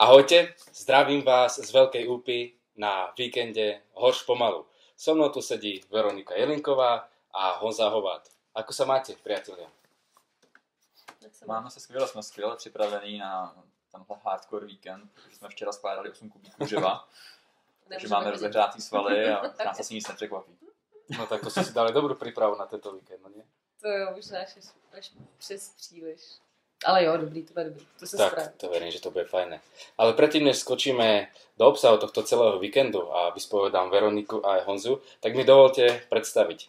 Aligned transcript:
Ahojte, 0.00 0.54
zdravím 0.72 1.26
vás 1.26 1.58
z 1.58 1.74
Veľkej 1.74 2.06
Úpy 2.06 2.54
na 2.78 3.10
víkende 3.18 3.82
Horš 3.98 4.22
pomalu. 4.22 4.62
So 4.94 5.18
mnou 5.18 5.28
tu 5.28 5.42
sedí 5.42 5.82
Veronika 5.90 6.38
Jelinková 6.38 7.10
a 7.34 7.58
Honza 7.58 7.88
Hovát. 7.90 8.30
Ako 8.54 8.70
sa 8.70 8.86
máte, 8.86 9.18
priatelia? 9.18 9.66
Máme 11.46 11.70
se 11.70 11.80
skvěle, 11.80 12.08
jsme 12.08 12.22
skvěle 12.22 12.56
připravení 12.56 13.18
na 13.18 13.58
tenhle 13.90 14.16
hardcore 14.22 14.66
víkend, 14.66 15.10
protože 15.14 15.36
jsme 15.36 15.48
včera 15.48 15.72
skládali 15.72 16.10
8 16.10 16.30
kubíků 16.30 16.64
dřeva, 16.64 17.08
takže 17.88 18.08
máme 18.08 18.30
rozehřátý 18.30 18.80
svaly 18.80 19.28
a 19.28 19.42
nás 19.64 19.80
asi 19.80 19.94
nic 19.94 20.08
nepřekvapí. 20.08 20.58
No 21.18 21.26
tak 21.26 21.40
to 21.40 21.50
si 21.50 21.72
dali 21.72 21.92
dobrou 21.92 22.14
přípravu 22.14 22.56
na 22.58 22.66
tento 22.66 22.92
víkend, 22.92 23.22
no 23.22 23.28
nie? 23.28 23.44
To 23.82 23.88
jo, 23.88 24.14
už 24.18 24.30
až, 24.30 24.58
až 24.92 25.12
přes 25.38 25.74
příliš. 25.74 26.38
Ale 26.84 27.04
jo, 27.04 27.16
dobrý, 27.16 27.42
to 27.42 27.52
bude 27.52 27.64
dobrý. 27.64 27.86
To 27.98 28.06
se 28.06 28.16
tak, 28.16 28.32
spraví. 28.32 28.48
to 28.56 28.68
verím, 28.68 28.90
že 28.90 29.00
to 29.00 29.10
bude 29.10 29.24
fajné. 29.24 29.60
Ale 29.98 30.12
predtým, 30.12 30.44
než 30.44 30.58
skočíme 30.58 31.28
do 31.58 31.66
obsahu 31.66 31.98
tohto 31.98 32.22
celého 32.22 32.58
víkendu 32.58 33.14
a 33.14 33.30
vyspovedám 33.30 33.90
Veroniku 33.90 34.46
a 34.46 34.62
aj 34.62 34.64
Honzu, 34.64 35.02
tak 35.20 35.34
mi 35.34 35.44
dovolte 35.44 36.00
predstaviť. 36.08 36.68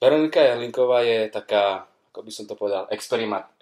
Veronika 0.00 0.42
Jahlinková 0.42 1.00
je 1.00 1.30
taká, 1.32 1.88
ako 2.12 2.20
by 2.20 2.30
som 2.34 2.44
to 2.44 2.54
povedal, 2.58 2.84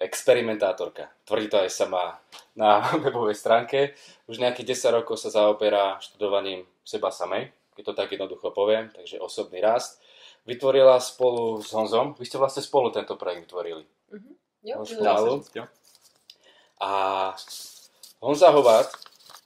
experimentátorka. 0.03 1.07
Tvrdí 1.23 1.47
to 1.47 1.63
aj 1.63 1.69
sama 1.71 2.19
na 2.55 2.83
webovej 3.03 3.39
stránke. 3.39 3.95
Už 4.27 4.43
nejakých 4.43 4.75
10 4.75 4.99
rokov 4.99 5.15
sa 5.15 5.31
zaoberá 5.31 5.95
študovaním 6.03 6.67
seba 6.83 7.07
samej, 7.07 7.55
keď 7.79 7.83
to 7.87 7.93
tak 7.93 8.11
jednoducho 8.11 8.51
poviem, 8.51 8.91
takže 8.91 9.21
osobný 9.23 9.63
rast. 9.63 10.03
Vytvorila 10.43 10.99
spolu 10.99 11.61
s 11.61 11.71
Honzom, 11.71 12.17
vy 12.19 12.25
ste 12.25 12.41
vlastne 12.41 12.65
spolu 12.65 12.91
tento 12.91 13.15
projekt 13.15 13.47
vytvorili. 13.47 13.85
Mhm. 14.11 14.50
Jo, 14.63 14.77
Horš 14.77 14.91
jo. 15.55 15.65
A 16.81 16.91
Honza 18.19 18.49
Hovát, 18.49 18.89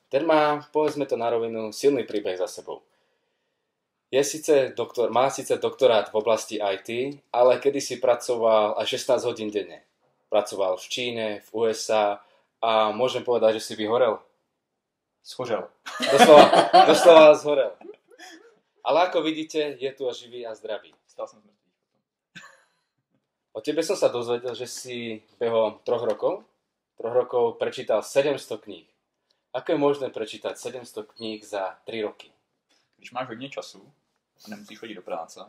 ten 0.09 0.25
má, 0.25 0.67
povedzme 0.71 1.05
to 1.05 1.17
na 1.17 1.29
rovinu, 1.29 1.71
silný 1.71 2.03
príbeh 2.03 2.37
za 2.37 2.47
sebou. 2.47 2.81
Je 4.11 4.23
sice 4.23 4.71
doktor, 4.75 5.11
má 5.11 5.29
sice 5.29 5.57
doktorát 5.57 6.11
v 6.11 6.15
oblasti 6.15 6.59
IT, 6.59 7.19
ale 7.33 7.59
kedysi 7.59 7.97
pracoval 7.97 8.75
až 8.77 8.89
16 8.89 9.23
hodín 9.23 9.51
denne. 9.51 9.83
Pracoval 10.29 10.77
v 10.77 10.87
Číne, 10.87 11.25
v 11.39 11.49
USA 11.53 12.23
a 12.61 12.91
môžem 12.91 13.23
povedať, 13.23 13.59
že 13.59 13.65
si 13.71 13.73
vyhorel. 13.75 14.19
Schořel. 15.23 15.67
Doslova, 16.11 16.45
doslova 16.85 17.33
zhorel. 17.35 17.71
Ale 18.85 19.09
ako 19.09 19.25
vidíte, 19.25 19.75
je 19.79 19.91
tu 19.91 20.09
a 20.09 20.13
živý 20.13 20.45
a 20.45 20.55
zdravý. 20.55 20.93
Stal 21.07 21.25
mrtvých. 21.25 21.54
O 23.55 23.61
tebe 23.63 23.79
som 23.87 23.95
sa 23.95 24.11
dozvedel, 24.11 24.51
že 24.51 24.67
si 24.67 25.23
behom 25.39 25.79
troch 25.87 26.03
rokov, 26.03 26.43
troch 26.99 27.15
rokov 27.15 27.55
prečítal 27.55 28.03
700 28.03 28.59
kníh. 28.59 28.83
Ako 29.55 29.71
je 29.71 29.77
možné 29.79 30.07
prečítať 30.11 30.59
700 30.59 31.15
kníh 31.15 31.39
za 31.39 31.79
3 31.87 32.01
roky? 32.03 32.31
Když 32.97 33.11
máš 33.15 33.27
hodně 33.27 33.49
času 33.49 33.93
a 34.45 34.49
nemusíš 34.49 34.79
chodit 34.79 34.93
do 34.95 35.01
práce, 35.01 35.39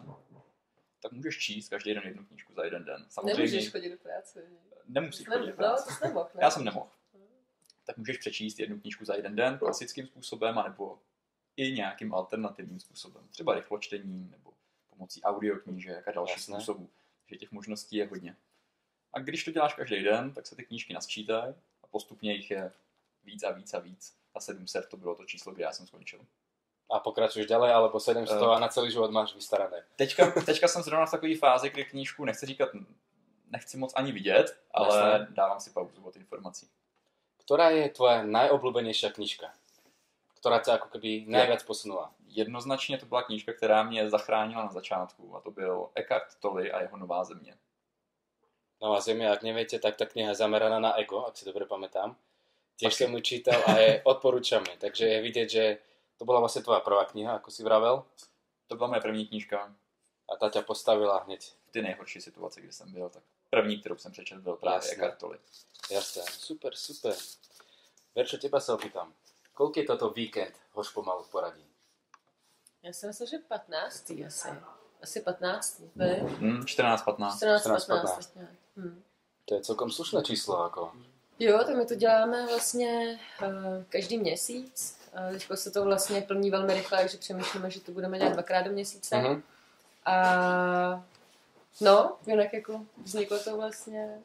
tak 1.03 1.13
můžeš 1.13 1.39
číst 1.39 1.69
každý 1.69 1.95
den 1.95 2.03
jednu 2.07 2.25
knížku 2.25 2.55
za 2.55 2.65
jeden 2.65 2.85
den. 2.85 3.07
Samozřejmě 3.11 3.35
Nemůžeš 3.43 3.71
chodit 3.73 3.91
do 3.91 3.97
práce. 3.99 4.43
nemusíš 4.87 5.27
Ne, 5.27 5.37
chodit 5.37 5.47
do 5.47 5.53
no, 5.53 5.57
práce. 5.57 5.85
to 5.89 5.95
jsi 5.95 6.05
nemohl, 6.05 6.29
ne? 6.35 6.41
Já 6.43 6.51
jsem 6.51 6.65
nemohl. 6.65 6.89
Tak 7.87 7.97
můžeš 7.97 8.19
přečíst 8.19 8.59
jednu 8.59 8.81
knížku 8.81 9.05
za 9.05 9.15
jeden 9.15 9.37
den 9.37 9.59
klasickým 9.59 10.07
způsobem, 10.07 10.59
anebo 10.59 10.99
i 11.57 11.73
nějakým 11.73 12.15
alternativním 12.15 12.81
způsobem. 12.81 13.29
Třeba 13.31 13.55
rychločtením, 13.55 14.31
nebo 14.31 14.53
pomocí 14.91 15.23
audioknížek 15.23 16.09
a 16.09 16.13
dalších 16.13 16.37
Jasné. 16.37 16.55
způsobů. 16.55 16.91
Takže 17.29 17.39
těch 17.39 17.53
možností 17.53 17.97
je 17.97 18.07
hodně. 18.09 18.37
A 19.13 19.19
když 19.21 19.45
to 19.45 19.51
děláš 19.51 19.75
každý 19.75 20.03
den, 20.03 20.33
tak 20.33 20.47
se 20.47 20.57
ty 20.57 20.65
knížky 20.65 20.95
nasčítají 20.95 21.55
a 21.83 21.87
postupně 21.91 22.33
jich 22.33 22.51
je 22.51 22.73
víc 23.25 23.43
a 23.43 23.51
víc 23.51 23.75
a 23.75 23.79
víc. 23.79 24.17
A 24.35 24.41
700 24.41 24.89
to 24.89 24.97
bylo 24.97 25.15
to 25.15 25.25
číslo, 25.25 25.53
kde 25.53 25.63
já 25.65 25.73
jsem 25.73 25.87
skončil. 25.87 26.21
A 26.91 26.99
pokračuješ 27.01 27.47
ďalej, 27.51 27.73
alebo 27.73 28.01
700 28.01 28.37
Eh. 28.43 28.47
a 28.47 28.59
na 28.59 28.69
celý 28.69 28.91
život 28.91 29.11
máš 29.11 29.35
vystarané. 29.35 29.83
Teďka, 29.97 30.31
teďka 30.47 30.69
jsem 30.69 30.83
zrovna 30.83 31.07
v 31.07 31.11
takové 31.11 31.37
fázi, 31.37 31.71
kdy 31.71 31.85
knížku 31.85 32.25
nechci 32.25 32.47
říkat, 32.47 32.69
nechci 33.51 33.77
moc 33.77 33.93
ani 33.97 34.13
vidět, 34.13 34.61
ale 34.71 34.87
Jasné. 34.99 35.27
dávám 35.35 35.61
si 35.61 35.71
pauzu 35.71 36.05
od 36.05 36.17
informací. 36.17 36.69
Ktorá 37.43 37.71
je 37.71 37.87
tvoja 37.95 38.27
najobľúbenejšia 38.27 39.15
knižka? 39.15 39.47
Ktorá 40.37 40.61
ťa 40.61 40.79
ako 40.79 40.89
keby 40.89 41.25
najviac 41.27 41.63
posunula? 41.63 42.13
Jednoznačně 42.29 42.99
to 42.99 43.07
byla 43.07 43.23
knížka, 43.23 43.53
která 43.53 43.83
mě 43.83 44.11
zachránila 44.11 44.65
na 44.65 44.73
začátku 44.73 45.37
a 45.37 45.41
to 45.41 45.51
byl 45.51 45.89
Eckhart 45.95 46.35
Tolle 46.41 46.71
a 46.71 46.83
jeho 46.83 46.97
Nová 46.97 47.25
země. 47.25 47.57
Nová 48.83 49.01
země, 49.01 49.31
ak 49.31 49.43
neviete, 49.43 49.79
tak 49.79 49.97
ta 49.97 50.07
kniha 50.07 50.29
je 50.29 50.35
zameraná 50.35 50.79
na 50.81 50.93
ego, 51.01 51.27
ak 51.27 51.37
si 51.37 51.45
dobre 51.45 51.65
pamätám. 51.65 52.17
Tiež 52.77 52.93
som 52.93 53.09
ju 53.09 53.21
čítal 53.25 53.57
a 53.67 53.73
je 53.81 54.05
odporúčame. 54.05 54.69
Takže 54.77 55.09
je 55.09 55.19
vidieť, 55.25 55.49
že 55.49 55.65
to 56.21 56.29
bola 56.29 56.45
vlastne 56.45 56.61
tvoja 56.61 56.85
prvá 56.85 57.09
kniha, 57.09 57.41
ako 57.41 57.49
si 57.49 57.65
vravel. 57.65 58.05
To 58.69 58.77
byla 58.77 58.89
moje 58.89 59.01
první 59.01 59.27
knížka 59.27 59.73
A 60.29 60.37
ta 60.37 60.51
ťa 60.51 60.63
postavila 60.63 61.25
hneď. 61.25 61.57
v 61.67 61.71
ty 61.71 61.83
nejhorší 61.83 62.21
situaci, 62.21 62.61
kdy 62.61 62.73
jsem 62.73 62.93
byl. 62.93 63.09
Tak 63.09 63.23
první, 63.51 63.81
kterou 63.81 63.97
jsem 63.97 64.13
přečetl, 64.13 64.41
byl 64.41 64.57
právě 64.57 64.77
Jasné. 64.77 64.93
Eckhart 64.93 65.19
Tolle. 65.19 65.39
Jasné, 65.91 66.23
super, 66.29 66.75
super. 66.77 67.15
Verčo, 68.17 68.39
teba 68.39 68.61
sa 68.61 68.75
opýtam. 68.75 69.13
Koľko 69.57 69.81
je 69.81 69.87
toto 69.89 70.07
víkend 70.13 70.53
hoš 70.77 70.93
pomalu 70.93 71.25
v 71.25 71.29
poradí? 71.29 71.65
Já 72.83 72.93
si 72.93 73.07
myslím, 73.07 73.27
že 73.27 73.39
15. 73.39 74.11
asi. 74.27 74.49
Asi 75.03 75.21
15. 75.21 75.81
Ne? 75.95 76.15
Hmm, 76.15 76.67
14, 76.67 77.03
15. 77.03 77.37
14, 77.37 77.61
14, 77.61 77.85
15. 77.87 78.03
15. 78.03 78.27
tak 78.27 78.35
nějak. 78.37 78.51
Hm. 78.77 79.03
To 79.45 79.55
je 79.55 79.61
celkom 79.61 79.91
slušné 79.91 80.23
číslo, 80.23 80.65
ako. 80.65 80.93
Jo, 81.39 81.59
tak 81.67 81.77
my 81.77 81.87
to 81.87 81.95
děláme 81.95 82.47
vlastně 82.47 83.21
uh, 83.43 83.49
každý 83.89 84.19
měsíc. 84.19 84.99
Uh, 85.13 85.33
teďko 85.33 85.57
se 85.57 85.71
to 85.71 85.85
vlastně 85.85 86.21
plní 86.21 86.51
velmi 86.51 86.75
rychle, 86.75 86.99
takže 86.99 87.19
přemýšlíme, 87.19 87.71
že 87.71 87.81
to 87.81 87.93
budeme 87.93 88.19
dělat 88.19 88.33
dvakrát 88.33 88.63
do 88.63 88.71
měsíce. 88.73 89.17
Mhm. 89.17 89.43
A 90.05 91.05
no, 91.81 92.17
jinak 92.27 92.53
jako 92.53 92.87
vzniklo 93.05 93.39
to 93.39 93.57
vlastně 93.57 94.23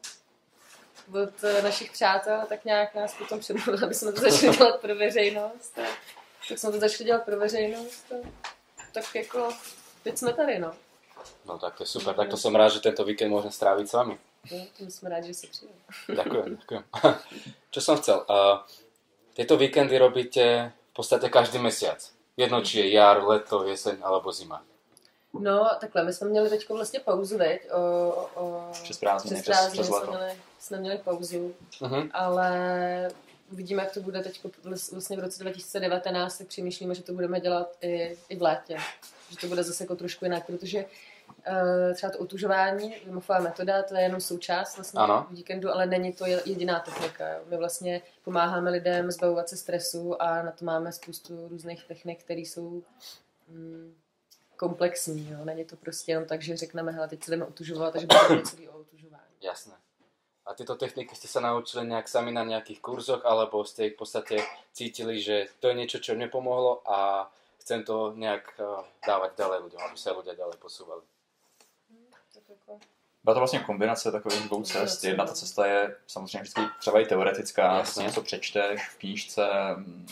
od 1.12 1.44
eh, 1.44 1.62
našich 1.62 1.92
přátel, 1.92 2.40
tak 2.48 2.64
nějak 2.64 2.94
nás 2.94 3.14
potom 3.14 3.40
přemluvili, 3.40 3.78
aby 3.82 3.94
jsme 3.94 4.12
to 4.12 4.20
začali 4.20 4.56
dělat 4.56 4.80
pro 4.80 4.94
veřejnost. 4.94 5.78
A, 5.78 5.82
tak 6.48 6.58
jsme 6.58 6.72
to 6.72 6.78
začali 6.78 7.04
dělat 7.04 7.24
pro 7.24 7.38
veřejnost. 7.38 8.12
A, 8.12 8.28
tak 8.92 9.14
jako, 9.14 9.48
teď 10.02 10.18
jsme 10.18 10.32
tady, 10.32 10.58
no. 10.58 10.74
No 11.46 11.58
tak 11.58 11.76
to 11.76 11.82
je 11.82 11.86
super, 11.86 12.14
tak 12.14 12.30
to 12.30 12.36
som 12.36 12.54
rád, 12.54 12.74
že 12.74 12.80
tento 12.82 13.04
víkend 13.06 13.30
môžem 13.30 13.50
stráviť 13.50 13.86
s. 13.86 13.94
Jo, 14.50 14.58
tím 14.74 14.90
jsme 14.90 15.10
rádi, 15.10 15.26
že 15.26 15.34
se 15.34 15.46
přijel. 15.46 15.74
Ďakujem, 16.14 16.56
ďakujem. 16.56 16.84
Čo 17.70 17.80
som 17.80 17.96
chcel? 18.02 18.26
Uh, 18.26 18.66
tieto 19.38 19.54
víkendy 19.56 19.98
robíte 19.98 20.74
v 20.90 20.92
podstate 20.92 21.30
každý 21.30 21.58
mesiac. 21.62 22.02
Jedno, 22.36 22.60
či 22.66 22.78
je 22.82 22.92
jar, 22.92 23.22
leto, 23.22 23.62
jeseň 23.64 24.02
alebo 24.02 24.32
zima. 24.32 24.66
No, 25.40 25.70
takhle, 25.80 26.04
my 26.04 26.12
jsme 26.12 26.28
měli 26.28 26.50
teď 26.50 26.68
vlastně 26.68 27.00
pauzu, 27.00 27.38
veď, 27.38 27.68
o, 27.72 28.10
o, 28.34 28.68
Přes 28.72 28.98
prázdniny, 28.98 29.42
přes 29.42 29.56
přes- 29.56 29.72
přes 29.72 29.86
jsme, 29.86 29.96
léto. 29.96 30.10
měli, 30.12 30.32
jsme 30.58 30.78
měli 30.78 30.98
pauzu, 30.98 31.54
Uh-huh. 31.80 32.10
ale 32.12 33.10
uvidíme, 33.52 33.82
jak 33.82 33.92
to 33.94 34.00
bude 34.00 34.22
teď 34.22 34.40
vlastně 34.92 35.16
v 35.16 35.20
roce 35.20 35.42
2019, 35.42 36.38
tak 36.38 36.46
přemýšlíme, 36.46 36.94
že 36.94 37.02
to 37.02 37.12
budeme 37.12 37.40
dělat 37.40 37.76
i, 37.80 38.16
i 38.28 38.36
v 38.36 38.42
létě. 38.42 38.76
Že 39.30 39.36
to 39.36 39.46
bude 39.46 39.62
zase 39.62 39.84
jako 39.84 39.96
trošku 39.96 40.24
jinak, 40.24 40.46
protože 40.46 40.84
uh, 41.48 41.94
třeba 41.94 42.12
to 42.12 42.18
otužování, 42.18 42.94
Wimhofová 43.04 43.38
metoda, 43.40 43.82
to 43.82 43.94
je 43.94 44.02
jenom 44.02 44.20
součást 44.20 44.76
vlastně 44.76 45.00
Ano. 45.00 45.26
víkendu, 45.30 45.70
ale 45.70 45.86
není 45.86 46.12
to 46.12 46.26
je- 46.26 46.42
jediná 46.44 46.80
technika. 46.80 47.28
Jo. 47.28 47.38
My 47.46 47.56
vlastně 47.56 48.02
pomáháme 48.24 48.70
lidem 48.70 49.10
zbavovat 49.10 49.48
se 49.48 49.56
stresu 49.56 50.22
a 50.22 50.42
na 50.42 50.50
to 50.52 50.64
máme 50.64 50.92
spoustu 50.92 51.48
různých 51.48 51.84
technik, 51.84 52.24
které 52.24 52.40
jsou 52.40 52.82
mm, 53.48 53.94
komplexní. 54.62 55.30
Jo. 55.30 55.44
Není 55.44 55.64
to 55.64 55.76
prostě 55.76 56.12
jenom 56.12 56.24
tak, 56.24 56.42
že 56.42 56.56
řekneme, 56.56 56.92
hele, 56.92 57.08
teď 57.08 57.24
se 57.24 57.30
jdeme 57.30 57.44
otužovat, 57.44 57.92
takže 57.92 58.06
bude 58.06 58.42
to 58.42 58.50
celý 58.50 58.68
o 58.68 58.78
otužování. 58.78 59.34
Jasné. 59.40 59.74
A 60.46 60.54
tieto 60.58 60.74
techniky 60.74 61.14
ste 61.14 61.30
sa 61.30 61.38
naučili 61.38 61.86
nejak 61.86 62.10
sami 62.10 62.34
na 62.34 62.42
nejakých 62.42 62.82
kurzoch, 62.82 63.22
alebo 63.22 63.62
ste 63.62 63.94
v 63.94 63.98
podstate 64.02 64.42
cítili, 64.74 65.22
že 65.22 65.46
to 65.62 65.70
je 65.70 65.78
niečo, 65.78 66.02
čo 66.02 66.18
mne 66.18 66.26
pomohlo 66.26 66.82
a 66.82 67.30
chcem 67.62 67.86
to 67.86 68.10
nejak 68.18 68.50
uh, 68.58 68.82
dávať 69.06 69.38
ďalej 69.38 69.58
ľuďom, 69.70 69.80
aby 69.86 69.98
sa 69.98 70.10
ľudia 70.10 70.34
ďalej 70.34 70.58
posúvali. 70.58 71.06
Tak 72.34 72.42
jako, 72.48 72.80
Byla 73.24 73.34
to 73.34 73.40
vlastně 73.40 73.60
kombinace 73.60 74.12
takových 74.12 74.48
dvou 74.48 74.62
cest. 74.62 75.04
Jedna 75.04 75.26
ta 75.26 75.34
cesta 75.34 75.66
je 75.66 75.96
samozřejmě 76.06 76.38
vždycky 76.38 76.60
třeba 76.80 77.00
i 77.00 77.06
teoretická, 77.06 77.78
Jasně. 77.78 78.02
si 78.02 78.06
něco 78.06 78.22
přečteš 78.22 78.88
v 78.88 78.98
knížce, 78.98 79.46
mm, 79.76 80.06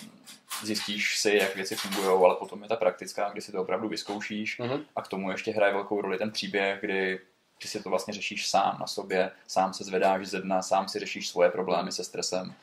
zjistíš 0.62 1.18
si, 1.18 1.34
jak 1.36 1.54
věci 1.56 1.76
fungují, 1.76 2.06
ale 2.24 2.36
potom 2.36 2.62
je 2.62 2.68
ta 2.68 2.76
praktická, 2.76 3.30
kdy 3.30 3.40
si 3.40 3.52
to 3.52 3.62
opravdu 3.62 3.88
vyzkoušíš 3.88 4.58
Mhm. 4.58 4.84
a 4.96 5.02
k 5.02 5.08
tomu 5.08 5.30
ještě 5.30 5.52
hraje 5.52 5.72
velkou 5.72 6.00
roli 6.00 6.18
ten 6.18 6.30
příběh, 6.30 6.80
kdy 6.80 7.20
ty 7.58 7.68
si 7.68 7.82
to 7.82 7.90
vlastně 7.90 8.14
řešíš 8.14 8.48
sám 8.50 8.76
na 8.80 8.86
sobě, 8.86 9.30
sám 9.46 9.74
se 9.74 9.84
zvedáš 9.84 10.26
ze 10.26 10.40
dna, 10.42 10.62
sám 10.62 10.88
si 10.88 10.98
řešíš 10.98 11.28
svoje 11.28 11.50
problémy 11.50 11.92
se 11.92 12.04
stresem 12.04 12.54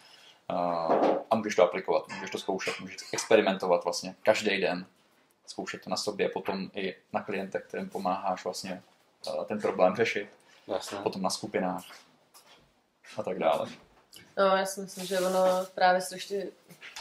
uh, 0.51 1.17
a 1.31 1.35
můžeš 1.35 1.55
to 1.55 1.63
aplikovat, 1.63 2.07
můžeš 2.09 2.29
to 2.29 2.37
zkoušet, 2.37 2.79
můžeš 2.79 2.97
experimentovat 3.13 3.83
vlastně 3.83 4.15
každý 4.23 4.61
den, 4.61 4.85
zkoušet 5.45 5.81
to 5.83 5.89
na 5.89 5.97
sobě, 5.97 6.29
potom 6.29 6.69
i 6.75 6.95
na 7.13 7.21
klientech, 7.23 7.63
kterým 7.63 7.89
pomáháš 7.89 8.43
vlastně 8.43 8.83
uh, 9.27 9.43
ten 9.45 9.61
problém 9.61 9.95
řešit, 9.95 10.29
Jasné. 10.67 10.99
potom 11.01 11.21
na 11.21 11.29
skupinách 11.29 11.83
a 13.17 13.23
tak 13.23 13.39
dále. 13.39 13.69
No, 14.37 14.45
já 14.57 14.65
si 14.65 14.81
myslím, 14.81 15.05
že 15.05 15.19
ono 15.19 15.65
právě 15.75 16.01
strašně 16.01 16.45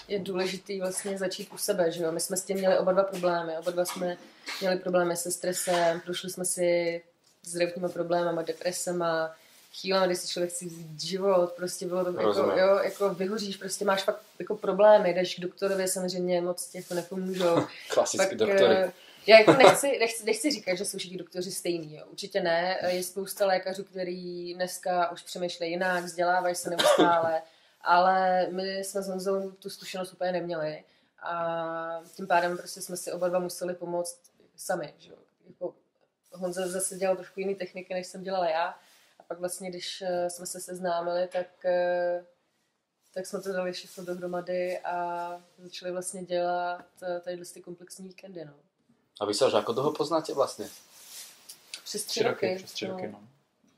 je 0.08 0.18
důležitý 0.18 0.80
vlastně 0.80 1.18
začít 1.18 1.48
u 1.54 1.58
sebe, 1.58 1.92
že 1.92 2.02
jo. 2.02 2.12
My 2.12 2.20
jsme 2.20 2.36
s 2.36 2.42
tím 2.42 2.56
měli 2.56 2.78
oba 2.78 2.92
dva 2.92 3.02
problémy. 3.02 3.58
Oba 3.58 3.70
dva 3.70 3.84
jsme 3.84 4.16
měli 4.60 4.76
problémy 4.76 5.16
se 5.16 5.30
stresem, 5.30 6.00
prošli 6.00 6.30
jsme 6.30 6.44
si 6.44 7.02
zdravotníma 7.42 7.88
problémama, 7.88 8.42
depresema, 8.42 9.36
chvílemi, 9.80 10.06
kdy 10.06 10.16
si 10.16 10.28
člověk 10.28 10.50
chce 10.52 10.64
vzít 10.64 11.00
život, 11.00 11.52
prostě 11.52 11.86
bylo 11.86 12.04
to 12.04 12.20
jako, 12.20 12.40
jo, 12.40 12.78
jako 12.84 13.14
vyhoříš, 13.14 13.56
prostě 13.56 13.84
máš 13.84 14.02
fakt 14.02 14.20
jako 14.38 14.56
problémy, 14.56 15.14
jdeš 15.14 15.34
k 15.34 15.40
doktorovi, 15.40 15.88
samozřejmě 15.88 16.40
moc 16.40 16.66
ti 16.66 16.78
jako 16.78 16.94
nepomůžou. 16.94 17.66
Klasický 17.90 18.28
Pak, 18.28 18.36
doktory. 18.36 18.90
Já 19.26 19.38
jako 19.38 19.52
nechci, 19.52 19.98
nechci, 19.98 20.24
nechci 20.24 20.50
říkat, 20.50 20.74
že 20.74 20.84
jsou 20.84 20.98
všichni 20.98 21.18
doktoři 21.18 21.50
stejní, 21.52 22.02
určitě 22.10 22.40
ne. 22.40 22.78
Je 22.88 23.02
spousta 23.02 23.46
lékařů, 23.46 23.84
kteří 23.84 24.54
dneska 24.54 25.10
už 25.10 25.22
přemýšlejí 25.22 25.72
jinak, 25.72 26.04
vzdělávají 26.04 26.54
se 26.54 26.70
neustále, 26.70 27.42
ale 27.80 28.46
my 28.50 28.78
jsme 28.78 29.02
s 29.02 29.08
Honzou 29.08 29.50
tu 29.50 29.70
zkušenost 29.70 30.12
úplně 30.12 30.32
neměli 30.32 30.84
a 31.22 32.00
tím 32.14 32.26
pádem 32.26 32.58
prostě 32.58 32.80
jsme 32.80 32.96
si 32.96 33.12
oba 33.12 33.28
dva 33.28 33.38
museli 33.38 33.74
pomoct 33.74 34.20
sami. 34.56 34.94
Že? 34.98 35.12
Jako 35.46 35.74
Honza 36.32 36.68
zase 36.68 36.96
dělal 36.96 37.16
trošku 37.16 37.40
jiný 37.40 37.54
techniky, 37.54 37.94
než 37.94 38.06
jsem 38.06 38.22
dělala 38.22 38.48
já 38.48 38.78
a 39.18 39.22
pak 39.22 39.38
vlastně, 39.38 39.70
když 39.70 40.02
eh, 40.02 40.30
jsme 40.30 40.46
se 40.46 40.60
seznámili, 40.60 41.28
tak 41.32 41.64
eh, 41.64 42.24
tak 43.14 43.26
jsme 43.26 43.40
to 43.40 43.52
dali 43.52 43.72
všechno 43.72 44.04
dohromady 44.04 44.78
a 44.78 45.28
začali 45.58 45.92
vlastně 45.92 46.24
dělat 46.24 46.86
eh, 47.02 47.20
tady 47.20 47.44
ty 47.54 47.60
komplexní 47.60 48.08
víkendy. 48.08 48.44
No. 48.44 48.65
A 49.20 49.24
vy 49.24 49.32
sa 49.34 49.48
už 49.48 49.54
ako 49.56 49.72
dlho 49.72 49.90
poznáte 49.96 50.34
vlastne? 50.36 50.68
Přes 51.84 52.04
tři, 52.04 52.20
Tři 52.20 52.22
roky, 52.28 52.46
roky. 52.46 52.56
přes 52.58 52.72
tři 52.72 52.86
roky, 52.86 53.08
no. 53.08 53.20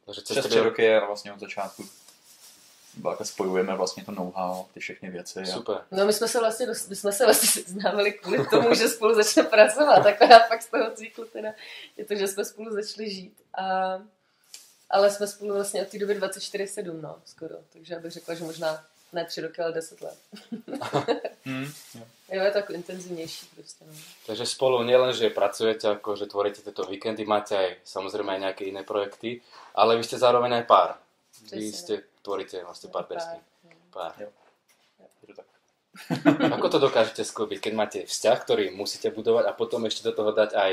Takže 0.06 0.20
Přes 0.20 0.46
tři 0.46 0.60
roky 0.60 0.82
je 0.82 1.00
vlastně 1.06 1.32
od 1.32 1.40
začátku 1.40 1.88
takhle 3.02 3.26
spojujeme 3.26 3.76
vlastně 3.76 4.04
to 4.04 4.12
know-how, 4.12 4.64
ty 4.74 4.80
všechny 4.80 5.10
věci. 5.10 5.40
A 5.40 5.46
Super. 5.46 5.84
No 5.90 6.06
my 6.06 6.12
jsme 6.12 6.28
se 6.28 6.38
vlastně, 6.40 6.66
my 6.88 6.96
jsme 6.96 7.12
se 7.12 7.24
vlastně 7.24 7.62
seznámili 7.62 8.12
kvůli 8.12 8.46
tomu, 8.46 8.74
že 8.78 8.88
spolu 8.88 9.14
začneme 9.14 9.48
pracovat, 9.48 10.06
akorát 10.06 10.48
pak 10.48 10.62
z 10.62 10.66
toho 10.66 10.90
cyklu 10.90 11.24
teda 11.24 11.52
je 11.96 12.04
to, 12.04 12.14
že 12.14 12.28
jsme 12.28 12.44
spolu 12.44 12.72
začali 12.74 13.10
žít. 13.10 13.34
A, 13.54 13.98
ale 14.90 15.10
jsme 15.10 15.26
spolu 15.26 15.54
vlastně 15.54 15.82
od 15.82 15.88
té 15.88 15.98
doby 15.98 16.20
24-7, 16.20 17.00
no, 17.00 17.16
skoro. 17.24 17.54
Takže 17.72 17.94
já 17.94 18.00
bych 18.00 18.12
řekla, 18.12 18.34
že 18.34 18.44
možná 18.44 18.84
ne 19.12 19.24
tři 19.24 19.40
roky, 19.40 19.62
ale 19.62 19.72
deset 19.72 20.00
let. 20.00 20.18
Hmm, 21.44 21.64
jo. 21.94 22.04
Jo, 22.32 22.42
je 22.44 22.50
to 22.50 22.58
jako 22.58 22.72
intenzivnější 22.72 23.46
prostě, 23.54 23.84
no. 23.84 23.92
Takže 24.26 24.46
spolu 24.46 24.82
nielen, 24.82 25.12
že 25.16 25.30
pracujete, 25.32 25.88
ako 25.88 26.16
že 26.16 26.26
tvoríte 26.28 26.60
tieto 26.60 26.84
víkendy, 26.84 27.24
máte 27.24 27.56
aj 27.56 27.68
samozrejme 27.88 28.36
aj 28.36 28.40
nejaké 28.40 28.64
iné 28.68 28.84
projekty, 28.84 29.40
ale 29.72 29.96
vy 29.96 30.04
ste 30.04 30.20
zároveň 30.20 30.60
aj 30.60 30.64
pár. 30.68 30.90
Vy 31.40 31.48
Presne. 31.48 31.72
ste, 31.72 31.94
tvoríte 32.20 32.60
vlastne 32.64 32.92
partnerský 32.92 33.38
Pár, 33.88 34.12
pár. 34.12 34.12
no. 34.20 34.28
Tak. 35.32 35.48
Ako 36.60 36.68
to 36.68 36.78
dokážete 36.78 37.24
sklobiť, 37.24 37.58
keď 37.64 37.72
máte 37.72 37.98
vzťah, 38.04 38.38
ktorý 38.44 38.64
musíte 38.76 39.08
budovať 39.08 39.48
a 39.48 39.56
potom 39.56 39.88
ešte 39.88 40.04
do 40.04 40.12
toho 40.12 40.30
dať 40.36 40.52
aj 40.52 40.72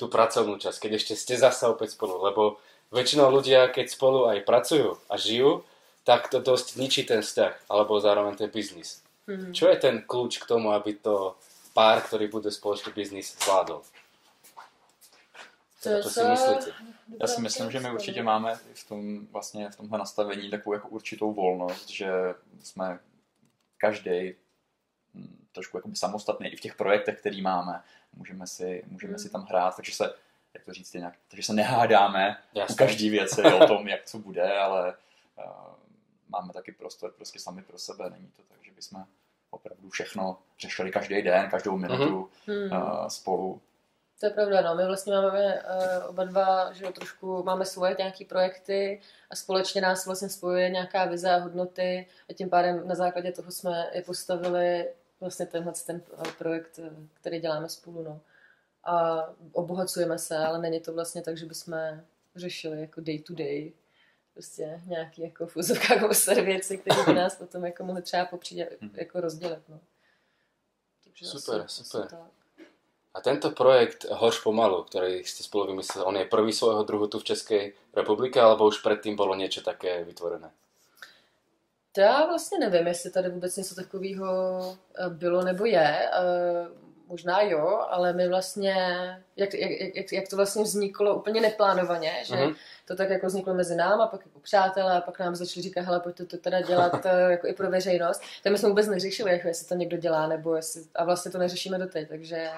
tú 0.00 0.08
pracovnú 0.08 0.56
časť, 0.56 0.88
keď 0.88 0.92
ešte 0.96 1.14
ste 1.20 1.34
zasa 1.36 1.68
opäť 1.68 2.00
spolu, 2.00 2.16
lebo 2.24 2.56
väčšinou 2.90 3.28
ľudia, 3.28 3.68
keď 3.68 3.92
spolu 3.92 4.26
aj 4.32 4.40
pracujú 4.48 4.96
a 5.12 5.14
žijú, 5.20 5.62
tak 6.04 6.28
to 6.28 6.40
dosť 6.40 6.76
ničí 6.76 7.02
ten 7.04 7.22
vzťah, 7.22 7.68
alebo 7.68 8.00
zároveň 8.00 8.36
ten 8.36 8.50
biznis. 8.50 9.02
Mhm. 9.26 9.52
Čo 9.56 9.68
je 9.68 9.76
ten 9.76 10.04
kľúč 10.04 10.38
k 10.38 10.48
tomu, 10.48 10.70
aby 10.72 10.94
to 11.00 11.36
pár, 11.72 12.04
ktorý 12.04 12.28
bude 12.28 12.52
spoločný 12.52 12.92
biznis, 12.92 13.32
zvládol? 13.40 13.82
To 15.82 16.02
Co 16.02 16.10
si 16.10 16.20
co- 16.20 16.28
myslíte? 16.28 16.72
Já 17.20 17.26
si 17.26 17.40
myslím, 17.40 17.70
že 17.70 17.80
my 17.80 17.90
určitě 17.90 18.22
máme 18.22 18.58
v 18.74 18.88
tom 18.88 19.26
vlastně 19.26 19.70
v 19.70 19.76
tomhle 19.76 19.98
nastavení 19.98 20.50
takovou 20.50 20.74
jako 20.74 20.88
určitou 20.88 21.32
volnost, 21.32 21.88
že 21.90 22.08
jsme 22.62 22.98
každý 23.78 24.34
trošku 25.52 25.76
jakoby 25.76 25.96
samostatný 25.96 26.48
i 26.48 26.56
v 26.56 26.60
těch 26.60 26.74
projektech, 26.74 27.18
který 27.20 27.42
máme. 27.42 27.82
Můžeme 28.12 28.46
si, 28.46 28.84
můžeme 28.86 29.18
si 29.18 29.30
tam 29.30 29.42
hrát, 29.44 29.76
takže 29.76 29.92
se, 29.92 30.14
jak 30.54 30.64
to 30.64 30.72
říct 30.72 30.94
jinak, 30.94 31.14
takže 31.28 31.42
se 31.42 31.52
nehádáme 31.52 32.36
u 32.54 32.58
Jasné. 32.58 32.76
každý 32.76 33.10
věci 33.10 33.42
o 33.42 33.66
tom, 33.66 33.88
jak 33.88 34.04
co 34.04 34.18
bude, 34.18 34.58
ale 34.58 34.94
uh, 35.38 35.44
máme 36.34 36.52
taky 36.52 36.72
prostor 36.72 37.12
prostě 37.12 37.38
sami 37.38 37.62
pro 37.62 37.78
sebe. 37.78 38.10
Není 38.10 38.30
to 38.36 38.42
tak, 38.42 38.64
že 38.64 38.72
bychom 38.72 39.04
opravdu 39.50 39.88
všechno 39.88 40.38
řešili 40.60 40.90
každý 40.90 41.22
den, 41.22 41.50
každou 41.50 41.76
minutu 41.76 42.30
Hmm. 42.46 42.72
uh, 42.72 43.06
spolu. 43.06 43.60
To 44.20 44.26
je 44.26 44.30
pravda, 44.30 44.60
no. 44.60 44.74
My 44.74 44.86
vlastně 44.86 45.12
máme 45.12 45.54
uh, 45.54 46.08
oba 46.08 46.24
dva, 46.24 46.72
že 46.72 46.84
jo, 46.84 46.92
trošku 46.92 47.42
máme 47.42 47.64
svoje 47.64 47.94
nějaké 47.98 48.24
projekty 48.24 49.00
a 49.30 49.36
společně 49.36 49.80
nás 49.80 50.06
vlastně 50.06 50.28
spojuje 50.28 50.70
nějaká 50.70 51.04
vize 51.04 51.30
a 51.30 51.36
hodnoty 51.36 52.06
a 52.30 52.32
tím 52.32 52.50
pádem 52.50 52.88
na 52.88 52.94
základě 52.94 53.32
toho 53.32 53.50
jsme 53.50 53.90
i 53.92 54.02
postavili 54.02 54.88
vlastně 55.20 55.46
tenhle 55.46 55.72
ten 55.86 56.02
eh, 56.26 56.32
projekt, 56.38 56.80
který 57.14 57.40
děláme 57.40 57.68
spolu, 57.68 58.02
no. 58.02 58.20
A 58.84 59.24
obohacujeme 59.52 60.18
se, 60.18 60.36
ale 60.36 60.58
není 60.58 60.80
to 60.80 60.92
vlastně 60.92 61.22
tak, 61.22 61.36
že 61.36 61.46
bychom 61.46 61.78
řešili 62.36 62.80
jako 62.80 63.00
day 63.00 63.18
to 63.18 63.34
day 63.34 63.72
prostě 64.34 64.80
nějaký 64.86 65.22
jako 65.22 65.48
úzovkách 65.54 66.02
oser 66.02 66.40
věci, 66.44 66.78
které 66.78 67.02
by 67.04 67.12
nás 67.14 67.34
potom 67.36 67.64
jako 67.64 67.84
mohly 67.84 68.02
třeba 68.02 68.24
popřít 68.24 68.58
Mhm. 68.80 68.90
jako 68.94 69.20
rozdělit, 69.20 69.62
no. 69.68 69.80
Takže 71.04 71.26
Super, 71.26 71.60
asi- 71.60 71.84
super. 71.84 72.00
asi 72.06 72.10
tak. 72.16 72.30
A 73.14 73.20
tento 73.20 73.50
projekt 73.54 74.10
Horš 74.10 74.42
pomalu, 74.42 74.82
ktorý 74.90 75.22
ste 75.22 75.46
spolu 75.46 75.70
vymysleli, 75.70 76.02
on 76.02 76.16
je 76.18 76.26
prvý 76.26 76.50
svojho 76.50 76.82
druhu 76.82 77.06
tu 77.06 77.22
v 77.22 77.30
Českej 77.30 77.62
republike, 77.94 78.42
alebo 78.42 78.66
už 78.66 78.82
predtým 78.82 79.14
bolo 79.14 79.38
niečo 79.38 79.62
také 79.62 80.02
vytvorené? 80.02 80.50
To 81.94 82.00
já 82.00 82.26
vlastně 82.26 82.58
nevím, 82.58 82.86
jestli 82.86 83.10
tady 83.10 83.28
vůbec 83.28 83.56
něco 83.56 83.74
takového 83.74 84.26
eh, 84.98 85.08
bylo 85.10 85.42
nebo 85.44 85.64
je. 85.64 86.10
Eh, 87.04 87.08
Možná 87.08 87.40
jo, 87.42 87.86
ale 87.90 88.12
my 88.12 88.28
vlastně, 88.28 88.74
jak, 89.36 89.54
jak, 89.54 89.70
jak, 89.96 90.12
jak 90.12 90.28
to 90.28 90.36
vlastně 90.36 90.62
vzniklo 90.64 91.14
úplně 91.16 91.40
neplánovaně, 91.40 92.12
že 92.24 92.36
Mhm. 92.36 92.54
to 92.86 92.96
tak 92.96 93.10
jako 93.10 93.26
vzniklo 93.26 93.54
mezi 93.54 93.74
náma, 93.76 94.06
pak 94.06 94.26
jako 94.26 94.38
přátelé, 94.40 94.96
a 94.96 95.00
pak 95.00 95.18
nám 95.18 95.34
začali 95.34 95.62
říkat, 95.62 95.80
hele, 95.80 96.00
pojďte 96.00 96.24
to 96.24 96.36
teda 96.36 96.60
dělat 96.60 96.92
eh, 97.06 97.30
jako 97.30 97.46
i 97.46 97.52
pro 97.52 97.70
veřejnost. 97.70 98.22
Tak 98.42 98.52
my 98.52 98.58
jsme 98.58 98.68
vůbec 98.68 98.86
neřešili, 98.88 99.32
jako 99.32 99.48
jestli 99.48 99.66
to 99.68 99.74
někdo 99.74 99.96
dělá, 99.96 100.26
nebo 100.26 100.56
jestli, 100.56 100.82
a 100.94 101.04
vlastně 101.04 101.30
to 101.30 101.38
neřešíme 101.38 101.78
doteď, 101.78 102.08
takže, 102.08 102.50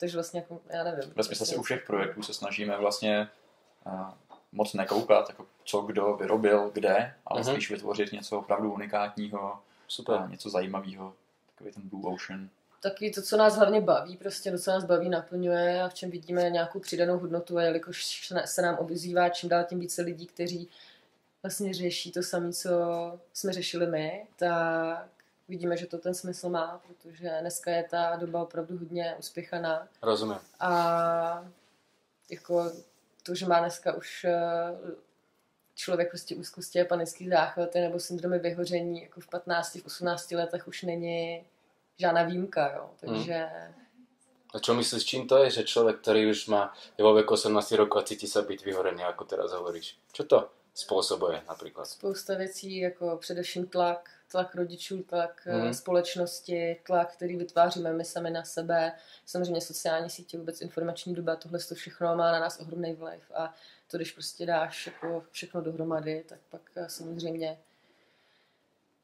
takže 0.00 0.16
vlastně 0.16 0.40
jako, 0.40 0.60
já 0.70 0.84
nevím. 0.84 1.12
Ve 1.16 1.22
smyslu 1.24 1.58
u 1.58 1.62
všech 1.62 1.86
projektů 1.86 2.22
se 2.22 2.34
snažíme 2.34 2.76
vlastně 2.78 3.28
uh, 3.86 3.92
moc 4.52 4.74
nekoukat, 4.74 5.28
jako 5.28 5.46
co 5.64 5.80
kdo 5.80 6.14
vyrobil, 6.16 6.70
kde, 6.74 7.14
ale 7.26 7.40
Mhm. 7.40 7.52
spíš 7.52 7.70
vytvořit 7.70 8.12
něco 8.12 8.38
opravdu 8.38 8.72
unikátního 8.72 9.58
Super. 9.88 10.14
a 10.14 10.26
něco 10.26 10.50
zajímavého. 10.50 11.12
Takový 11.54 11.72
ten 11.72 11.82
Blue 11.88 12.14
Ocean. 12.14 12.48
Takový 12.80 13.12
to, 13.12 13.22
co 13.22 13.36
nás 13.36 13.56
hlavně 13.56 13.80
baví, 13.80 14.16
prostě 14.16 14.50
to, 14.50 14.58
co 14.58 14.70
nás 14.70 14.84
baví, 14.84 15.08
naplňuje 15.08 15.82
a 15.82 15.88
v 15.88 15.94
čem 15.94 16.10
vidíme 16.10 16.50
nějakou 16.50 16.80
přidanou 16.80 17.18
hodnotu 17.18 17.58
a 17.58 17.62
jelikož 17.62 18.28
se 18.44 18.62
nám 18.62 18.74
obzývá 18.74 19.28
čím 19.28 19.48
dál 19.48 19.64
tím 19.64 19.80
více 19.80 20.02
lidí, 20.02 20.26
kteří 20.26 20.68
vlastně 21.42 21.74
řeší 21.74 22.12
to 22.12 22.22
samé, 22.22 22.52
co 22.52 22.70
jsme 23.32 23.52
řešili 23.52 23.86
my, 23.86 24.26
tak 24.36 25.08
vidíme, 25.48 25.76
že 25.76 25.86
to 25.86 25.98
ten 25.98 26.14
smysl 26.14 26.48
má, 26.48 26.82
protože 26.86 27.36
dneska 27.40 27.70
je 27.70 27.82
ta 27.90 28.16
doba 28.16 28.42
opravdu 28.42 28.78
hodně 28.78 29.16
uspěchaná 29.18 29.88
Rozumiem. 30.02 30.40
a 30.60 31.48
jako 32.30 32.72
to, 33.22 33.34
že 33.34 33.46
má 33.46 33.60
dneska 33.60 33.92
už 33.92 34.24
eh, 34.24 34.34
člověk 35.74 36.08
prostě 36.08 36.36
úzkosti 36.36 36.80
a 36.80 36.84
panický 36.84 37.28
záchvaty 37.28 37.80
nebo 37.80 38.00
syndromy 38.00 38.38
vyhoření 38.38 39.02
jako 39.02 39.20
v 39.20 39.28
15, 39.28 39.74
v 39.74 39.86
18 39.86 40.30
letech 40.30 40.68
už 40.68 40.82
není 40.82 41.44
žádná 41.98 42.22
výjimka, 42.22 42.72
jo. 42.76 42.90
Takže 43.00 43.48
A 44.54 44.58
čo 44.58 44.72
myslíš, 44.74 45.04
čím 45.04 45.28
to 45.28 45.36
je, 45.44 45.50
že 45.60 45.68
človek, 45.68 46.00
ktorý 46.00 46.32
už 46.32 46.48
má, 46.48 46.72
je 46.96 47.04
vo 47.04 47.12
veku 47.12 47.36
18 47.36 47.52
rokov 47.76 48.00
a 48.00 48.08
cíti 48.08 48.24
sa 48.24 48.40
byť 48.40 48.64
vyhorený, 48.64 49.04
ako 49.04 49.28
teraz 49.28 49.52
hovoríš? 49.52 50.00
Čo 50.12 50.24
to 50.24 50.48
spôsobuje 50.72 51.42
napríklad? 51.48 51.84
spousta 51.86 52.34
věcí, 52.34 52.76
jako 52.78 53.16
především 53.20 53.66
tlak, 53.66 54.10
tlak 54.30 54.54
rodičů, 54.54 55.02
tlak 55.02 55.46
Mhm. 55.46 55.66
mm. 55.66 55.74
společnosti, 55.74 56.80
tlak, 56.86 57.12
který 57.12 57.36
vytváříme 57.36 57.92
my 57.92 58.04
sami 58.04 58.30
na 58.30 58.44
sebe. 58.44 58.92
Samozřejmě 59.26 59.60
sociální 59.60 60.10
sítě, 60.10 60.38
vůbec 60.38 60.60
informační 60.60 61.14
doba, 61.14 61.36
tohle 61.36 61.58
to 61.58 61.74
všechno 61.74 62.16
má 62.16 62.32
na 62.32 62.40
nás 62.40 62.60
ohromný 62.60 62.94
vliv 62.94 63.22
a 63.34 63.54
to, 63.90 63.96
když 63.96 64.12
prostě 64.12 64.46
dáš 64.46 64.86
jako 64.86 65.22
všechno 65.30 65.60
dohromady, 65.60 66.24
tak 66.28 66.38
pak 66.50 66.60
eh, 66.76 66.88
samozřejmě 66.88 67.58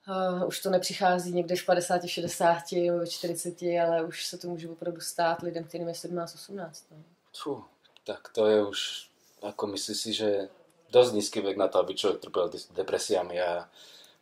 Uh, 0.09 0.47
už 0.49 0.61
to 0.63 0.71
nepřichází 0.71 1.33
někde 1.33 1.57
v 1.57 1.65
50, 1.67 2.07
60 2.07 2.59
nebo 2.73 2.99
ve 2.99 3.07
40, 3.07 3.63
ale 3.63 4.05
už 4.05 4.27
se 4.27 4.39
to 4.39 4.49
může 4.49 4.69
opravdu 4.69 5.01
stát 5.01 5.43
lidem, 5.43 5.65
kterým 5.65 5.89
je 5.89 5.95
17, 5.95 6.35
18. 6.35 6.85
No. 6.91 6.97
Fú, 7.35 7.65
tak 8.05 8.29
to 8.33 8.47
je 8.47 8.67
už, 8.67 8.81
ako 9.43 9.67
myslíš 9.67 9.97
si, 10.01 10.13
že 10.13 10.49
dosť 10.93 11.13
nízky 11.15 11.41
vek 11.41 11.57
na 11.57 11.69
to, 11.69 11.79
aby 11.81 11.95
človek 11.95 12.21
trpel 12.21 12.49
dis- 12.49 12.69
depresiami 12.73 13.41
a 13.43 13.69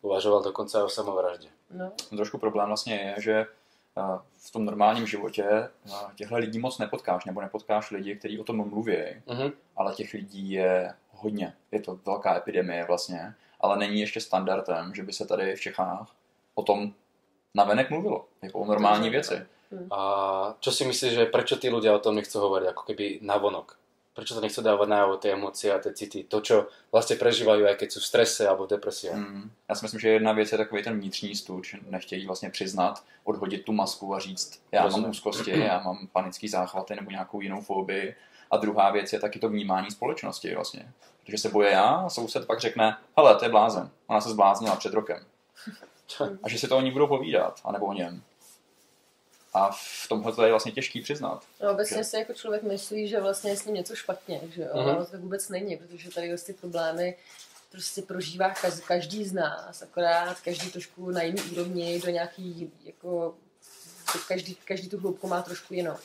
uvažoval 0.03 0.43
dokonca 0.43 0.79
aj 0.79 0.85
o 0.85 0.89
samovražde. 0.89 1.49
No, 1.71 1.93
trošku 2.17 2.39
problém 2.39 2.67
vlastně 2.69 2.95
je, 2.97 3.15
že 3.23 3.47
uh, 3.97 4.19
v 4.37 4.51
tom 4.51 4.65
normálním 4.65 5.07
životě 5.07 5.45
uh, 5.91 6.13
těchto 6.15 6.37
lidí 6.37 6.59
moc 6.59 6.79
nepotkáš, 6.79 7.25
nebo 7.25 7.41
nepotkáš 7.41 7.91
lidi, 7.91 8.17
kteří 8.17 8.39
o 8.41 8.45
tom 8.45 8.57
mluví, 8.69 8.97
Mhm. 9.27 9.53
ale 9.77 9.95
těch 9.95 10.13
lidí 10.15 10.51
je 10.51 10.95
hodně. 11.11 11.55
Je 11.73 11.81
to 11.81 12.01
velká 12.07 12.37
epidemie 12.37 12.85
vlastně 12.85 13.35
ale 13.63 13.79
není 13.79 14.01
ještě 14.01 14.21
standardem, 14.21 14.95
že 14.95 15.03
by 15.03 15.13
se 15.13 15.27
tady 15.27 15.57
v 15.57 15.61
Čechách 15.61 16.07
o 16.55 16.63
tom 16.63 16.93
navenek 17.55 17.91
mluvilo, 17.91 18.25
jako 18.43 18.59
o 18.59 18.65
normální 18.67 19.11
věci. 19.11 19.47
A 19.91 20.01
čo 20.61 20.73
si 20.73 20.85
myslíš, 20.85 21.13
že 21.13 21.33
prečo 21.33 21.57
tí 21.57 21.73
ľudia 21.73 21.97
o 21.97 22.03
tom 22.03 22.21
nechcú 22.21 22.37
hovoriť, 22.45 22.69
ako 22.69 22.83
keby 22.93 23.25
navonok? 23.25 23.81
Prečo 24.13 24.37
to 24.37 24.45
nechcú 24.45 24.61
dávať 24.61 24.89
najavo, 24.93 25.17
tie 25.17 25.33
emócie 25.33 25.73
a 25.73 25.81
tie 25.81 25.97
city, 25.97 26.29
to, 26.29 26.41
čo 26.45 26.69
vlastně 26.93 27.17
prežívajú, 27.17 27.65
aj 27.65 27.77
keď 27.81 27.89
sú 27.93 28.01
v 28.01 28.09
strese 28.13 28.49
alebo 28.49 28.69
v 28.69 28.77
depresii? 28.77 29.11
Mm. 29.17 29.51
Já 29.69 29.75
si 29.75 29.85
myslím, 29.85 30.01
že 30.01 30.09
jedna 30.09 30.33
věc 30.33 30.53
je 30.53 30.59
takový 30.59 30.83
ten 30.83 31.01
vnitřní 31.01 31.37
stuč, 31.37 31.77
nechtějí 31.89 32.27
vlastně 32.27 32.51
přiznat, 32.51 33.05
odhodit 33.25 33.65
tu 33.65 33.73
masku 33.73 34.15
a 34.15 34.19
říct, 34.19 34.63
já 34.73 34.85
Rozumím. 34.85 35.03
mám 35.03 35.11
úzkosti, 35.11 35.61
já 35.61 35.81
mám 35.81 36.09
panický 36.13 36.49
záchvaty 36.49 36.97
nebo 36.97 37.11
nějakou 37.11 37.41
jinou 37.41 37.61
fobii. 37.61 38.15
A 38.53 38.57
druhá 38.57 38.91
věc 38.91 39.13
je 39.13 39.21
taky 39.21 39.39
to 39.39 39.49
vnímání 39.49 39.91
společnosti 39.91 40.55
vlastně. 40.55 40.93
Protože 41.25 41.39
se 41.39 41.49
boje 41.49 41.71
já 41.71 41.85
a 41.85 42.09
soused 42.09 42.47
pak 42.47 42.61
řekne, 42.61 42.97
hele, 43.17 43.37
to 43.37 43.45
je 43.45 43.51
blázen, 43.51 43.91
ona 44.07 44.21
se 44.21 44.31
zbláznila 44.31 44.77
před 44.77 44.95
rokem. 44.95 45.25
A 46.43 46.49
že 46.49 46.59
si 46.59 46.69
to 46.69 46.77
oni 46.77 46.91
budou 46.91 47.07
povídat, 47.07 47.61
anebo 47.65 47.87
o 47.87 47.93
něm. 47.93 48.23
A 49.55 49.71
v 49.71 50.09
tomhle 50.09 50.33
to 50.33 50.45
je 50.45 50.51
vlastně 50.51 50.73
těžký 50.73 51.01
přiznat. 51.03 51.45
No, 51.63 51.71
obecně 51.71 52.05
si 52.05 52.17
jako 52.17 52.33
člověk 52.33 52.63
myslí, 52.63 53.09
že 53.09 53.21
vlastně 53.21 53.51
je 53.51 53.57
s 53.57 53.65
ním 53.65 53.75
něco 53.75 53.95
špatně, 53.95 54.41
že 54.55 54.63
jo? 54.63 54.69
Mhm. 54.75 54.89
Ale 54.89 55.07
to 55.07 55.19
vůbec 55.19 55.49
není, 55.49 55.77
protože 55.77 56.11
tady 56.11 56.37
ty 56.39 56.53
problémy 56.53 57.17
prostě 57.71 58.03
prožívá 58.03 58.51
každý, 58.51 58.83
každý 58.83 59.25
z 59.25 59.33
nás, 59.33 59.83
akorát 59.83 60.41
každý 60.41 60.71
trošku 60.71 61.11
na 61.11 61.23
jiný 61.23 61.43
úrovni, 61.43 62.01
do 62.01 62.11
nějaký, 62.11 62.73
jako, 62.85 63.35
každý, 64.29 64.55
každý 64.55 64.89
tu 64.89 64.99
hloubku 64.99 65.29
má 65.29 65.43
trošku 65.43 65.75
jinou. 65.75 65.97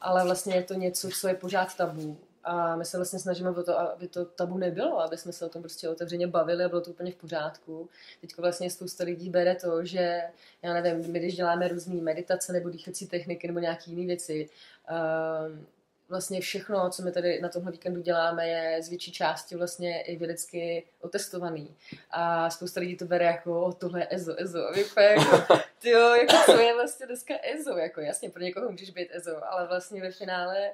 Ale 0.00 0.24
vlastně 0.24 0.54
je 0.54 0.62
to 0.62 0.74
něco, 0.74 1.08
co 1.08 1.28
je 1.28 1.34
pořád 1.34 1.76
tabu. 1.76 2.18
A 2.44 2.76
my 2.76 2.84
se 2.84 2.96
vlastně 2.96 3.18
snažíme 3.18 3.50
o 3.50 3.62
to, 3.62 3.80
aby 3.80 4.08
to 4.08 4.24
tabu 4.24 4.58
nebylo, 4.58 5.00
aby 5.00 5.16
jsme 5.16 5.32
se 5.32 5.46
o 5.46 5.48
tom 5.48 5.62
prostě 5.62 5.88
otevřeně 5.88 6.26
bavili 6.26 6.64
a 6.64 6.68
bylo 6.68 6.80
to 6.80 6.90
úplně 6.90 7.12
v 7.12 7.16
pořádku. 7.16 7.88
Teď 8.20 8.36
vlastně 8.38 8.70
spousta 8.70 9.04
lidí 9.04 9.30
bere 9.30 9.54
to, 9.54 9.84
že, 9.84 10.22
já 10.62 10.72
nevím, 10.72 11.12
my 11.12 11.18
když 11.18 11.36
děláme 11.36 11.68
různé 11.68 11.94
meditace 11.94 12.52
nebo 12.52 12.68
dýchací 12.68 13.06
techniky 13.06 13.46
nebo 13.46 13.58
nějaké 13.58 13.90
jiné 13.90 14.06
věci, 14.06 14.48
um, 14.90 15.66
vlastně 16.08 16.40
všechno, 16.40 16.90
co 16.90 17.02
my 17.02 17.12
tady 17.12 17.40
na 17.40 17.48
tomhle 17.48 17.72
víkendu 17.72 18.00
děláme, 18.00 18.48
je 18.48 18.82
z 18.82 18.88
větší 18.88 19.12
části 19.12 19.56
vlastně 19.56 20.02
i 20.02 20.16
vědecky 20.16 20.86
otestovaný. 21.00 21.76
A 22.10 22.50
spousta 22.50 22.80
lidí 22.80 22.96
to 22.96 23.04
bere 23.04 23.24
jako, 23.24 23.62
"O, 23.62 23.72
tohle 23.72 24.00
je 24.00 24.06
EZO, 24.10 24.40
EZO. 24.40 24.68
A 24.68 24.70
my 24.70 24.84
jako, 25.04 25.58
tyjo, 25.78 26.14
jako 26.14 26.36
co 26.46 26.60
je 26.60 26.74
vlastně 26.74 27.06
dneska 27.06 27.34
EZO? 27.42 27.78
Jako 27.78 28.00
jasně, 28.00 28.30
pro 28.30 28.42
někoho 28.42 28.70
můžeš 28.70 28.90
být 28.90 29.08
EZO, 29.12 29.44
ale 29.52 29.66
vlastně 29.66 30.00
ve 30.00 30.10
finále 30.10 30.70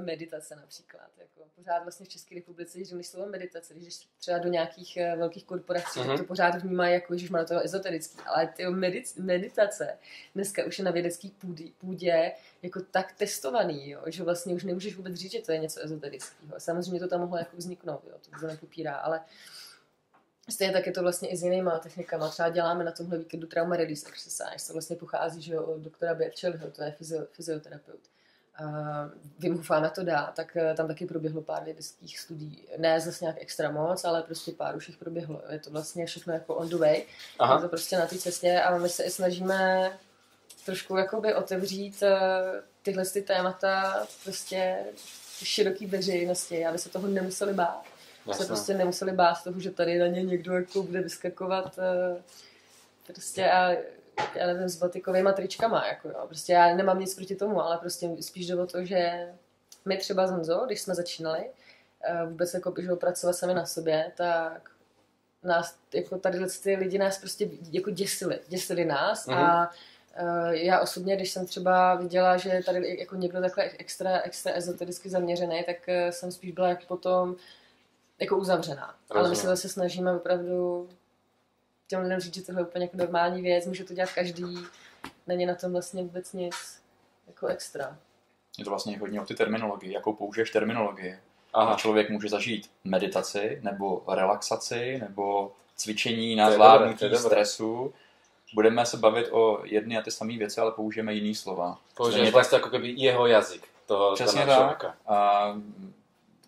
meditace 0.00 0.56
například. 0.56 1.10
Jako 1.18 1.50
pořád 1.56 1.82
vlastně 1.82 2.06
v 2.06 2.08
České 2.08 2.34
republice, 2.34 2.78
když 2.78 2.88
řekneš 2.88 3.06
slovo 3.06 3.30
meditace, 3.30 3.74
když 3.74 4.08
třeba 4.18 4.38
do 4.38 4.48
nějakých 4.48 4.98
uh, 5.12 5.18
velkých 5.18 5.44
korporací, 5.44 6.00
tak 6.06 6.18
to 6.18 6.24
pořád 6.24 6.62
vnímají 6.62 6.94
jako, 6.94 7.18
že 7.18 7.28
má 7.30 7.44
to 7.44 7.64
ezoterický, 7.64 8.18
ale 8.26 8.46
ty 8.46 8.66
medic- 8.66 9.22
meditace 9.22 9.98
dneska 10.34 10.64
už 10.64 10.78
je 10.78 10.84
na 10.84 10.90
vědecké 10.90 11.28
půdě, 11.38 11.64
půdě 11.78 12.32
jako 12.62 12.80
tak 12.90 13.12
testovaný, 13.12 13.90
jo, 13.90 14.02
že 14.06 14.22
vlastně 14.22 14.54
už 14.54 14.64
nemůžeš 14.64 14.96
vůbec 14.96 15.14
říct, 15.14 15.32
že 15.32 15.42
to 15.42 15.52
je 15.52 15.58
něco 15.58 15.84
ezoterického. 15.84 16.60
Samozřejmě 16.60 17.00
to 17.00 17.08
tam 17.08 17.20
mohlo 17.20 17.38
jako 17.38 17.56
vzniknout, 17.56 18.04
jo, 18.04 18.14
to 18.20 18.30
nikdo 18.30 18.46
nepopírá, 18.46 18.94
ale 18.94 19.20
Stejně 20.50 20.72
tak 20.72 20.86
je 20.86 20.92
to 20.92 21.02
vlastně 21.02 21.28
i 21.28 21.36
s 21.36 21.42
jinýma 21.42 21.78
technikama. 21.78 22.28
Třeba 22.28 22.48
děláme 22.48 22.84
na 22.84 22.92
tomhle 22.92 23.18
víkendu 23.18 23.46
trauma 23.46 23.76
release 23.76 24.08
exercise, 24.08 24.66
to 24.66 24.72
vlastně 24.72 24.96
pochází 24.96 25.42
že 25.42 25.54
jo, 25.54 25.64
od 25.64 25.78
doktora 25.80 26.14
Birchellho, 26.14 26.70
to 26.70 26.82
je 26.82 26.92
fyzio, 26.92 27.26
fyzioterapeut. 27.32 28.00
Wim 29.38 29.56
Hofa 29.56 29.80
na 29.80 29.90
to 29.90 30.04
dá, 30.04 30.32
tak 30.36 30.56
eh, 30.56 30.74
tam 30.74 30.88
taky 30.88 31.06
proběhlo 31.06 31.42
pár 31.42 31.64
vědeckých 31.64 32.18
studií. 32.18 32.64
Ne 32.78 33.00
zase 33.00 33.24
nějak 33.24 33.36
extra 33.40 33.70
moc, 33.70 34.04
ale 34.04 34.22
prostě 34.22 34.52
pár 34.52 34.76
už 34.76 34.88
jich 34.88 34.96
proběhlo. 34.96 35.42
Je 35.50 35.58
to 35.58 35.70
vlastně 35.70 36.06
všechno 36.06 36.32
jako 36.32 36.54
on 36.54 36.68
the 36.68 36.76
way. 36.76 36.96
Je 36.96 37.04
Aha, 37.38 37.60
to 37.60 37.68
prostě 37.68 37.98
na 37.98 38.06
té 38.06 38.18
cestě 38.18 38.60
a 38.60 38.78
my 38.78 38.88
se 38.88 39.04
i 39.04 39.10
snažíme 39.10 39.90
trošku 40.64 40.96
jakoby 40.96 41.34
otevřít 41.34 42.02
eh, 42.02 42.18
tyhle 42.82 43.04
ty 43.04 43.22
témata 43.22 44.06
prostě 44.24 44.78
široký 45.44 45.86
veřejnosti, 45.86 46.66
aby 46.66 46.78
se 46.78 46.88
toho 46.88 47.08
nemuseli 47.08 47.54
bát. 47.54 47.82
Se 48.24 48.30
jasné. 48.30 48.46
prostě 48.46 48.74
nemuseli 48.74 49.12
bát 49.12 49.44
toho, 49.44 49.60
že 49.60 49.70
tady 49.70 49.98
na 49.98 50.06
ně 50.06 50.22
někdo 50.22 50.52
jako 50.54 50.82
bude 50.82 51.00
vyskakovat 51.00 51.78
eh, 51.78 52.22
prostě 53.06 53.50
a 53.50 53.76
já 54.34 54.46
nevím, 54.46 54.68
s 54.68 54.76
batikovými 54.76 55.30
tričkama, 55.34 55.86
jako 55.86 56.08
jo. 56.08 56.24
Prostě 56.26 56.52
já 56.52 56.74
nemám 56.74 56.98
nic 57.00 57.14
proti 57.14 57.36
tomu, 57.36 57.62
ale 57.62 57.78
prostě 57.78 58.10
spíš 58.20 58.46
jde 58.46 58.60
o 58.60 58.66
to, 58.66 58.84
že 58.84 59.28
my 59.84 59.96
třeba 59.96 60.26
z 60.26 60.30
Honzo, 60.30 60.62
když 60.66 60.80
jsme 60.80 60.94
začínali 60.94 61.50
eh, 62.04 62.26
vůbec 62.26 62.54
jako 62.54 62.74
že 62.78 62.88
pracovat 62.96 63.32
sami 63.32 63.54
na 63.54 63.66
sobě, 63.66 64.12
tak 64.16 64.70
nás, 65.42 65.76
jako 65.94 66.18
tady 66.18 66.38
ty 66.62 66.76
lidi 66.76 66.98
nás 66.98 67.18
prostě 67.18 67.48
jako 67.70 67.90
děsili, 67.90 68.40
děsili 68.48 68.84
nás 68.84 69.26
Mhm. 69.26 69.38
a 69.38 69.70
eh, 70.14 70.56
já 70.56 70.80
osobně, 70.80 71.16
když 71.16 71.30
jsem 71.30 71.46
třeba 71.46 71.94
viděla, 71.94 72.36
že 72.36 72.48
je 72.50 72.62
tady 72.64 72.96
jako 73.00 73.16
někdo 73.16 73.40
takhle 73.40 73.64
extra, 73.64 74.20
extra 74.20 74.52
ezotericky 74.52 75.10
zaměřený, 75.10 75.64
tak 75.66 75.88
eh, 75.88 76.12
jsem 76.12 76.32
spíš 76.32 76.52
byla 76.52 76.68
jako 76.68 76.82
potom 76.88 77.36
jako 78.20 78.36
uzavřená. 78.36 78.94
Ale 79.10 79.28
my 79.28 79.36
se 79.36 79.42
Rozumím. 79.42 79.56
zase 79.56 79.68
snažíme 79.68 80.12
opravdu 80.16 80.88
těm 81.90 82.00
lidem 82.02 82.20
říct, 82.20 82.34
že 82.34 82.42
tohle 82.42 82.60
je 82.60 82.66
úplně 82.66 82.84
jako 82.84 82.96
normální 82.96 83.42
věc, 83.42 83.66
může 83.66 83.84
to 83.84 83.94
dělat 83.94 84.12
každý, 84.12 84.58
není 85.26 85.46
na 85.46 85.54
tom 85.54 85.72
vlastně 85.72 86.02
vůbec 86.02 86.32
nic 86.32 86.54
jako 87.26 87.46
extra. 87.46 87.96
Je 88.58 88.64
to 88.64 88.70
vlastně 88.70 88.98
hodně 88.98 89.20
o 89.20 89.24
ty 89.24 89.34
terminologii, 89.34 89.92
jakou 89.92 90.12
použiješ 90.12 90.50
terminologii. 90.50 91.18
A 91.54 91.60
Aha, 91.62 91.74
člověk 91.76 92.10
může 92.10 92.28
zažít 92.28 92.70
meditaci, 92.84 93.58
nebo 93.62 94.04
relaxaci, 94.08 94.98
nebo 94.98 95.52
cvičení 95.76 96.36
na 96.36 96.50
zvládnutí 96.50 97.16
stresu. 97.16 97.94
Budeme 98.54 98.86
se 98.86 98.96
bavit 98.96 99.28
o 99.30 99.60
jedny 99.64 99.98
a 99.98 100.02
ty 100.02 100.10
samé 100.10 100.36
věci, 100.38 100.60
ale 100.60 100.72
použijeme 100.72 101.14
jiný 101.14 101.34
slova. 101.34 101.78
použiješ 101.96 102.14
Stejně 102.14 102.26
tak- 102.26 102.34
vlastně 102.34 102.56
jako 102.56 102.68
keby 102.70 102.94
jeho 102.96 103.26
jazyk 103.26 103.68
toho 103.86 104.14
Přesně 104.14 104.46
tak. 104.46 104.56
člověka. 104.58 104.94
A 105.06 105.46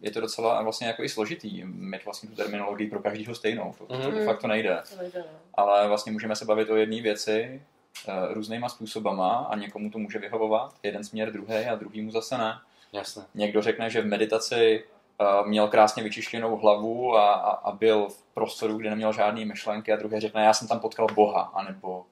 je 0.02 0.10
to 0.10 0.20
docela 0.20 0.62
vlastně 0.62 0.86
jako 0.86 1.02
i 1.02 1.08
složitý 1.08 1.64
mít 1.64 2.04
vlastně 2.04 2.28
tu 2.28 2.34
terminologii 2.36 2.90
pro 2.90 2.98
každého 3.00 3.34
stejnou. 3.34 3.74
To, 3.78 3.86
to 3.86 3.94
Mhm. 3.94 4.10
de 4.14 4.24
facto 4.24 4.46
nejde. 4.46 4.82
To 4.96 5.02
nejde, 5.02 5.18
no. 5.18 5.24
Ale 5.54 5.88
vlastně 5.88 6.12
můžeme 6.12 6.36
se 6.36 6.44
bavit 6.44 6.70
o 6.70 6.76
jedné 6.76 7.00
věci 7.02 7.62
eh, 8.08 8.12
různýma 8.34 8.68
způsobama 8.68 9.46
a 9.50 9.56
někomu 9.56 9.90
to 9.90 9.98
může 9.98 10.18
vyhovovat, 10.18 10.74
jeden 10.82 11.04
směr, 11.04 11.32
druhý 11.32 11.54
a 11.54 11.74
druhýmu 11.74 12.10
zase 12.10 12.38
ne. 12.38 12.58
Jasné. 12.92 13.24
Někdo 13.34 13.62
řekne, 13.62 13.90
že 13.90 14.00
v 14.02 14.06
meditaci 14.06 14.84
eh, 15.20 15.24
měl 15.48 15.68
krásně 15.68 16.02
vyčištěnou 16.02 16.56
hlavu 16.56 17.16
a, 17.16 17.32
a, 17.32 17.50
a 17.50 17.72
byl 17.72 18.08
v 18.08 18.22
prostoru, 18.34 18.76
kde 18.76 18.90
neměl 18.90 19.12
žádné 19.12 19.44
myšlenky 19.44 19.92
a 19.92 19.96
druhý 19.96 20.20
řekne, 20.20 20.44
já 20.44 20.52
jsem 20.54 20.68
tam 20.68 20.80
potkal 20.80 21.06
Boha, 21.14 21.40
anebo 21.54 22.04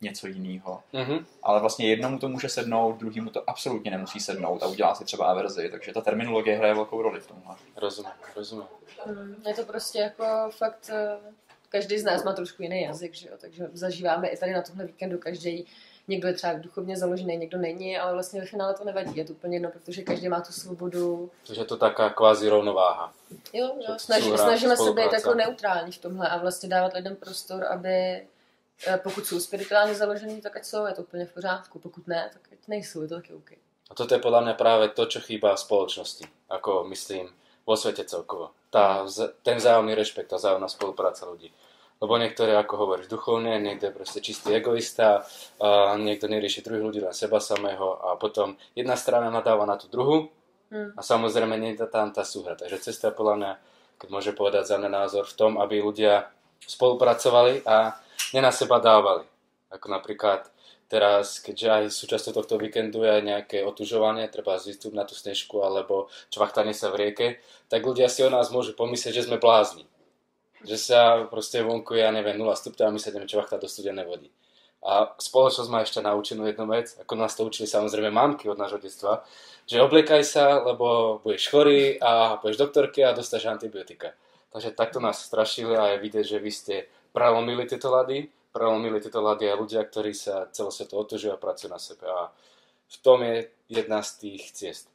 něco 0.00 0.26
jiného. 0.26 0.82
Mhm. 0.92 1.26
Ale 1.42 1.60
vlastně 1.60 1.88
jednomu 1.88 2.18
to 2.18 2.28
může 2.28 2.48
sednout, 2.48 2.98
druhému 2.98 3.30
to 3.30 3.50
absolutně 3.50 3.90
nemusí 3.90 4.20
sednout 4.20 4.62
a 4.62 4.66
udělá 4.66 4.94
si 4.94 5.04
třeba 5.04 5.26
averzi, 5.26 5.68
takže 5.70 5.92
ta 5.92 6.00
terminologie 6.00 6.56
hraje 6.56 6.74
velkou 6.74 7.02
roli 7.02 7.20
v 7.20 7.26
tomhle. 7.26 7.56
Rozumím, 7.76 8.12
rozumím. 8.36 8.66
Mm, 9.06 9.42
Je 9.46 9.54
to 9.54 9.64
prostě 9.64 9.98
jako 9.98 10.24
fakt, 10.50 10.90
eh, 10.92 11.16
každý 11.68 11.98
z 11.98 12.04
nás 12.04 12.24
má 12.24 12.32
trošku 12.32 12.62
jiný 12.62 12.82
jazyk, 12.82 13.14
že 13.14 13.28
jo? 13.28 13.34
takže 13.40 13.68
zažíváme 13.72 14.28
i 14.28 14.36
tady 14.36 14.52
na 14.52 14.62
tomhle 14.62 14.86
víkendu 14.86 15.18
každý 15.18 15.66
Někdo 16.08 16.28
je 16.28 16.34
třeba 16.34 16.52
duchovně 16.52 16.96
založený, 16.96 17.36
někdo 17.36 17.58
není, 17.58 17.98
ale 17.98 18.12
vlastně 18.12 18.40
ve 18.40 18.46
finále 18.46 18.74
to 18.74 18.84
nevadí. 18.84 19.16
Je 19.16 19.24
to 19.24 19.32
úplně 19.32 19.56
jedno, 19.56 19.70
protože 19.70 20.02
každý 20.02 20.28
má 20.28 20.40
tu 20.40 20.52
svobodu. 20.52 21.30
Takže 21.46 21.60
je 21.60 21.64
to 21.64 21.76
taká 21.76 22.10
kvázi 22.10 22.48
rovnováha. 22.48 23.12
Jo, 23.52 23.70
jo 23.88 23.94
snaží, 23.96 24.30
snažíme 24.36 24.76
se 24.76 24.92
být 24.92 25.12
jako 25.12 25.34
neutrální 25.34 25.92
v 25.92 25.98
tomhle 25.98 26.28
a 26.28 26.38
vlastně 26.38 26.68
dávat 26.68 26.92
lidem 26.94 27.16
prostor, 27.16 27.64
aby 27.64 28.22
pokud 29.02 29.26
jsou 29.26 29.40
spirituálně 29.40 29.94
založení, 29.94 30.40
tak 30.40 30.56
ať 30.56 30.64
jsou, 30.64 30.86
je 30.86 30.94
to 30.94 31.02
úplně 31.02 31.26
v 31.26 31.32
pořádku. 31.32 31.78
Pokud 31.78 32.06
ne, 32.06 32.30
tak 32.32 32.42
ať 32.52 32.68
nejsou, 32.68 33.02
je 33.02 33.08
to 33.08 33.14
taky 33.14 33.34
OK. 33.34 33.50
A 33.90 33.94
toto 33.94 34.14
je 34.14 34.22
podľa 34.22 34.40
mňa 34.46 34.54
práve 34.54 34.94
to, 34.94 35.02
čo 35.10 35.18
chýba 35.18 35.50
v 35.58 35.64
spoločnosti. 35.66 36.22
Ako 36.46 36.86
myslím, 36.94 37.26
vo 37.66 37.74
svete 37.74 38.06
celkovo. 38.06 38.54
Tá, 38.70 39.02
vz- 39.02 39.34
ten 39.42 39.58
vzájomný 39.58 39.98
rešpekt, 39.98 40.30
tá 40.30 40.38
vzájomná 40.38 40.70
spolupráca 40.70 41.26
ľudí. 41.26 41.50
Lebo 41.98 42.14
niektorí, 42.14 42.54
ako 42.54 42.86
hovoríš, 42.86 43.10
duchovne, 43.10 43.58
niekto 43.58 43.90
je 43.90 43.96
proste 43.98 44.22
čistý 44.22 44.54
egoista, 44.54 45.26
a 45.58 45.98
niekto 45.98 46.30
nerieši 46.30 46.62
druhých 46.62 46.86
ľudí, 46.86 47.00
len 47.02 47.12
seba 47.12 47.42
samého 47.42 47.98
a 47.98 48.14
potom 48.14 48.54
jedna 48.78 48.94
strana 48.94 49.26
nadáva 49.26 49.66
na 49.66 49.74
tú 49.74 49.90
druhú 49.90 50.30
Hm. 50.70 50.94
a 50.94 51.02
samozrejme 51.02 51.58
nie 51.58 51.74
je 51.74 51.82
tam 51.90 52.14
tá 52.14 52.22
súhra. 52.22 52.54
Takže 52.54 52.78
cesta 52.78 53.10
je 53.10 53.18
podľa 53.18 53.34
mňa, 53.36 53.52
keď 53.98 54.08
môže 54.14 54.30
povedať 54.38 54.70
za 54.70 54.78
názor 54.78 55.26
v 55.26 55.34
tom, 55.34 55.52
aby 55.58 55.82
ľudia 55.82 56.30
spolupracovali 56.62 57.66
a 57.66 57.98
na 58.36 58.52
seba 58.52 58.78
dávali. 58.78 59.24
Ako 59.70 59.86
napríklad 59.90 60.50
teraz, 60.90 61.38
keďže 61.38 61.66
aj 61.70 61.84
súčasťou 61.94 62.42
tohto 62.42 62.58
víkendu 62.58 63.06
je 63.06 63.22
nejaké 63.22 63.62
otužovanie, 63.62 64.26
treba 64.26 64.58
zísť 64.58 64.90
na 64.90 65.06
tú 65.06 65.14
snežku 65.14 65.62
alebo 65.62 66.10
čvachtanie 66.34 66.74
sa 66.74 66.90
v 66.90 66.98
rieke, 67.06 67.26
tak 67.70 67.86
ľudia 67.86 68.10
si 68.10 68.26
o 68.26 68.30
nás 68.30 68.50
môžu 68.50 68.74
pomyslieť, 68.74 69.22
že 69.22 69.26
sme 69.30 69.38
blázni. 69.38 69.86
Že 70.66 70.76
sa 70.76 71.00
proste 71.30 71.62
vonku, 71.62 71.94
ja 71.94 72.10
neviem, 72.10 72.34
0 72.34 72.50
stupňov 72.50 72.86
a 72.90 72.94
my 72.94 72.98
sa 72.98 73.14
ideme 73.14 73.30
čvachtať 73.30 73.58
do 73.62 73.68
studenej 73.70 74.04
vody. 74.04 74.28
A 74.80 75.12
spoločnosť 75.14 75.70
má 75.70 75.84
ešte 75.84 76.00
naučenú 76.00 76.48
jednu 76.48 76.64
vec, 76.66 76.96
ako 76.98 77.12
nás 77.14 77.36
to 77.36 77.44
učili 77.44 77.68
samozrejme 77.68 78.10
mamky 78.10 78.48
od 78.48 78.56
nášho 78.56 78.80
detstva, 78.80 79.22
že 79.68 79.76
obliekaj 79.76 80.24
sa, 80.24 80.56
lebo 80.56 81.20
budeš 81.20 81.52
chorý 81.52 82.00
a 82.00 82.40
budeš 82.40 82.56
doktorke 82.56 83.04
a 83.04 83.12
dostáš 83.12 83.44
antibiotika. 83.46 84.16
Takže 84.50 84.72
takto 84.72 84.98
nás 84.98 85.20
strašili 85.20 85.76
a 85.76 85.86
je 85.94 85.98
vidět, 85.98 86.24
že 86.24 86.38
vy 86.38 86.50
jste 86.50 86.76
prelomili 87.12 87.66
tyto 87.66 87.90
lady, 87.90 88.28
prelomili 88.52 89.00
tyto 89.00 89.22
lady 89.22 89.50
a 89.50 89.54
ľudia, 89.54 89.84
ktorí 89.86 90.14
sa 90.14 90.46
celosvetovo 90.50 91.06
otužujú 91.06 91.32
a 91.34 91.42
pracujú 91.42 91.70
na 91.70 91.78
sebe. 91.78 92.06
A 92.06 92.30
v 92.90 92.96
tom 93.02 93.22
je 93.22 93.46
jedna 93.68 94.02
z 94.02 94.18
těch 94.18 94.52
cest. 94.52 94.90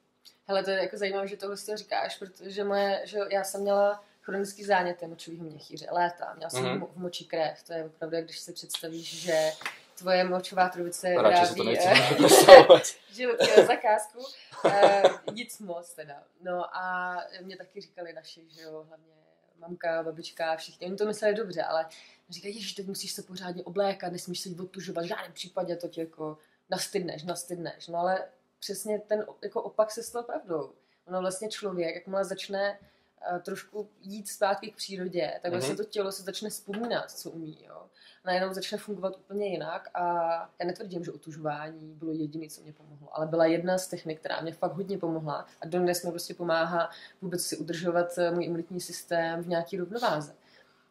Hele, 0.47 0.63
to 0.63 0.69
je 0.69 0.77
jako 0.77 0.97
zajímavé, 0.97 1.27
že 1.27 1.37
tohle 1.37 1.57
si 1.57 1.77
říkáš, 1.77 2.17
protože 2.17 2.63
moje, 2.63 3.01
že 3.03 3.19
já 3.29 3.43
jsem 3.43 3.61
měla 3.61 4.03
chronický 4.21 4.63
zánět 4.63 5.01
močového 5.01 5.43
měchýře, 5.43 5.87
léta, 5.91 6.33
měla 6.33 6.49
jsem 6.49 6.63
mm-hmm. 6.63 6.87
v 6.93 6.97
močí 6.97 7.25
krev, 7.25 7.63
to 7.63 7.73
je 7.73 7.85
opravdu, 7.85 8.17
když 8.21 8.39
si 8.39 8.53
představíš, 8.53 9.21
že 9.21 9.51
tvoje 9.97 10.23
močová 10.23 10.69
trubice 10.69 11.09
vyrábí 11.09 11.77
eh, 11.77 13.65
zakázku, 13.65 14.25
eh, 14.65 15.03
nic 15.33 15.59
moc 15.59 15.93
teda. 15.93 16.23
No 16.41 16.77
a 16.77 17.15
mě 17.41 17.57
taky 17.57 17.81
říkali 17.81 18.13
naši, 18.13 18.41
že 18.49 18.61
jo, 18.61 18.85
hlavně 18.87 19.24
mamka, 19.67 20.03
babička, 20.03 20.55
všichni, 20.55 20.87
oni 20.87 20.95
to 20.95 21.05
mysleli 21.05 21.35
dobře, 21.35 21.63
ale 21.63 21.85
říkají, 22.29 22.61
že 22.61 22.75
teď 22.75 22.87
musíš 22.87 23.11
se 23.11 23.23
pořádně 23.23 23.63
oblékat, 23.63 24.11
nesmíš 24.11 24.39
se 24.39 24.49
odtužovat, 24.61 25.05
v 25.05 25.07
žádném 25.07 25.33
případě 25.33 25.75
to 25.75 25.87
tě 25.87 26.01
jako 26.01 26.37
nastydneš, 26.69 27.23
nastydneš. 27.23 27.87
No 27.87 27.99
ale 27.99 28.27
přesně 28.59 28.99
ten 28.99 29.25
jako 29.43 29.61
opak 29.61 29.91
se 29.91 30.03
stal 30.03 30.23
pravdou. 30.23 30.73
Ono 31.07 31.21
vlastně 31.21 31.49
člověk, 31.49 31.95
jakmile 31.95 32.25
začne 32.25 32.79
trošku 33.41 33.89
jít 34.01 34.27
zpátky 34.27 34.71
k 34.71 34.75
přírodě, 34.75 35.39
tak 35.41 35.51
mm-hmm. 35.51 35.55
vlastně 35.55 35.75
to 35.75 35.83
tělo 35.83 36.11
se 36.11 36.23
začne 36.23 36.49
vzpomínat, 36.49 37.11
co 37.11 37.31
umí. 37.31 37.57
Jo? 37.67 37.85
Najednou 38.25 38.53
začne 38.53 38.77
fungovat 38.77 39.15
úplně 39.17 39.47
jinak 39.47 39.89
a 39.93 40.03
já 40.59 40.65
netvrdím, 40.65 41.03
že 41.03 41.11
otužování 41.11 41.93
bylo 41.93 42.11
jediné, 42.11 42.47
co 42.47 42.61
mě 42.61 42.73
pomohlo, 42.73 43.17
ale 43.17 43.27
byla 43.27 43.45
jedna 43.45 43.77
z 43.77 43.87
technik, 43.87 44.19
která 44.19 44.41
mě 44.41 44.53
fakt 44.53 44.73
hodně 44.73 44.97
pomohla 44.97 45.45
a 45.61 45.67
dodnes 45.67 46.03
mi 46.03 46.11
prostě 46.11 46.33
pomáhá 46.33 46.89
vůbec 47.21 47.45
si 47.45 47.57
udržovat 47.57 48.17
eh, 48.17 48.31
můj 48.31 48.45
imunitní 48.45 48.81
systém 48.81 49.43
v 49.43 49.47
nějaký 49.47 49.77
rovnováze. 49.77 50.35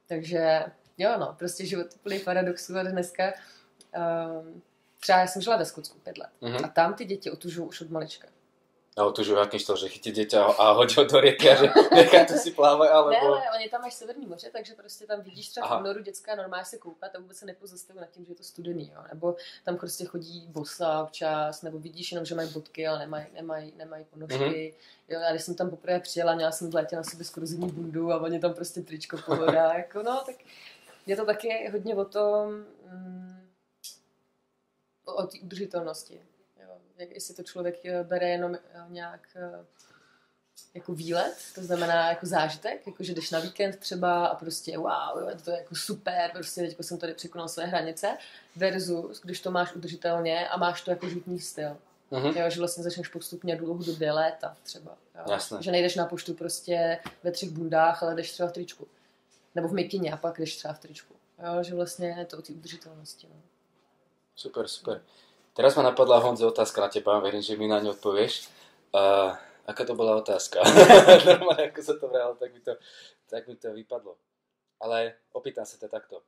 Takže 0.08 0.64
jo, 0.98 1.18
no, 1.18 1.34
prostě 1.38 1.66
život 1.66 1.86
plný 2.02 2.18
paradoxů 2.18 2.78
a 2.78 2.82
dneska 2.82 3.32
um, 4.44 4.62
třeba 5.00 5.18
já 5.18 5.26
jsem 5.26 5.42
žila 5.42 5.56
ve 5.56 5.64
Skotsku 5.64 5.98
pět 5.98 6.18
let 6.18 6.30
mm-hmm. 6.42 6.64
a 6.64 6.68
tam 6.68 6.94
ty 6.94 7.04
děti 7.04 7.30
otužují 7.30 7.68
už 7.68 7.80
od 7.80 7.90
malička. 7.90 8.28
A 8.94 9.02
otužujú 9.10 9.42
akým 9.42 9.58
to, 9.58 9.74
že 9.74 9.90
chytí 9.90 10.14
dieťa 10.14 10.54
a 10.54 10.78
hodí 10.78 10.94
ho 10.94 11.02
do 11.02 11.18
rieky 11.18 11.50
a 11.50 11.54
že 11.58 11.66
nechá 11.90 12.30
to 12.30 12.38
si 12.38 12.54
plávať, 12.54 12.88
alebo... 12.94 13.10
Ne, 13.10 13.26
ale 13.26 13.50
oni 13.58 13.66
tam 13.66 13.82
máš 13.82 13.94
Severní 13.94 14.26
moře, 14.26 14.50
takže 14.52 14.74
prostě 14.74 15.06
tam 15.06 15.20
vidíš 15.20 15.48
třeba 15.48 15.66
Aha. 15.66 15.78
v 15.78 15.82
noru 15.82 16.02
dětská 16.02 16.34
normálně 16.34 16.64
se 16.64 16.78
koupat 16.78 17.14
a 17.14 17.18
vůbec 17.18 17.36
se 17.36 17.46
nepozastavují 17.46 18.00
nad 18.00 18.10
tím, 18.10 18.24
že 18.24 18.32
je 18.32 18.36
to 18.36 18.42
studený, 18.42 18.90
jo. 18.94 19.02
Nebo 19.12 19.36
tam 19.64 19.76
prostě 19.76 20.04
chodí 20.04 20.46
bosa 20.46 21.02
občas, 21.02 21.62
nebo 21.62 21.78
vidíš 21.78 22.12
jenom, 22.12 22.24
že 22.24 22.34
mají 22.34 22.48
bodky, 22.48 22.86
ale 22.86 22.98
nemají, 22.98 23.26
nemají, 23.34 23.72
nemají 23.76 24.04
ponožky. 24.04 24.38
Mm-hmm. 24.38 24.74
Jo, 25.08 25.20
já 25.20 25.30
když 25.30 25.42
jsem 25.42 25.54
tam 25.54 25.70
poprvé 25.70 26.00
přijela, 26.00 26.34
měla 26.34 26.52
jsem 26.52 26.70
v 26.70 26.74
létě 26.74 26.96
na 26.96 27.02
sobě 27.02 27.24
skoro 27.24 27.46
zimní 27.46 27.72
bundu 27.72 28.12
a 28.12 28.20
oni 28.22 28.40
tam 28.40 28.54
prostě 28.54 28.80
tričko 28.80 29.18
pohoda, 29.26 29.72
jako 29.76 30.02
no, 30.02 30.22
tak 30.26 30.36
je 31.06 31.16
to 31.16 31.26
taky 31.26 31.68
hodně 31.72 31.94
o 31.94 32.04
tom, 32.04 32.64
mm, 32.86 33.48
o 35.04 35.26
té 35.26 35.38
udržitelnosti. 35.42 36.20
Jak, 36.96 37.10
jestli 37.10 37.34
to 37.34 37.42
člověk 37.42 37.84
eh, 37.84 38.04
bere 38.04 38.28
jenom 38.28 38.54
eh, 38.54 38.60
nějak 38.88 39.28
eh, 39.36 39.64
jako 40.74 40.94
výlet, 40.94 41.36
to 41.54 41.62
znamená 41.62 42.08
jako 42.08 42.26
zážitek, 42.26 42.86
jako 42.86 43.02
že 43.02 43.14
jdeš 43.14 43.30
na 43.30 43.40
víkend 43.40 43.76
třeba 43.76 44.26
a 44.26 44.34
prostě 44.34 44.78
wow, 44.78 45.18
jo, 45.20 45.28
to 45.44 45.50
je 45.50 45.56
jako 45.56 45.74
super, 45.74 46.30
prostě 46.32 46.60
teď 46.60 46.76
jsem 46.80 46.98
tady 46.98 47.14
překonal 47.14 47.48
své 47.48 47.66
hranice, 47.66 48.16
versus 48.56 49.20
když 49.20 49.40
to 49.40 49.50
máš 49.50 49.74
udržitelně 49.74 50.48
a 50.48 50.56
máš 50.56 50.82
to 50.82 50.90
jako 50.90 51.08
životní 51.08 51.40
styl. 51.40 51.76
Mm-hmm. 52.12 52.42
Jo, 52.42 52.50
že 52.50 52.58
vlastně 52.58 52.84
začneš 52.84 53.08
postupně 53.08 53.56
dlouhodobě 53.56 54.12
létat 54.12 54.58
třeba. 54.62 54.96
Jo. 55.14 55.24
Jasne. 55.30 55.62
Že 55.62 55.70
nejdeš 55.70 55.96
na 55.96 56.06
poštu 56.06 56.34
prostě 56.34 57.00
ve 57.22 57.30
třech 57.30 57.50
bundách, 57.50 58.02
ale 58.02 58.14
jdeš 58.14 58.32
třeba 58.32 58.48
v 58.48 58.52
tričku. 58.52 58.86
Nebo 59.54 59.68
v 59.68 59.72
mikině 59.72 60.12
a 60.12 60.16
pak 60.16 60.38
jdeš 60.38 60.56
třeba 60.56 60.74
v 60.74 60.78
tričku. 60.78 61.14
Jo, 61.38 61.62
že 61.62 61.74
vlastně 61.74 62.14
je 62.18 62.24
to 62.24 62.38
o 62.38 62.42
té 62.42 62.52
udržitelnosti. 62.52 63.26
No. 63.30 63.42
Super, 64.36 64.68
super. 64.68 65.02
Teraz 65.54 65.78
ma 65.78 65.86
napadla 65.86 66.18
Honzo 66.18 66.50
otázka 66.50 66.82
na 66.82 66.90
teba, 66.90 67.22
verím, 67.22 67.38
že 67.38 67.54
mi 67.54 67.70
na 67.70 67.78
ňu 67.78 67.94
odpovieš. 67.94 68.50
Uh, 68.90 69.38
aká 69.70 69.86
to 69.86 69.94
bola 69.94 70.18
otázka? 70.18 70.58
Normálne, 71.30 71.70
ako 71.70 71.78
sa 71.78 71.94
to 71.94 72.10
vralo, 72.10 72.34
tak 72.34 72.50
mi 72.50 72.58
to, 72.58 72.74
tak 73.30 73.46
mi 73.46 73.54
to 73.54 73.70
vypadlo. 73.70 74.18
Ale 74.82 75.30
opýtam 75.30 75.62
sa 75.62 75.78
to 75.78 75.86
takto. 75.86 76.26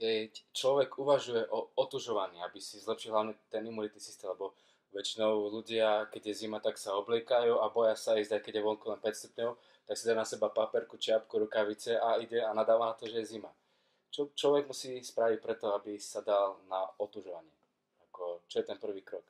Keď 0.00 0.48
človek 0.56 0.96
uvažuje 0.96 1.44
o 1.52 1.76
otužovaní, 1.76 2.40
aby 2.40 2.56
si 2.56 2.80
zlepšil 2.80 3.12
hlavne 3.12 3.36
ten 3.52 3.60
imunitný 3.68 4.00
systém, 4.00 4.32
lebo 4.32 4.56
väčšinou 4.96 5.52
ľudia, 5.52 6.08
keď 6.08 6.32
je 6.32 6.48
zima, 6.48 6.56
tak 6.56 6.80
sa 6.80 6.96
obliekajú 6.96 7.60
a 7.60 7.68
boja 7.68 7.92
sa 8.00 8.16
ísť, 8.16 8.32
aj 8.32 8.42
keď 8.48 8.52
je 8.60 8.64
vonku 8.64 8.96
len 8.96 9.00
5 9.00 9.12
stupňov, 9.12 9.50
tak 9.84 9.94
si 9.96 10.08
dá 10.08 10.16
na 10.16 10.24
seba 10.24 10.48
paperku, 10.48 10.96
čiapku, 10.96 11.36
rukavice 11.36 12.00
a 12.00 12.16
ide 12.16 12.40
a 12.40 12.56
nadáva 12.56 12.92
na 12.92 12.96
to, 12.96 13.04
že 13.04 13.20
je 13.20 13.36
zima. 13.36 13.52
Čo 14.08 14.32
človek 14.32 14.72
musí 14.72 15.04
spraviť 15.04 15.38
preto, 15.44 15.76
aby 15.76 16.00
sa 16.00 16.24
dal 16.24 16.64
na 16.72 16.80
otužovanie? 16.96 17.52
Čo 18.48 18.58
je 18.58 18.62
ten 18.62 18.78
prvý 18.78 19.02
krok? 19.02 19.24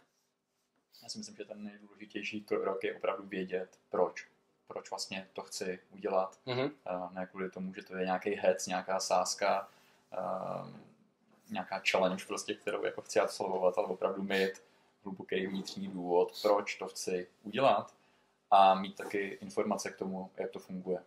Já 1.03 1.09
si 1.09 1.19
myslím, 1.19 1.37
že 1.37 1.45
ten 1.45 1.65
nejdůležitější 1.65 2.43
krok 2.45 2.85
je 2.85 2.97
opravdu 2.97 3.27
vědět, 3.27 3.79
proč. 3.91 4.27
Proč 4.67 4.91
vlastně 4.91 5.29
to 5.33 5.43
chci 5.43 5.79
udělat. 5.91 6.39
Mm-hmm. 6.47 6.71
Ne 7.13 7.27
kvůli 7.27 7.51
tomu, 7.51 7.75
že 7.75 7.83
to 7.83 7.97
je 7.97 8.05
nějaký 8.05 8.31
hec, 8.31 8.67
nějaká 8.67 9.01
sázka, 9.01 9.69
uh, 10.19 10.71
nějaká 11.51 11.83
challenge, 11.91 12.25
prostě, 12.27 12.55
kterou 12.55 12.85
jako 12.85 13.03
chci 13.03 13.21
absolvovat, 13.21 13.79
ale 13.79 13.87
opravdu 13.87 14.23
mít 14.23 14.63
hluboký 15.05 15.47
vnitřní 15.47 15.89
důvod, 15.89 16.43
proč 16.43 16.75
to 16.75 16.89
chci 16.89 17.29
udělat 17.43 17.95
a 18.51 18.75
mít 18.75 18.97
taky 18.97 19.39
informace 19.41 19.91
k 19.91 19.97
tomu, 19.97 20.31
jak 20.37 20.51
to 20.51 20.59
funguje. 20.59 21.05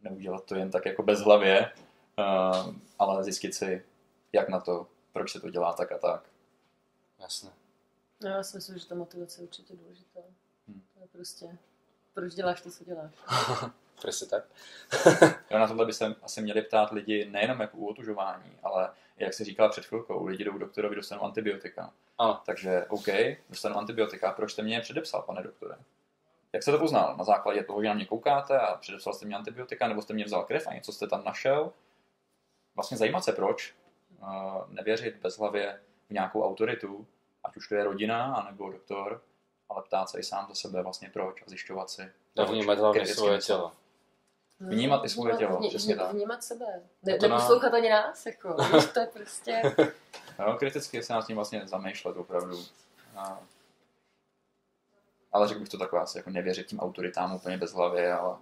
Neudělat 0.00 0.44
to 0.44 0.54
jen 0.54 0.70
tak 0.70 0.86
jako 0.86 1.02
bez 1.02 1.20
hlavě, 1.20 1.72
uh, 2.18 2.74
ale 2.98 3.24
zjistit 3.24 3.54
si, 3.54 3.84
jak 4.32 4.48
na 4.48 4.60
to, 4.60 4.86
proč 5.12 5.32
se 5.32 5.40
to 5.40 5.50
dělá 5.50 5.72
tak 5.72 5.92
a 5.92 5.98
tak. 5.98 6.35
Jasně. 7.18 7.50
No, 8.20 8.30
já 8.30 8.42
si 8.42 8.56
myslím, 8.56 8.78
že 8.78 8.86
ta 8.86 8.94
motivace 8.94 9.40
je 9.40 9.46
určitě 9.46 9.76
důležitá. 9.76 10.20
Hmm. 10.68 10.82
To 10.94 11.00
je 11.00 11.06
prostě, 11.12 11.58
proč 12.14 12.34
děláš 12.34 12.60
to, 12.60 12.70
co 12.70 12.84
děláš. 12.84 13.12
Přesně 13.94 14.26
tak. 14.26 14.44
jo, 15.50 15.58
na 15.58 15.68
tohle 15.68 15.86
by 15.86 15.92
se 15.92 16.14
asi 16.22 16.42
měli 16.42 16.62
ptát 16.62 16.92
lidi 16.92 17.28
nejenom 17.30 17.60
jako 17.60 17.76
u 17.76 17.86
otužování, 17.86 18.58
ale 18.62 18.90
jak 19.16 19.34
si 19.34 19.44
říkala 19.44 19.68
před 19.68 19.84
chvilkou, 19.84 20.26
lidi 20.26 20.44
jdou 20.44 20.52
k 20.52 20.58
doktorovi, 20.58 20.96
dostanou 20.96 21.22
antibiotika. 21.22 21.92
Ano. 22.18 22.40
Takže 22.46 22.86
OK, 22.88 23.06
dostanu 23.50 23.76
antibiotika, 23.76 24.32
proč 24.32 24.52
jste 24.52 24.62
mě 24.62 24.76
je 24.76 24.80
předepsal, 24.80 25.22
pane 25.22 25.42
doktore? 25.42 25.76
Jak 26.52 26.62
se 26.62 26.72
to 26.72 26.78
poznal? 26.78 27.16
Na 27.16 27.24
základě 27.24 27.64
toho, 27.64 27.82
že 27.82 27.88
na 27.88 27.94
mě 27.94 28.06
koukáte 28.06 28.58
a 28.58 28.76
předepsal 28.76 29.12
jste 29.12 29.26
mě 29.26 29.36
antibiotika, 29.36 29.88
nebo 29.88 30.02
jste 30.02 30.14
mě 30.14 30.24
vzal 30.24 30.44
krev 30.44 30.66
a 30.66 30.74
něco 30.74 30.92
jste 30.92 31.06
tam 31.06 31.24
našel? 31.24 31.72
Vlastně 32.74 32.96
zajímat 32.96 33.24
se 33.24 33.32
proč, 33.32 33.74
nevěřit 34.68 35.16
bezhlavě 35.16 35.80
nějakou 36.10 36.44
autoritu, 36.44 37.06
ať 37.44 37.56
už 37.56 37.68
to 37.68 37.74
je 37.74 37.84
rodina, 37.84 38.34
anebo 38.34 38.72
doktor, 38.72 39.22
ale 39.68 39.82
ptát 39.82 40.10
se 40.10 40.20
i 40.20 40.22
sám 40.22 40.46
za 40.48 40.54
sebe 40.54 40.82
vlastně 40.82 41.10
proč 41.12 41.42
a 41.42 41.44
zjišťovat 41.46 41.90
si. 41.90 42.12
A 42.36 42.44
vnímat 42.44 42.78
hlavně 42.78 43.06
svoje 43.06 43.38
tělo. 43.38 43.72
Vnímat 44.60 45.04
i 45.04 45.08
svoje 45.08 45.36
tělo, 45.36 45.58
vní, 45.58 45.68
přesně 45.68 45.96
tak. 45.96 46.12
Vnímat 46.12 46.44
sebe. 46.44 46.66
Ne, 47.02 47.18
neposlouchat 47.22 47.72
na... 47.72 47.78
ani 47.78 47.90
nás, 47.90 48.26
jako. 48.26 48.54
to 48.94 49.00
je 49.00 49.06
prostě... 49.06 49.62
jo, 50.38 50.56
kriticky 50.58 51.02
se 51.02 51.12
nás 51.12 51.26
tím 51.26 51.36
vlastně 51.36 51.62
zamýšlet 51.68 52.16
opravdu. 52.16 52.58
A... 53.16 53.38
Ale 55.32 55.48
řekl 55.48 55.60
bych 55.60 55.68
to 55.68 55.78
takové 55.78 56.02
asi 56.02 56.18
jako 56.18 56.30
nevěřit 56.30 56.66
tím 56.66 56.80
autoritám 56.80 57.34
úplně 57.34 57.56
bez 57.56 57.72
hlavy, 57.72 58.10
ale 58.10 58.36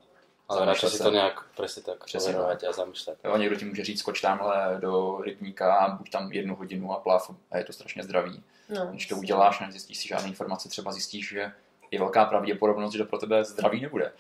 ale 0.49 0.67
radši 0.67 0.87
si 0.87 1.03
to 1.03 1.11
nějak 1.11 1.45
přesně 1.49 1.83
tak 1.83 2.05
Přesně 2.05 2.35
a 2.37 2.73
zamýšlet. 2.73 3.19
Jo, 3.25 3.37
někdo 3.37 3.57
ti 3.57 3.65
může 3.65 3.85
říct, 3.85 3.99
skoč 3.99 4.21
tamhle 4.21 4.79
do 4.81 5.21
rybníka 5.21 5.75
a 5.75 5.97
buď 5.97 6.11
tam 6.11 6.33
jednu 6.33 6.57
hodinu 6.57 6.93
a 6.93 7.01
plav 7.01 7.31
a 7.51 7.59
je 7.59 7.65
to 7.65 7.73
strašně 7.73 8.03
zdravý. 8.03 8.43
No, 8.69 8.87
Když 8.87 9.07
to 9.07 9.17
uděláš 9.17 9.61
a 9.61 9.67
nezjistíš 9.67 9.99
si 9.99 10.09
žádné 10.09 10.29
informace, 10.29 10.69
třeba 10.69 10.93
zjistíš, 10.93 11.29
že 11.29 11.53
je 11.91 11.99
velká 11.99 12.25
pravděpodobnost, 12.25 12.93
že 12.93 12.99
to 12.99 13.05
pro 13.05 13.19
tebe 13.19 13.45
zdravý 13.45 13.81
nebude. 13.81 14.13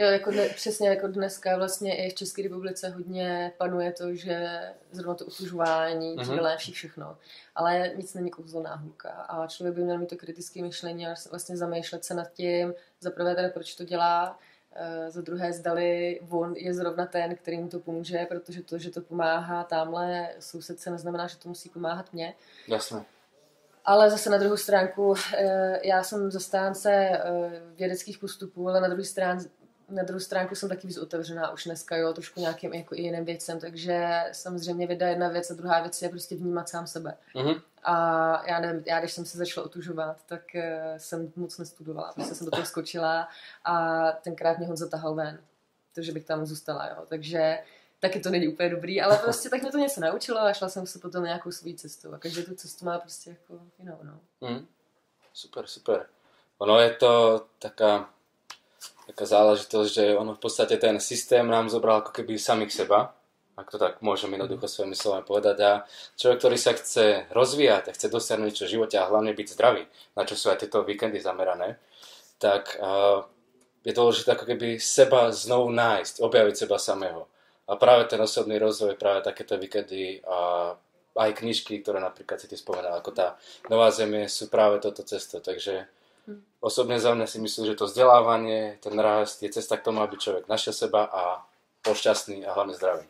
Jo, 0.00 0.08
jako 0.08 0.30
dne, 0.30 0.48
přesně 0.48 0.88
jako 0.88 1.08
dneska 1.08 1.56
vlastně 1.56 2.06
i 2.06 2.10
v 2.10 2.14
České 2.14 2.42
republice 2.42 2.88
hodně 2.88 3.52
panuje 3.58 3.92
to, 3.92 4.14
že 4.14 4.60
zrovna 4.92 5.14
to 5.14 5.24
utužování, 5.24 6.16
mm-hmm. 6.16 6.72
všechno. 6.72 7.18
Ale 7.54 7.92
nic 7.96 8.14
není 8.14 8.30
kouzelná 8.30 8.74
hůlka. 8.74 9.10
A 9.10 9.46
člověk 9.46 9.76
by 9.76 9.82
měl 9.82 9.98
mít 9.98 10.08
to 10.08 10.16
kritické 10.16 10.62
myšlení 10.62 11.06
a 11.06 11.14
vlastně 11.30 11.56
zamýšlet 11.56 12.04
se 12.04 12.14
nad 12.14 12.32
tím, 12.32 12.74
za 13.00 13.10
prvé 13.10 13.34
teda 13.34 13.48
proč 13.48 13.74
to 13.74 13.84
dělá, 13.84 14.38
za 15.08 15.20
druhé 15.20 15.52
zdali 15.52 16.20
on 16.30 16.56
je 16.56 16.74
zrovna 16.74 17.06
ten, 17.06 17.36
který 17.36 17.58
mu 17.58 17.68
to 17.68 17.78
pomůže, 17.78 18.26
protože 18.28 18.62
to, 18.62 18.78
že 18.78 18.90
to 18.90 19.00
pomáhá 19.00 19.64
tamhle 19.64 20.28
sousedce, 20.38 20.90
neznamená, 20.90 21.26
že 21.26 21.38
to 21.38 21.48
musí 21.48 21.68
pomáhat 21.68 22.12
mě. 22.12 22.34
Jasně. 22.68 23.04
Ale 23.84 24.10
zase 24.10 24.30
na 24.30 24.38
druhou 24.38 24.56
stránku, 24.56 25.14
eh, 25.36 25.80
já 25.88 26.02
jsem 26.02 26.30
zastánce 26.30 26.92
eh, 26.92 27.20
vědeckých 27.74 28.18
postupů, 28.18 28.68
ale 28.68 28.80
na 28.80 28.88
druhé 28.88 29.38
na 29.88 30.02
druhou 30.02 30.20
stránku 30.20 30.54
jsem 30.54 30.68
taky 30.68 30.86
víc 30.86 30.98
otevřená 30.98 31.50
už 31.50 31.64
dneska, 31.64 31.96
jo, 31.96 32.12
trošku 32.12 32.40
nějakým 32.40 32.74
jako 32.74 32.94
i 32.94 33.02
jiným 33.02 33.24
věcem, 33.24 33.60
takže 33.60 34.24
samozřejmě 34.32 34.86
věda 34.86 35.08
jedna 35.08 35.28
věc 35.28 35.50
a 35.50 35.54
druhá 35.54 35.80
věc 35.80 36.02
je 36.02 36.08
prostě 36.08 36.36
vnímat 36.36 36.68
sám 36.68 36.86
sebe. 36.86 37.16
Mm-hmm. 37.34 37.62
A 37.84 38.46
já 38.46 38.60
nevím, 38.60 38.82
já 38.86 38.98
když 39.00 39.12
jsem 39.12 39.24
se 39.24 39.38
začala 39.38 39.66
otužovat, 39.66 40.16
tak 40.26 40.42
uh, 40.54 40.62
jsem 40.96 41.32
moc 41.36 41.58
nestudovala, 41.58 42.12
prostě 42.12 42.34
jsem 42.34 42.44
do 42.44 42.50
toho 42.50 42.66
skočila 42.66 43.28
a 43.64 44.06
tenkrát 44.12 44.58
mě 44.58 44.66
Honza 44.66 44.88
tahal 44.88 45.14
ven. 45.14 45.40
to, 45.94 46.02
že 46.02 46.12
bych 46.12 46.24
tam 46.24 46.46
zůstala, 46.46 46.88
jo. 46.88 47.04
Takže 47.08 47.58
taky 48.00 48.20
to 48.20 48.30
není 48.30 48.48
úplně 48.48 48.68
dobrý, 48.68 49.02
ale 49.02 49.18
prostě 49.24 49.48
tak 49.48 49.62
mě 49.62 49.70
to 49.70 49.78
něco 49.78 50.00
naučilo 50.00 50.40
a 50.40 50.52
šla 50.52 50.68
jsem 50.68 50.86
se 50.86 50.98
potom 50.98 51.22
na 51.22 51.26
nějakou 51.26 51.52
svou 51.52 51.72
cestu. 51.72 52.14
A 52.14 52.18
každý 52.18 52.44
tu 52.44 52.54
cestu 52.54 52.84
má 52.84 52.98
prostě 52.98 53.30
jako 53.30 53.60
jinou, 53.78 53.98
no. 54.02 54.20
Mm. 54.48 54.66
Super, 55.32 55.66
super. 55.66 56.06
Ono 56.58 56.80
je 56.80 56.90
to 56.90 57.46
taká, 57.58 58.10
taká 59.08 59.24
záležitosť, 59.24 59.88
že 59.88 60.04
ono 60.12 60.36
v 60.36 60.42
podstate 60.44 60.76
ten 60.76 61.00
systém 61.00 61.48
nám 61.48 61.72
zobral 61.72 62.04
ako 62.04 62.12
keby 62.12 62.36
samých 62.36 62.84
seba, 62.84 63.16
ak 63.58 63.74
to 63.74 63.80
tak 63.80 63.98
môžem 64.04 64.30
jednoducho 64.36 64.70
svojimi 64.70 64.94
slovami 64.94 65.24
povedať. 65.26 65.56
A 65.66 65.72
človek, 66.14 66.38
ktorý 66.38 66.56
sa 66.60 66.76
chce 66.76 67.26
rozvíjať 67.34 67.90
a 67.90 67.94
chce 67.96 68.06
dosiahnuť 68.06 68.46
niečo 68.46 68.68
v 68.68 68.74
živote 68.78 68.96
a 69.00 69.08
hlavne 69.10 69.34
byť 69.34 69.48
zdravý, 69.50 69.82
na 70.14 70.22
čo 70.22 70.38
sú 70.38 70.46
aj 70.52 70.62
tieto 70.62 70.86
víkendy 70.86 71.18
zamerané, 71.18 71.80
tak 72.38 72.78
uh, 72.78 73.26
je 73.82 73.90
dôležité 73.90 74.38
ako 74.38 74.46
keby 74.46 74.78
seba 74.78 75.34
znovu 75.34 75.74
nájsť, 75.74 76.22
objaviť 76.22 76.54
seba 76.54 76.78
samého. 76.78 77.26
A 77.66 77.74
práve 77.74 78.06
ten 78.06 78.22
osobný 78.22 78.62
rozvoj, 78.62 78.94
práve 78.94 79.26
takéto 79.26 79.58
víkendy 79.58 80.22
a 80.22 80.72
aj 81.18 81.30
knižky, 81.42 81.82
ktoré 81.82 81.98
napríklad 81.98 82.38
si 82.38 82.46
ty 82.46 82.54
spomenala, 82.54 83.02
ako 83.02 83.10
tá 83.10 83.34
Nová 83.66 83.90
zemie, 83.90 84.30
sú 84.30 84.46
práve 84.46 84.78
toto 84.78 85.02
cesto. 85.02 85.42
Takže 85.42 85.90
osobne 86.60 86.98
za 86.98 87.14
mňa 87.14 87.26
si 87.26 87.38
myslím, 87.38 87.64
že 87.70 87.78
to 87.78 87.86
vzdelávanie, 87.86 88.82
ten 88.82 88.94
rast 88.98 89.42
je 89.42 89.50
cesta 89.50 89.78
k 89.78 89.86
tomu, 89.86 90.02
aby 90.02 90.18
človek 90.18 90.50
našiel 90.50 90.74
seba 90.74 91.06
a 91.06 91.46
bol 91.84 91.94
šťastný 91.94 92.44
a 92.44 92.54
hlavne 92.54 92.74
zdravý. 92.74 93.06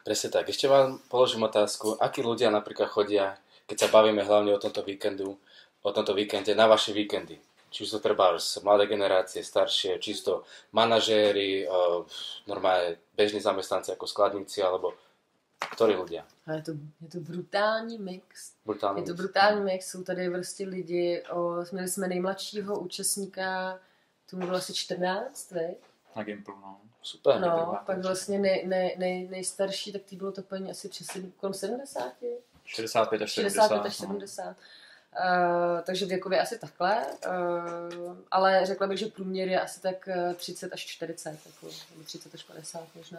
Presne 0.00 0.32
tak. 0.32 0.48
Ešte 0.48 0.64
vám 0.64 0.96
položím 1.12 1.44
otázku, 1.44 2.00
akí 2.00 2.24
ľudia 2.24 2.48
napríklad 2.48 2.88
chodia, 2.88 3.36
keď 3.68 3.86
sa 3.86 3.92
bavíme 3.92 4.24
hlavne 4.24 4.56
o 4.56 4.62
tomto 4.62 4.80
víkendu, 4.80 5.36
o 5.84 5.90
tomto 5.92 6.16
víkende, 6.16 6.56
na 6.56 6.66
vaše 6.66 6.96
víkendy. 6.96 7.36
Či 7.70 7.86
sú 7.86 8.00
to 8.00 8.10
treba 8.10 8.34
mladé 8.66 8.90
generácie, 8.90 9.46
staršie, 9.46 10.02
čisto 10.02 10.42
manažéri, 10.74 11.62
uh, 11.68 12.02
normálne 12.50 12.98
bežní 13.14 13.38
zamestnanci 13.38 13.94
ako 13.94 14.10
skladníci, 14.10 14.58
alebo 14.58 14.98
ktorí 15.60 15.94
ľudia? 15.96 16.24
A 16.46 16.52
je 16.52 16.62
to, 16.62 16.72
je 17.00 17.08
to 17.08 17.20
brutální 17.20 17.98
mix. 17.98 18.52
Brutálny 18.66 19.00
Je 19.00 19.04
to 19.06 19.12
mix. 19.12 19.20
brutální 19.20 19.60
mix, 19.60 19.86
jsou 19.90 20.02
tady 20.02 20.30
prostě 20.30 20.66
lidi, 20.66 21.22
o, 21.30 21.64
měli 21.72 21.88
jsme 21.88 22.08
nejmladšího 22.08 22.78
účastníka, 22.80 23.78
tomu 24.30 24.46
bylo 24.46 24.58
asi 24.58 24.74
14, 24.74 25.50
veď? 25.50 25.76
Na 26.16 26.22
Gimplu, 26.22 26.54
no. 26.60 26.80
Super. 27.02 27.40
No, 27.40 27.78
pak 27.86 27.98
vlastně 27.98 28.38
nej, 28.38 28.66
nej, 28.66 28.94
nej, 28.98 29.28
nejstarší, 29.28 29.92
tak 29.92 30.02
tý 30.02 30.16
bylo 30.16 30.32
to 30.32 30.42
paní 30.42 30.70
asi 30.70 30.88
přes 30.88 31.06
sedm- 31.06 31.32
kolem 31.36 31.54
70, 31.54 32.12
65 32.64 33.22
až 33.22 33.32
70. 33.32 33.62
65 33.68 33.86
až 33.86 34.00
no. 34.00 34.06
70. 34.06 34.56
Uh, 35.10 35.80
takže 35.82 36.06
věkově 36.06 36.40
asi 36.40 36.58
takhle, 36.58 37.06
uh, 37.26 38.16
ale 38.30 38.66
řekla 38.66 38.86
bych, 38.86 38.98
že 38.98 39.06
průměr 39.06 39.48
je 39.48 39.60
asi 39.60 39.80
tak 39.80 40.08
eh, 40.08 40.34
30 40.34 40.72
až 40.72 40.86
40, 40.86 41.28
jako, 41.30 41.66
nebo 41.90 42.04
30 42.04 42.34
až 42.34 42.42
50 42.42 42.88
možná. 42.96 43.18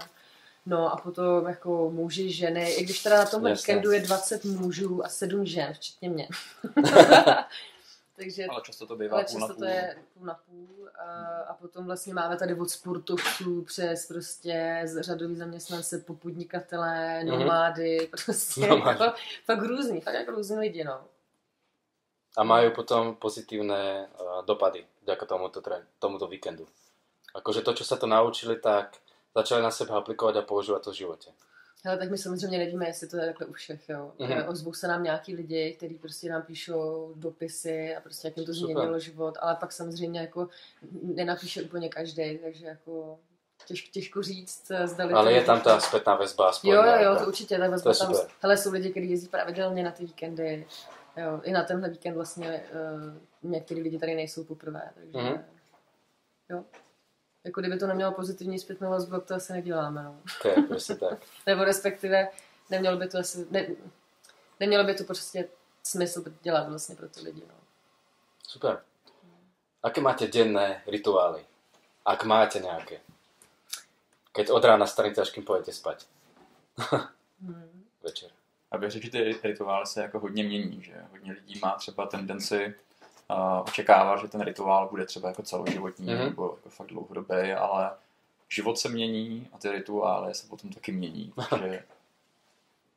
No 0.65 0.93
a 0.93 0.97
potom 0.97 1.47
jako 1.47 1.89
muži, 1.91 2.31
ženy, 2.31 2.71
i 2.73 2.83
když 2.83 3.03
teda 3.03 3.17
na 3.17 3.25
tomhle 3.25 3.49
Jasně. 3.49 3.73
víkendu 3.73 3.91
je 3.91 3.99
20 4.01 4.45
mužů 4.45 5.05
a 5.05 5.09
7 5.09 5.45
žen, 5.45 5.73
včetně 5.73 6.09
mě. 6.09 6.27
takže 8.15 8.45
Ale 8.45 8.61
často 8.61 8.87
to 8.87 8.95
bývá 8.95 9.15
ale 9.17 9.25
půl 9.25 9.39
na 9.39 9.47
půl. 9.47 9.55
to 9.55 9.65
je 9.65 9.95
půl 10.13 10.25
na 10.25 10.33
půl 10.33 10.89
a, 10.99 11.05
a 11.49 11.53
potom 11.53 11.85
vlastně 11.85 12.13
máme 12.13 12.37
tady 12.37 12.53
od 12.55 12.69
sportovců 12.69 13.61
přes 13.61 14.05
prostě 14.07 14.81
z- 14.85 15.01
řadový 15.01 15.35
zaměstnance 15.35 15.97
po 15.97 16.13
podnikatele, 16.13 17.23
Mhm. 17.23 17.39
nomády, 17.39 18.09
prostě 18.25 18.67
Nomády. 18.67 18.99
jako, 19.03 19.17
fakt 19.45 19.61
různý, 19.63 20.01
fakt 20.01 20.13
jako 20.13 20.31
různý 20.31 20.57
lidi, 20.57 20.83
no. 20.83 21.01
A 22.37 22.47
majú 22.47 22.71
potom 22.71 23.19
pozitívne 23.19 24.07
uh, 24.07 24.39
dopady 24.47 24.87
vďaka 25.03 25.25
tomuto, 25.27 25.59
tre- 25.59 25.83
tomuto 25.99 26.31
víkendu. 26.31 26.63
Akože 27.35 27.59
to, 27.59 27.75
čo 27.75 27.83
sa 27.83 27.99
to 27.99 28.07
naučili, 28.07 28.55
tak 28.55 28.95
začali 29.35 29.61
na 29.63 29.71
sebe 29.71 29.93
aplikovať 29.93 30.35
a 30.35 30.41
používať 30.41 30.83
to 30.83 30.91
v 30.91 30.95
živote. 30.95 31.29
Hele, 31.83 31.97
tak 31.97 32.11
my 32.11 32.17
samozřejmě 32.17 32.57
nevíme, 32.57 32.87
jestli 32.87 33.07
to 33.07 33.17
je 33.17 33.25
takhle 33.25 33.47
u 33.47 33.53
všech, 33.53 33.89
jo. 33.89 34.11
Mhm. 34.19 34.31
Mm-hmm. 34.31 34.49
Ozvou 34.49 34.73
se 34.73 34.87
nám 34.87 35.03
nějaký 35.03 35.35
lidi, 35.35 35.73
kteří 35.77 35.95
prostě 35.95 36.29
nám 36.29 36.41
píšou 36.41 37.13
dopisy 37.15 37.95
a 37.95 38.01
prostě 38.01 38.27
jak 38.27 38.37
jim 38.37 38.45
to 38.45 38.53
Super. 38.53 38.73
změnilo 38.73 38.99
život, 38.99 39.37
ale 39.41 39.55
pak 39.55 39.71
samozřejmě 39.71 40.19
jako 40.19 40.47
nenapíše 41.03 41.61
úplně 41.63 41.89
každý, 41.89 42.37
takže 42.37 42.65
jako 42.65 43.19
těž, 43.65 43.89
těžko 43.89 44.21
říct, 44.23 44.71
zdali 44.85 45.13
Ale 45.13 45.33
je 45.33 45.43
tam 45.45 45.61
tá 45.61 45.77
spätná 45.79 46.17
väzba 46.17 46.49
aspoň. 46.49 46.69
Jo, 46.69 46.81
jo, 46.83 46.95
jo, 47.03 47.15
to 47.15 47.25
určitě, 47.27 47.55
je 47.55 47.69
vezme 47.69 47.93
tam, 47.93 48.13
super. 48.13 48.27
hele, 48.41 48.57
jsou 48.57 48.71
lidi, 48.71 48.89
kteří 48.91 49.09
jezdí 49.09 49.27
pravidelně 49.27 49.83
na 49.83 49.91
ty 49.91 50.05
víkendy, 50.05 50.65
jo, 51.17 51.41
i 51.43 51.51
na 51.51 51.63
tenhle 51.63 51.89
víkend 51.89 52.13
vlastně 52.13 52.63
uh, 53.43 53.51
některý 53.51 53.81
lidi 53.81 53.99
tady 53.99 54.15
nejsou 54.15 54.43
poprvé, 54.43 54.91
takže 54.95 55.17
Mhm. 55.17 55.27
mm-hmm. 55.27 55.43
jo. 56.49 56.63
Jako 57.43 57.61
kdyby 57.61 57.77
to 57.77 57.87
nemělo 57.87 58.11
pozitivní 58.11 58.59
zpětnou 58.59 58.89
vazbu, 58.89 59.11
tak 59.11 59.25
to 59.25 59.35
asi 59.35 59.53
neděláme, 59.53 60.03
no. 60.03 60.21
To 60.41 60.47
je 60.47 60.55
presne 60.55 60.95
tak. 60.95 61.19
Nebo 61.47 61.63
respektive 61.63 62.29
nemělo 62.69 62.97
by 62.97 63.07
to 63.07 63.17
asi, 63.17 63.47
ne, 63.51 63.67
nemělo 64.59 64.83
by 64.83 64.93
to 64.93 65.03
prostě 65.03 65.47
smysl 65.83 66.23
dělat 66.41 66.69
vlastně 66.69 66.95
pro 66.95 67.09
ty 67.09 67.21
lidi, 67.21 67.41
no. 67.47 67.55
Super. 68.47 68.81
Aké 69.83 70.01
máte 70.01 70.27
denné 70.27 70.83
rituály? 70.87 71.45
Ak 72.05 72.25
máte 72.25 72.59
nejaké? 72.59 73.01
Keď 74.33 74.49
od 74.49 74.63
rána 74.65 74.85
staníte, 74.89 75.21
až 75.21 75.29
kým 75.29 75.45
pôjdete 75.45 75.73
spať. 75.73 76.05
Hmm. 77.41 77.85
Večer. 78.03 78.29
A 78.71 78.89
řekl, 78.89 79.05
že 79.05 79.11
ty 79.11 79.39
rituály 79.43 79.85
se 79.85 80.01
jako 80.01 80.19
hodně 80.19 80.43
mění, 80.43 80.83
že 80.83 81.05
hodně 81.11 81.31
lidí 81.31 81.59
má 81.63 81.75
třeba 81.75 82.05
tendenci 82.05 82.75
uh, 83.31 83.61
očekávat, 83.67 84.21
že 84.21 84.27
ten 84.27 84.41
rituál 84.41 84.87
bude 84.89 85.05
třeba 85.05 85.29
jako 85.29 85.43
celoživotní 85.43 86.05
Mhm. 86.05 86.15
mm-hmm. 86.15 86.29
nebo 86.29 86.43
jako 86.57 86.69
fakt 86.69 86.87
dlouhodobý, 86.87 87.51
ale 87.53 87.91
život 88.49 88.79
se 88.79 88.89
mění 88.89 89.47
a 89.53 89.57
ty 89.57 89.71
rituály 89.71 90.33
se 90.33 90.47
potom 90.47 90.69
taky 90.69 90.91
mění, 90.91 91.33
takže 91.49 91.83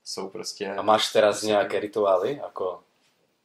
jsou 0.04 0.28
prostě... 0.28 0.74
A 0.74 0.82
máš 0.82 1.12
teraz 1.12 1.42
nejaké 1.42 1.80
rituály? 1.80 2.36
Ako, 2.40 2.80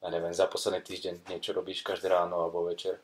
ja 0.04 0.10
neviem, 0.12 0.34
za 0.36 0.44
posledný 0.48 0.82
týždeň 0.84 1.16
niečo 1.32 1.54
robíš 1.56 1.82
každé 1.88 2.10
ráno 2.12 2.36
alebo 2.36 2.64
večer? 2.68 3.00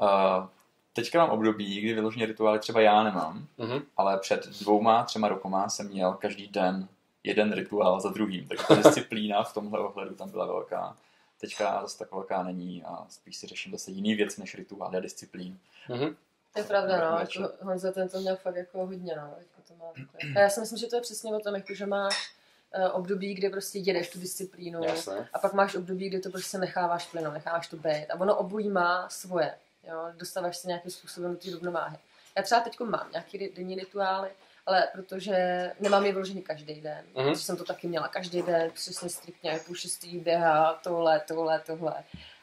Uh, 0.00 0.44
teďka 0.92 1.18
mám 1.24 1.30
období, 1.30 1.80
kdy 1.80 1.94
vyloženě 1.94 2.26
rituály 2.26 2.58
třeba 2.58 2.80
já 2.80 3.02
nemám, 3.02 3.46
Mhm. 3.58 3.82
ale 3.96 4.18
před 4.18 4.46
dvouma, 4.60 5.04
třema 5.04 5.28
rokoma 5.28 5.68
jsem 5.68 5.88
měl 5.88 6.12
každý 6.12 6.48
den 6.48 6.88
jeden 7.24 7.52
rituál 7.52 8.00
za 8.00 8.08
druhým, 8.10 8.48
takže 8.48 8.64
ta 8.68 8.74
disciplína 8.82 9.42
v 9.42 9.54
tomhle 9.54 9.80
ohledu 9.80 10.14
tam 10.14 10.30
byla 10.30 10.46
velká. 10.46 10.96
Teďka 11.44 11.82
zase 11.82 11.98
tak 11.98 12.12
velká 12.12 12.42
není 12.42 12.84
a 12.84 13.06
spíš 13.08 13.36
si 13.36 13.46
řeším 13.46 13.72
zase 13.72 13.90
jiný 13.90 14.14
věc 14.14 14.36
než 14.36 14.54
rituály 14.54 14.96
a 14.96 15.00
disciplín. 15.00 15.58
Mhm. 15.88 16.16
To 16.52 16.58
je 16.60 16.64
pravda, 16.64 17.10
no, 17.10 17.18
jako 17.18 17.52
Honza 17.60 17.92
ten 17.92 18.08
to 18.08 18.20
měl 18.20 18.36
fakt 18.36 18.56
jako 18.56 18.86
hodně, 18.86 19.16
no, 19.16 19.34
jako 19.38 19.62
to 19.68 19.74
má 19.74 19.84
takové. 19.86 20.34
A 20.36 20.40
já 20.40 20.50
si 20.50 20.60
myslím, 20.60 20.78
že 20.78 20.86
to 20.86 20.96
je 20.96 21.02
přesně 21.02 21.34
o 21.34 21.40
tom, 21.40 21.54
jako, 21.54 21.74
že 21.74 21.86
máš 21.86 22.34
uh, 22.78 22.96
období, 22.96 23.34
kde 23.34 23.50
prostě 23.50 23.78
jedeš 23.78 24.10
tu 24.10 24.20
disciplínu 24.20 24.84
Jasné. 24.84 25.28
a 25.32 25.38
pak 25.38 25.52
máš 25.52 25.74
období, 25.74 26.08
kde 26.08 26.20
to 26.20 26.30
prostě 26.30 26.58
necháváš 26.58 27.06
plynout, 27.06 27.34
necháváš 27.34 27.68
to 27.68 27.76
být 27.76 28.06
a 28.10 28.20
ono 28.20 28.36
obojí 28.36 28.68
má 28.68 29.08
svoje, 29.08 29.54
jo, 29.88 30.06
dostáváš 30.16 30.56
se 30.56 30.68
nějakým 30.68 30.90
způsobem 30.90 31.32
do 31.32 31.38
té 31.38 31.50
rovnováhy. 31.50 31.98
Já 32.36 32.42
třeba 32.42 32.60
teď 32.60 32.80
mám 32.80 33.08
nějaký 33.12 33.38
ri- 33.38 33.54
denní 33.56 33.74
rituály, 33.74 34.30
ale 34.66 34.88
protože 34.92 35.70
nemám 35.80 36.06
je 36.06 36.12
vyložený 36.12 36.42
každý 36.42 36.80
den, 36.80 37.04
Mhm. 37.14 37.26
mm-hmm. 37.26 37.32
protože 37.32 37.44
jsem 37.44 37.56
to 37.56 37.64
taky 37.64 37.86
měla 37.86 38.08
každý 38.08 38.42
den, 38.42 38.70
přesně 38.70 39.08
striktně, 39.08 39.60
půl 39.66 39.76
šestý 39.76 40.18
běhá, 40.18 40.80
tohle, 40.82 41.20
tohle, 41.20 41.60
tohle. 41.66 41.94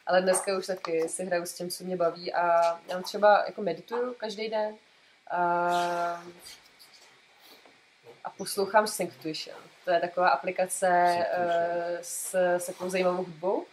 Ale 0.06 0.22
dneska 0.22 0.58
už 0.58 0.66
taky 0.66 1.08
si 1.08 1.24
hraju 1.24 1.46
s 1.46 1.54
tím, 1.54 1.70
co 1.70 1.84
mě 1.84 1.96
baví 1.96 2.32
a 2.34 2.76
já 2.88 3.02
třeba 3.02 3.42
jako 3.46 3.62
medituju 3.62 4.14
každý 4.14 4.48
den 4.48 4.74
a, 5.30 6.24
a 8.24 8.30
poslouchám 8.36 8.86
Synctuition. 8.86 9.56
To 9.84 9.90
je 9.90 10.00
taková 10.00 10.28
aplikace 10.28 11.16
uh, 11.38 11.98
s, 12.02 12.34
s 12.34 12.66
takovou 12.66 12.90
zajímavou 12.90 13.16
hudbou 13.16 13.66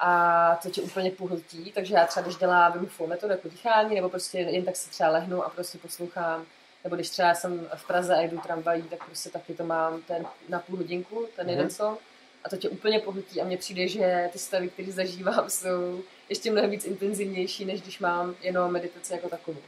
a 0.00 0.56
to 0.62 0.70
tě 0.70 0.82
úplně 0.82 1.10
pohltí, 1.10 1.72
takže 1.72 1.94
já 1.94 2.06
třeba 2.06 2.24
když 2.24 2.36
dělám 2.36 2.78
Hof 2.78 3.00
metodu 3.08 3.32
jako 3.32 3.48
dýchání, 3.48 3.94
nebo 3.94 4.08
prostě 4.08 4.38
jen 4.38 4.64
tak 4.64 4.76
si 4.76 4.90
třeba 4.90 5.10
lehnu 5.10 5.44
a 5.44 5.50
prostě 5.50 5.78
poslouchám, 5.78 6.46
nebo 6.88 6.96
když 6.96 7.10
třeba 7.10 7.34
jsem 7.34 7.68
v 7.74 7.86
Praze 7.86 8.14
a 8.16 8.20
jdu 8.20 8.38
tramvají, 8.40 8.82
tak 8.82 9.04
prostě 9.04 9.30
taky 9.30 9.54
to 9.54 9.64
mám 9.64 10.02
ten 10.02 10.26
na 10.48 10.58
půl 10.58 10.76
hodinku, 10.76 11.28
ten 11.36 11.46
Mhm. 11.46 11.50
jeden 11.56 11.70
song 11.70 11.98
a 12.44 12.48
to 12.48 12.56
tě 12.56 12.68
úplně 12.68 12.98
pohltí 13.00 13.40
a 13.40 13.44
mně 13.44 13.56
přijde, 13.56 13.88
že 13.88 14.28
ty 14.32 14.38
stavy, 14.38 14.68
které 14.68 14.92
zažívám, 14.92 15.50
jsou 15.50 16.02
ještě 16.28 16.50
mnohem 16.50 16.70
víc 16.70 16.84
intenzivnější, 16.84 17.64
než 17.64 17.82
když 17.82 17.98
mám 17.98 18.34
jenom 18.40 18.72
meditaci 18.72 19.12
jako 19.12 19.28
takovou. 19.28 19.58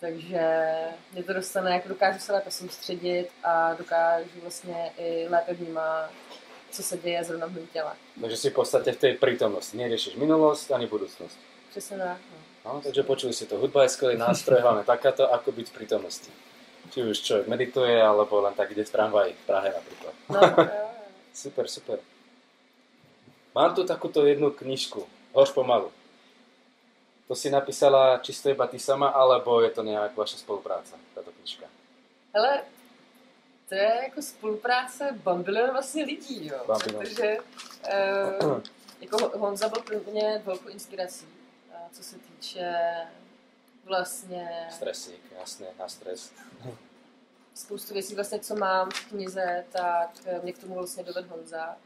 Takže 0.00 0.74
mě 1.12 1.22
to 1.22 1.32
dostane, 1.32 1.70
jako 1.70 1.88
dokážu 1.88 2.18
se 2.18 2.32
lépe 2.32 2.50
soustředit 2.50 3.28
a 3.44 3.74
dokážu 3.74 4.40
vlastně 4.42 4.90
i 4.98 5.26
lépe 5.28 5.54
vnímat, 5.54 6.10
co 6.70 6.82
se 6.82 6.98
děje 6.98 7.24
zrovna 7.24 7.46
v 7.46 7.52
mém 7.52 7.66
těle. 7.66 7.92
Takže 8.20 8.36
si 8.36 8.50
v 8.50 8.54
podstate 8.54 8.92
v 8.92 8.96
tej 8.98 9.14
prítomnosti. 9.14 9.76
Neriešiš 9.76 10.16
minulosť 10.16 10.70
ani 10.70 10.86
budúcnosť. 10.86 11.38
Přesně 11.70 11.98
tak. 11.98 12.18
No. 12.30 12.49
No, 12.64 12.80
takže 12.84 13.02
počuli 13.02 13.32
si 13.32 13.46
to. 13.46 13.56
Hudba 13.56 13.82
je 13.82 13.96
skvelý 13.96 14.16
nástroj, 14.20 14.60
hlavne 14.60 14.84
takáto, 14.84 15.24
ako 15.32 15.52
byť 15.52 15.66
v 15.72 15.76
prítomnosti. 15.80 16.30
Či 16.90 17.02
už 17.02 17.16
človek 17.22 17.46
medituje, 17.48 17.96
alebo 17.96 18.40
len 18.40 18.52
tak 18.52 18.70
ide 18.70 18.84
v 18.84 18.90
tramvaji, 18.92 19.32
v 19.32 19.46
Prahe 19.46 19.68
napríklad. 19.72 20.14
No. 20.28 20.40
Super, 21.32 21.68
super. 21.70 21.98
Mám 23.54 23.74
tu 23.74 23.86
takúto 23.86 24.26
jednu 24.26 24.50
knižku. 24.50 25.06
Hož 25.32 25.54
pomalu. 25.54 25.94
to 27.30 27.38
si 27.38 27.50
napísala 27.50 28.18
čisto 28.18 28.50
iba 28.50 28.66
ty 28.66 28.78
sama, 28.78 29.08
alebo 29.14 29.62
je 29.62 29.70
to 29.70 29.82
nějak 29.82 30.16
vaše 30.16 30.36
spolupráce, 30.36 30.94
tato 31.14 31.30
knižka? 31.32 31.66
Hele, 32.34 32.62
to 33.68 33.74
je 33.74 34.00
jako 34.02 34.22
spolupráce 34.22 35.18
bambilion 35.22 35.70
vlastně 35.70 36.04
lidí, 36.04 36.46
jo. 36.46 36.58
Bambilion. 36.66 37.04
Protože 37.04 37.38
uh, 38.42 38.60
jako 39.00 39.38
Honza 39.38 39.68
byl 39.68 39.82
pro 39.82 40.12
mě 40.12 40.42
velkou 40.44 40.68
inspirací, 40.68 41.26
co 41.92 42.02
se 42.02 42.16
týče 42.18 42.74
vlastně 43.84 44.66
Stresík, 44.70 45.32
jasně, 45.40 45.66
na 45.78 45.88
stres. 45.88 46.32
spoustu 47.54 47.94
věcí, 47.94 48.14
vlastně, 48.14 48.38
co 48.38 48.56
mám 48.56 48.90
v 48.90 49.06
knize, 49.08 49.64
tak 49.70 50.10
mě 50.42 50.52
k 50.52 50.58
tomu 50.58 50.74
vlastně 50.74 51.02
dovedl 51.02 51.28
Honza 51.28 51.76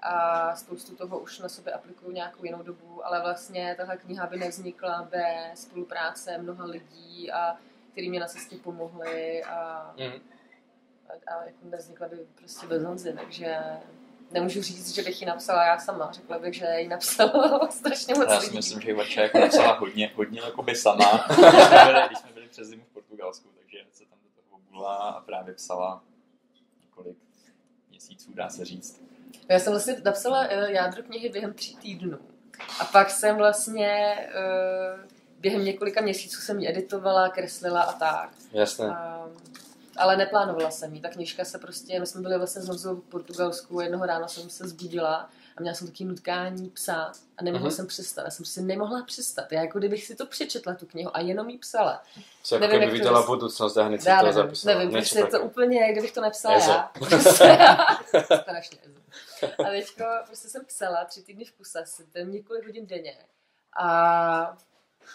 a 0.00 0.56
spoustu 0.56 0.96
toho 0.96 1.18
už 1.18 1.38
na 1.38 1.48
sobě 1.48 1.72
aplikuju 1.72 2.10
nějakou 2.12 2.44
jinou 2.44 2.62
dobu, 2.62 3.06
ale 3.06 3.20
vlastně 3.20 3.74
tahle 3.76 3.96
kniha 3.96 4.26
by 4.26 4.36
nevznikla 4.36 5.02
bez 5.10 5.60
spolupráce 5.62 6.38
mnoha 6.38 6.64
lidí 6.64 7.32
a 7.32 7.56
který 7.92 8.10
mě 8.10 8.20
na 8.20 8.26
cestě 8.28 8.56
pomohli 8.56 9.44
a, 9.44 9.94
Mm. 9.98 10.20
a, 11.08 11.32
a 11.34 11.44
jako 11.44 11.58
nevznikla 11.62 12.08
by 12.08 12.16
prostě 12.34 12.66
bez 12.66 12.82
Honzy, 12.82 13.12
takže 13.12 13.58
nemůžu 14.32 14.62
říct, 14.62 14.94
že 14.94 15.02
bych 15.02 15.20
ji 15.20 15.26
napsala 15.26 15.64
já 15.66 15.78
sama. 15.78 16.12
Řekla 16.12 16.38
bych, 16.38 16.54
že 16.54 16.66
ji 16.78 16.88
napsala 16.88 17.68
strašně 17.70 18.14
moc 18.14 18.28
Já 18.28 18.34
lidí. 18.38 18.48
si 18.48 18.54
myslím, 18.56 18.80
že 18.80 18.88
Ivačka 18.88 19.22
jako 19.22 19.38
napsala 19.38 19.72
hodně, 19.78 20.12
hodně 20.16 20.40
jakoby 20.40 20.74
sama, 20.76 21.26
když 21.28 21.36
jsme, 21.38 21.84
byli, 21.84 22.06
když 22.06 22.18
jsme 22.18 22.32
byli 22.34 22.48
přes 22.48 22.68
zimu 22.68 22.82
v 22.84 22.92
Portugalsku, 22.94 23.48
takže 23.58 23.78
se 23.92 24.04
tam 24.04 24.18
do 24.22 24.28
toho 24.42 24.60
obula 24.68 24.96
a 24.96 25.20
právě 25.20 25.54
psala 25.54 26.02
několik 26.84 27.16
měsíců, 27.90 28.30
dá 28.34 28.48
se 28.48 28.64
říct. 28.64 29.02
Já 29.48 29.58
jsem 29.58 29.72
vlastně 29.72 29.96
napsala 30.04 30.44
eh, 30.44 30.72
jádro 30.72 31.02
knihy 31.02 31.28
během 31.28 31.54
tří 31.54 31.76
týdnů. 31.76 32.18
A 32.80 32.84
pak 32.84 33.10
jsem 33.10 33.36
vlastně 33.36 33.88
eh, 34.34 35.06
během 35.38 35.64
několika 35.64 36.00
měsíců 36.00 36.40
jsem 36.40 36.60
ji 36.60 36.68
editovala, 36.68 37.28
kreslila 37.28 37.82
a 37.82 37.92
tak. 37.92 38.30
Jasné. 38.52 38.86
A, 38.86 39.28
ale 39.96 40.16
neplánovala 40.16 40.70
jsem 40.70 40.94
ji. 40.94 41.00
Ta 41.00 41.08
knižka 41.08 41.44
se 41.44 41.58
prostě, 41.58 42.00
my 42.00 42.06
jsme 42.06 42.20
byli 42.20 42.38
vlastně 42.38 42.62
znovu 42.62 43.00
v 43.00 43.04
Portugalsku, 43.04 43.80
jednoho 43.80 44.06
rána 44.06 44.28
jsem 44.28 44.50
se 44.50 44.68
zbudila 44.68 45.30
a 45.56 45.60
měla 45.60 45.74
jsem 45.74 45.86
taky 45.88 46.04
nutkání 46.04 46.70
psát 46.70 47.12
a 47.38 47.42
nemohla 47.44 47.66
Mhm. 47.66 47.76
jsem 47.76 47.86
přestat. 47.86 48.22
Já 48.24 48.30
jsem 48.30 48.44
si 48.46 48.62
nemohla 48.62 49.02
přestat. 49.02 49.52
Já 49.52 49.60
jako 49.60 49.78
kdybych 49.78 50.04
si 50.04 50.14
to 50.14 50.26
přečetla, 50.26 50.74
tu 50.74 50.86
knihu, 50.86 51.16
a 51.16 51.20
jenom 51.20 51.48
ji 51.48 51.58
psala. 51.58 52.02
Co 52.42 52.54
jako 52.54 52.66
nevím, 52.66 52.78
kdyby 52.80 52.84
jak 52.96 53.02
to 53.02 53.08
viděla 53.08 53.20
vys- 53.20 53.26
budoucnost 53.26 53.76
a 53.76 53.82
hned 53.84 54.02
si 54.02 54.08
Já 54.08 54.18
to 54.20 54.26
nevím, 54.26 54.42
zapisovala. 54.42 54.78
nevím, 54.78 54.92
prostě 54.92 55.18
je 55.18 55.26
to 55.26 55.40
úplně, 55.42 55.80
jak 55.80 55.92
kdybych 55.92 56.12
to 56.12 56.20
nepsala 56.20 56.56
Ezo. 56.56 56.70
já. 56.70 56.90
Prostě, 56.98 57.58
strašně. 58.42 58.78
A 59.42 59.70
teďko 59.70 60.04
prostě 60.26 60.48
jsem 60.48 60.64
psala 60.64 61.04
tři 61.04 61.22
týdny 61.22 61.44
v 61.44 61.52
kuse, 61.52 61.84
ten 62.12 62.30
několik 62.30 62.66
hodin 62.66 62.86
denně. 62.86 63.16
A 63.82 64.56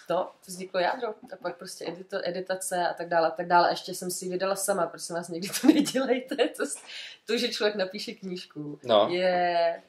to 0.07 0.31
vzniklo 0.47 0.79
jádro. 0.79 1.07
A 1.33 1.35
pak 1.41 1.57
prostě 1.57 1.85
edito, 1.87 2.17
editace 2.23 2.87
a 2.87 2.93
tak 2.93 3.09
dále 3.09 3.27
a 3.27 3.31
tak 3.31 3.47
dále. 3.47 3.67
A 3.67 3.71
ještě 3.71 3.93
jsem 3.93 4.11
si 4.11 4.25
ji 4.25 4.31
vydala 4.31 4.55
sama, 4.55 4.87
prosím 4.87 5.15
vás, 5.15 5.29
někdy 5.29 5.49
to 5.61 5.67
nedělejte. 5.67 6.35
To, 6.57 6.63
to 7.25 7.37
že 7.37 7.49
člověk 7.49 7.75
napíše 7.75 8.13
knížku, 8.13 8.79
No, 8.83 9.07
je 9.11 9.83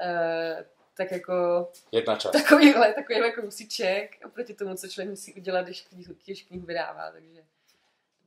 uh, 0.00 0.64
tak 0.96 1.12
jako 1.12 1.68
jedna 1.92 2.16
část. 2.16 2.32
takovýhle, 2.32 2.92
takový 2.92 3.18
jako 3.18 3.42
musíček 3.42 4.10
oproti 4.26 4.54
tomu, 4.54 4.74
co 4.74 4.88
člověk 4.88 5.10
musí 5.10 5.34
udělat, 5.34 5.62
když 5.62 5.80
knihu, 5.82 6.14
když 6.24 6.42
knihu 6.42 6.66
vydává. 6.66 7.10
Takže 7.10 7.44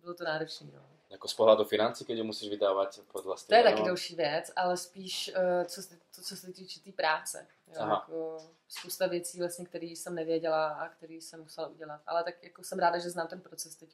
bylo 0.01 0.13
to 0.13 0.23
náročné. 0.23 0.67
No. 0.73 0.96
Jako 1.09 1.27
z 1.27 1.33
pohledu 1.33 1.63
financí, 1.63 2.05
keď 2.05 2.17
ju 2.17 2.23
musíš 2.23 2.49
vydávat 2.49 2.99
pod 3.11 3.23
To 3.47 3.55
je 3.55 3.63
taky 3.63 3.83
další 3.83 4.15
věc, 4.15 4.51
ale 4.55 4.77
spíš 4.77 5.31
uh, 5.37 5.63
co, 5.67 5.81
se- 5.81 5.97
to, 6.15 6.21
co 6.21 6.35
se 6.35 6.53
týče 6.53 6.79
té 6.79 6.83
tý 6.83 6.91
práce. 6.91 7.47
Jo, 7.67 7.75
Aha. 7.79 7.91
jako 7.93 8.37
spousta 8.67 9.07
věcí, 9.07 9.39
vlastně, 9.39 9.65
které 9.65 9.85
jsem 9.85 10.15
nevěděla 10.15 10.67
a 10.67 10.89
které 10.89 11.13
jsem 11.13 11.39
musela 11.39 11.67
udělat. 11.67 12.01
Ale 12.07 12.23
tak 12.23 12.43
jako 12.43 12.63
jsem 12.63 12.79
ráda, 12.79 12.97
že 12.97 13.09
znám 13.09 13.27
ten 13.27 13.41
proces 13.41 13.81
je 13.81 13.87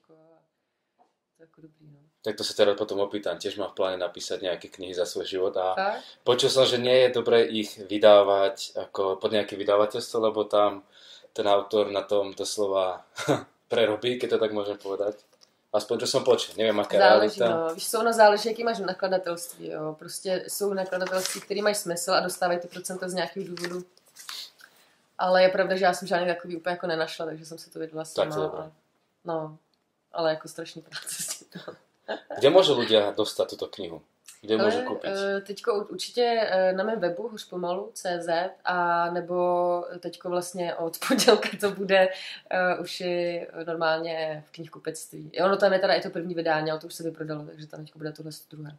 jako 1.39 1.62
dobrý. 1.62 1.88
No. 1.91 1.99
Tak 2.23 2.39
to 2.39 2.43
sa 2.43 2.56
teda 2.56 2.71
potom 2.80 3.04
opýtam. 3.04 3.36
Tiež 3.36 3.60
mám 3.60 3.76
v 3.76 3.78
pláne 3.84 3.97
napísať 3.99 4.47
nejaké 4.47 4.71
knihy 4.71 4.95
za 4.95 5.04
svoj 5.04 5.28
život 5.28 5.54
a 5.60 5.76
Tak? 5.76 5.99
počul 6.23 6.47
som, 6.47 6.63
že 6.63 6.80
nie 6.80 7.04
je 7.04 7.10
dobré 7.19 7.43
ich 7.52 7.76
vydávať 7.76 8.80
ako 8.80 9.19
pod 9.19 9.36
nejaké 9.36 9.60
vydavateľstvo, 9.60 10.17
lebo 10.23 10.47
tam 10.47 10.88
ten 11.36 11.43
autor 11.49 11.91
na 11.91 11.99
tom 12.08 12.32
doslova 12.32 13.04
prerobí, 13.71 14.15
keď 14.15 14.38
to 14.38 14.39
tak 14.39 14.56
môžem 14.56 14.80
povedať. 14.80 15.19
Aspoň, 15.73 16.05
čo 16.05 16.07
som 16.07 16.21
počul. 16.21 16.53
Neviem, 16.53 16.77
aká 16.79 16.93
je 16.93 17.01
Záleží, 17.01 17.39
realita. 17.41 17.67
no. 17.69 17.73
Víš 17.75 17.89
co, 17.89 17.99
ono 17.99 18.13
záleží, 18.13 18.49
jaký 18.49 18.63
máš 18.63 18.79
nakladatelství, 18.79 19.67
jo. 19.73 19.95
Prostě 19.99 20.45
jsou 20.47 20.73
nakladatelství, 20.73 21.41
které 21.41 21.62
mají 21.62 21.75
smysl 21.75 22.13
a 22.13 22.19
dostávají 22.19 22.59
ty 22.59 22.67
procenta 22.67 23.09
z 23.09 23.13
nějakých 23.13 23.49
důvodů. 23.49 23.83
Ale 25.17 25.43
je 25.43 25.49
pravda, 25.49 25.75
že 25.75 25.86
já 25.86 25.93
jsem 25.93 26.07
žádný 26.07 26.27
takový 26.27 26.55
úplně 26.57 26.71
jako 26.71 26.88
nenašla, 26.88 27.25
takže 27.25 27.45
jsem 27.45 27.57
si 27.57 27.69
to 27.69 27.79
vydala 27.79 28.03
Tak 28.05 28.27
to 28.27 28.33
sama. 28.33 28.45
a- 28.45 28.71
No, 29.25 29.57
ale 30.13 30.29
jako 30.29 30.47
strašný 30.47 30.81
práce 30.81 31.15
s 31.23 31.27
tím. 31.27 31.49
Kde 32.38 32.49
môžu 32.51 32.75
ľudia 32.75 33.15
dostať 33.15 33.55
túto 33.55 33.71
knihu? 33.71 34.03
Kde 34.43 34.60
Ale, 34.60 34.84
kúpiť? 34.84 35.08
eh, 35.08 35.41
Teďko 35.41 35.73
u- 35.73 35.88
určitě 35.95 36.23
eh, 36.51 36.73
na 36.73 36.84
mém 36.84 36.99
webu 36.99 37.27
hořpomalu.cz 37.27 38.29
a 38.65 39.10
nebo 39.10 39.36
teďko 39.99 40.29
vlastně 40.29 40.75
od 40.75 40.97
pondělka 41.08 41.49
to 41.60 41.71
bude 41.71 42.08
uh, 42.08 42.82
už 42.84 43.01
i 43.01 43.47
normálně 43.65 44.43
v 44.47 44.51
knihkupectví. 44.51 45.32
Jo, 45.34 45.45
ono 45.45 45.58
tam 45.58 45.73
je 45.73 45.79
teda 45.79 45.93
i 45.93 46.01
to 46.01 46.10
první 46.10 46.36
vydání, 46.36 46.71
ale 46.71 46.79
to 46.79 46.88
už 46.88 46.93
se 46.93 47.03
vyprodalo, 47.03 47.45
takže 47.45 47.67
tam 47.67 47.79
teďko 47.86 47.97
bude 47.97 48.12
tohle 48.12 48.32
druhé. 48.51 48.77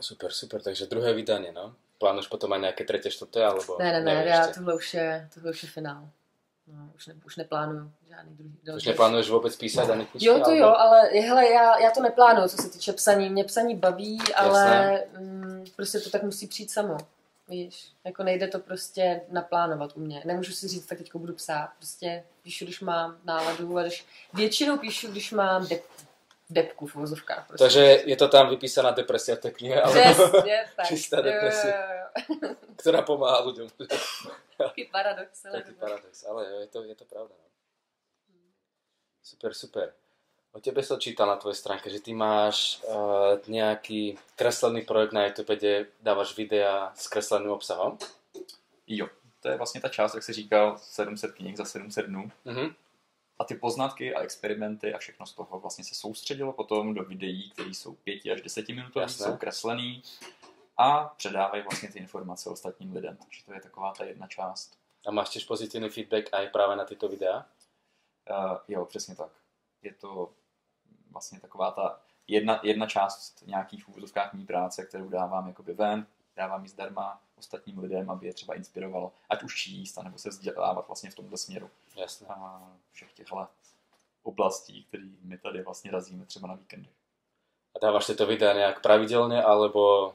Super, 0.00 0.32
super. 0.32 0.62
Takže 0.62 0.86
druhé 0.86 1.12
vydanie, 1.12 1.52
no. 1.52 1.74
Plánuješ 2.00 2.32
potom 2.32 2.48
aj 2.56 2.60
nejaké 2.64 2.88
tretie, 2.88 3.12
štvrté, 3.12 3.44
alebo... 3.44 3.76
Ne, 3.76 3.92
ne, 3.92 4.00
ne, 4.00 4.24
já, 4.24 4.46
tohle 4.48 4.74
už 4.74 4.94
je, 4.94 5.28
tohle 5.34 5.50
už 5.50 5.62
je 5.62 5.68
finál. 5.68 6.08
No, 6.72 6.90
už, 6.94 7.06
ne, 7.06 7.14
už 7.26 7.36
neplánuju 7.36 7.92
žádný 8.08 8.36
druhý. 8.36 8.54
Už 8.58 8.64
další. 8.64 8.88
neplánuješ 8.88 9.30
vôbec 9.30 9.56
písať 9.56 9.88
ani 9.90 10.06
knižky? 10.06 10.26
Jo, 10.26 10.40
to 10.44 10.50
jo, 10.54 10.66
ale 10.66 11.08
hele, 11.08 11.50
já, 11.50 11.78
já 11.78 11.90
to 11.90 12.02
neplánuju, 12.02 12.48
co 12.48 12.56
se 12.56 12.70
týče 12.70 12.92
psaní. 12.92 13.30
Mě 13.30 13.44
psaní 13.44 13.76
baví, 13.76 14.18
ale 14.36 15.02
mm, 15.18 15.64
prostě 15.76 16.00
to 16.00 16.10
tak 16.10 16.22
musí 16.22 16.46
přijít 16.46 16.70
samo. 16.70 16.96
Víš, 17.48 17.92
jako 18.04 18.22
nejde 18.22 18.48
to 18.48 18.58
prostě 18.58 19.20
naplánovat 19.28 19.96
u 19.96 20.00
mě. 20.00 20.22
Nemůžu 20.24 20.52
si 20.52 20.68
říct, 20.68 20.86
tak 20.86 20.98
teďko 20.98 21.18
budu 21.18 21.34
psát. 21.34 21.70
Prostě 21.76 22.24
píšu, 22.42 22.64
když 22.64 22.80
mám 22.80 23.16
náladu 23.24 23.78
a 23.78 23.82
když, 23.82 24.06
většinou 24.34 24.78
píšu, 24.78 25.10
když 25.10 25.32
mám. 25.32 25.66
Depku 26.50 26.86
v 26.86 26.94
vozovkách. 26.94 27.46
Prostě. 27.46 27.64
Takže 27.64 27.80
je 28.04 28.16
to 28.16 28.28
tam 28.28 28.50
vypísaná 28.50 28.90
depresia 28.90 29.36
v 29.36 29.40
té 29.40 29.50
knihe, 29.50 29.82
alebo, 29.82 30.00
Přesně, 30.00 30.66
tak. 30.76 30.86
Čistá 30.86 31.16
Jo, 31.16 31.22
jo, 31.24 31.32
depresie. 31.32 31.74
jo, 31.74 31.94
jo. 32.42 32.54
ktorá 32.76 33.02
pomáha 33.02 33.40
ľuďom. 33.46 33.68
Taký 34.58 34.84
paradox. 34.92 35.44
ale 35.46 35.62
Taký 35.62 35.72
paradox, 35.78 36.24
ale 36.26 36.40
jo, 36.50 36.56
je 36.60 36.66
to, 36.66 36.78
je 36.84 36.94
to 36.94 37.04
pravda. 37.04 37.34
No. 37.38 37.46
Super, 39.22 39.54
super. 39.54 39.92
O 40.52 40.58
tebe 40.60 40.82
som 40.82 40.98
čítal 40.98 41.30
na 41.30 41.36
tvojej 41.38 41.54
stránke, 41.62 41.86
že 41.90 42.02
ty 42.02 42.10
máš 42.10 42.82
uh, 42.82 43.38
nejaký 43.46 44.18
kreslený 44.34 44.82
projekt 44.82 45.12
na 45.14 45.30
YouTube, 45.30 45.54
kde 45.56 45.86
dávaš 46.02 46.34
videa 46.36 46.90
s 46.94 47.06
kresleným 47.06 47.50
obsahom. 47.54 47.98
Jo, 48.86 49.06
to 49.40 49.48
je 49.48 49.56
vlastně 49.56 49.80
ta 49.80 49.88
část, 49.88 50.14
jak 50.14 50.22
jsi 50.24 50.32
říkal, 50.32 50.78
700 50.78 51.32
knih 51.32 51.56
za 51.56 51.64
700 51.64 52.06
dnů. 52.06 52.30
Mhm. 52.44 52.74
A 53.40 53.44
ty 53.44 53.54
poznatky 53.54 54.14
a 54.14 54.20
experimenty 54.20 54.94
a 54.94 54.98
všechno 54.98 55.26
z 55.26 55.32
toho 55.32 55.60
vlastně 55.60 55.84
se 55.84 55.94
soustředilo 55.94 56.52
potom 56.52 56.94
do 56.94 57.04
videí, 57.04 57.50
které 57.50 57.68
jsou 57.68 57.94
5 57.94 58.26
až 58.32 58.42
10 58.42 58.68
minutové, 58.68 59.02
Jasné. 59.02 59.26
jsou 59.26 59.36
kreslený 59.36 60.02
a 60.76 61.04
předávají 61.04 61.62
vlastně 61.62 61.88
ty 61.88 61.98
informace 61.98 62.50
ostatním 62.50 62.92
lidem. 62.92 63.16
Takže 63.16 63.44
to 63.44 63.52
je 63.52 63.60
taková 63.60 63.92
ta 63.92 64.04
jedna 64.04 64.26
část. 64.26 64.78
A 65.06 65.10
máš 65.10 65.28
tiež 65.28 65.44
pozitívny 65.48 65.88
feedback 65.88 66.28
aj 66.32 66.52
práve 66.52 66.76
na 66.76 66.84
tyto 66.84 67.08
videá? 67.08 67.48
Uh, 68.28 68.58
jo, 68.68 68.84
přesně 68.84 69.16
tak. 69.16 69.32
Je 69.82 69.94
to 69.94 70.32
vlastně 71.10 71.40
taková 71.40 71.70
ta 71.70 72.00
jedna, 72.28 72.60
jedna 72.62 72.86
část 72.86 73.42
nějakých 73.46 73.88
úvodovkách 73.88 74.32
mý 74.32 74.46
práce, 74.46 74.84
kterou 74.84 75.08
dávám 75.08 75.48
jakoby 75.48 75.72
ven, 75.72 76.06
dávám 76.36 76.62
ji 76.62 76.68
zdarma 76.68 77.20
ostatním 77.38 77.78
lidem, 77.78 78.10
aby 78.10 78.26
je 78.26 78.34
třeba 78.34 78.54
inspirovalo, 78.54 79.12
ať 79.28 79.42
už 79.42 79.62
číst, 79.62 80.02
nebo 80.02 80.18
se 80.18 80.28
vzdělávat 80.28 80.86
vlastně 80.86 81.10
v 81.10 81.14
tomto 81.14 81.36
směru. 81.36 81.70
Jasné. 82.00 82.26
A 82.28 82.62
všech 82.92 83.12
těchhle 83.12 83.46
oblastí, 84.22 84.84
které 84.88 85.04
my 85.22 85.38
tady 85.38 85.62
vlastně 85.62 85.90
razíme 85.90 86.24
třeba 86.26 86.48
na 86.48 86.54
víkendech. 86.54 86.92
A 87.76 87.78
dávaš 87.78 88.06
tieto 88.06 88.26
videa 88.26 88.52
nejak 88.52 88.82
pravidelne, 88.82 89.42
alebo 89.42 90.14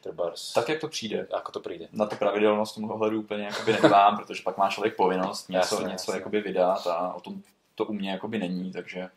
trebárs, 0.00 0.52
Tak, 0.52 0.68
jak 0.68 0.80
to 0.80 0.88
přijde. 0.88 1.26
ako 1.32 1.52
to 1.52 1.60
príde? 1.60 1.88
Na 1.92 2.06
tu 2.06 2.16
pravidelnost 2.16 2.72
v 2.72 2.74
tomhle 2.74 2.94
ohledu 2.94 3.20
úplně 3.20 3.44
jakoby 3.44 3.72
nedbám, 3.72 4.16
protože 4.20 4.42
pak 4.42 4.56
má 4.56 4.70
člověk 4.70 4.96
povinnost 4.96 5.48
něco, 5.48 5.74
Jasně, 5.74 5.88
něco 5.92 6.10
jasně. 6.10 6.14
jakoby 6.14 6.40
vydat 6.40 6.86
a 6.86 7.14
o 7.14 7.20
tom 7.20 7.42
to 7.74 7.84
u 7.84 7.92
mě 7.92 8.10
jakoby 8.10 8.38
není, 8.38 8.72
takže 8.72 9.08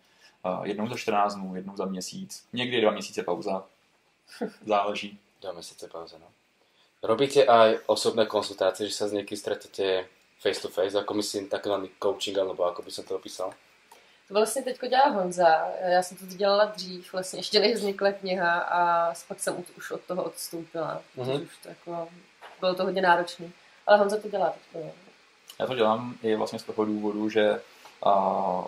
uh, 0.45 0.63
jednou 0.67 0.87
za 0.87 0.97
14 0.97 1.35
dnů, 1.35 1.55
jednou 1.55 1.77
za 1.77 1.85
měsíc, 1.85 2.47
někdy 2.53 2.81
dva 2.81 2.91
měsíce 2.91 3.23
pauza, 3.23 3.63
záleží. 4.65 5.19
Dva 5.41 5.51
mesiace 5.51 5.87
pauza, 5.87 6.17
no. 6.17 6.27
Robíte 7.03 7.45
aj 7.45 7.85
osobné 7.85 8.25
konzultácie, 8.25 8.89
že 8.89 8.97
sa 8.97 9.05
s 9.05 9.13
niekým 9.13 9.37
stretnete 9.37 10.09
face 10.39 10.61
to 10.61 10.69
face, 10.69 10.99
ako 10.99 11.13
myslím 11.13 11.49
takzvaný 11.49 11.89
coaching, 12.03 12.37
alebo 12.37 12.63
ako 12.63 12.81
by 12.81 12.91
som 12.91 13.05
to 13.05 13.15
opísal? 13.15 13.53
To 14.27 14.33
vlastně 14.33 14.61
teďko 14.61 14.87
dělá 14.87 15.05
Honza. 15.05 15.67
Já 15.87 16.03
jsem 16.03 16.17
to 16.17 16.25
dělala 16.25 16.65
dřív, 16.65 17.13
vlastně 17.13 17.39
ještě 17.39 17.59
než 17.59 17.73
vznikla 17.73 18.11
kniha 18.11 18.59
a 18.59 19.13
pak 19.27 19.39
jsem 19.39 19.65
už 19.77 19.91
od 19.91 20.01
toho 20.01 20.23
odstoupila. 20.23 21.01
Mhm. 21.15 21.27
Mm-hmm. 21.27 21.43
Už 21.43 21.57
to 21.63 21.69
jako, 21.69 22.09
bylo 22.59 22.75
to 22.75 22.83
hodně 22.83 23.01
náročné. 23.01 23.49
Ale 23.87 23.97
Honza 23.97 24.17
to 24.17 24.29
dělá 24.29 24.49
teďko. 24.49 24.79
jo. 24.79 24.91
Já 25.59 25.67
to 25.67 25.75
dělám 25.75 26.15
i 26.23 26.35
vlastně 26.35 26.59
z 26.59 26.63
toho 26.63 26.85
důvodu, 26.85 27.29
že 27.29 27.61
a, 28.03 28.11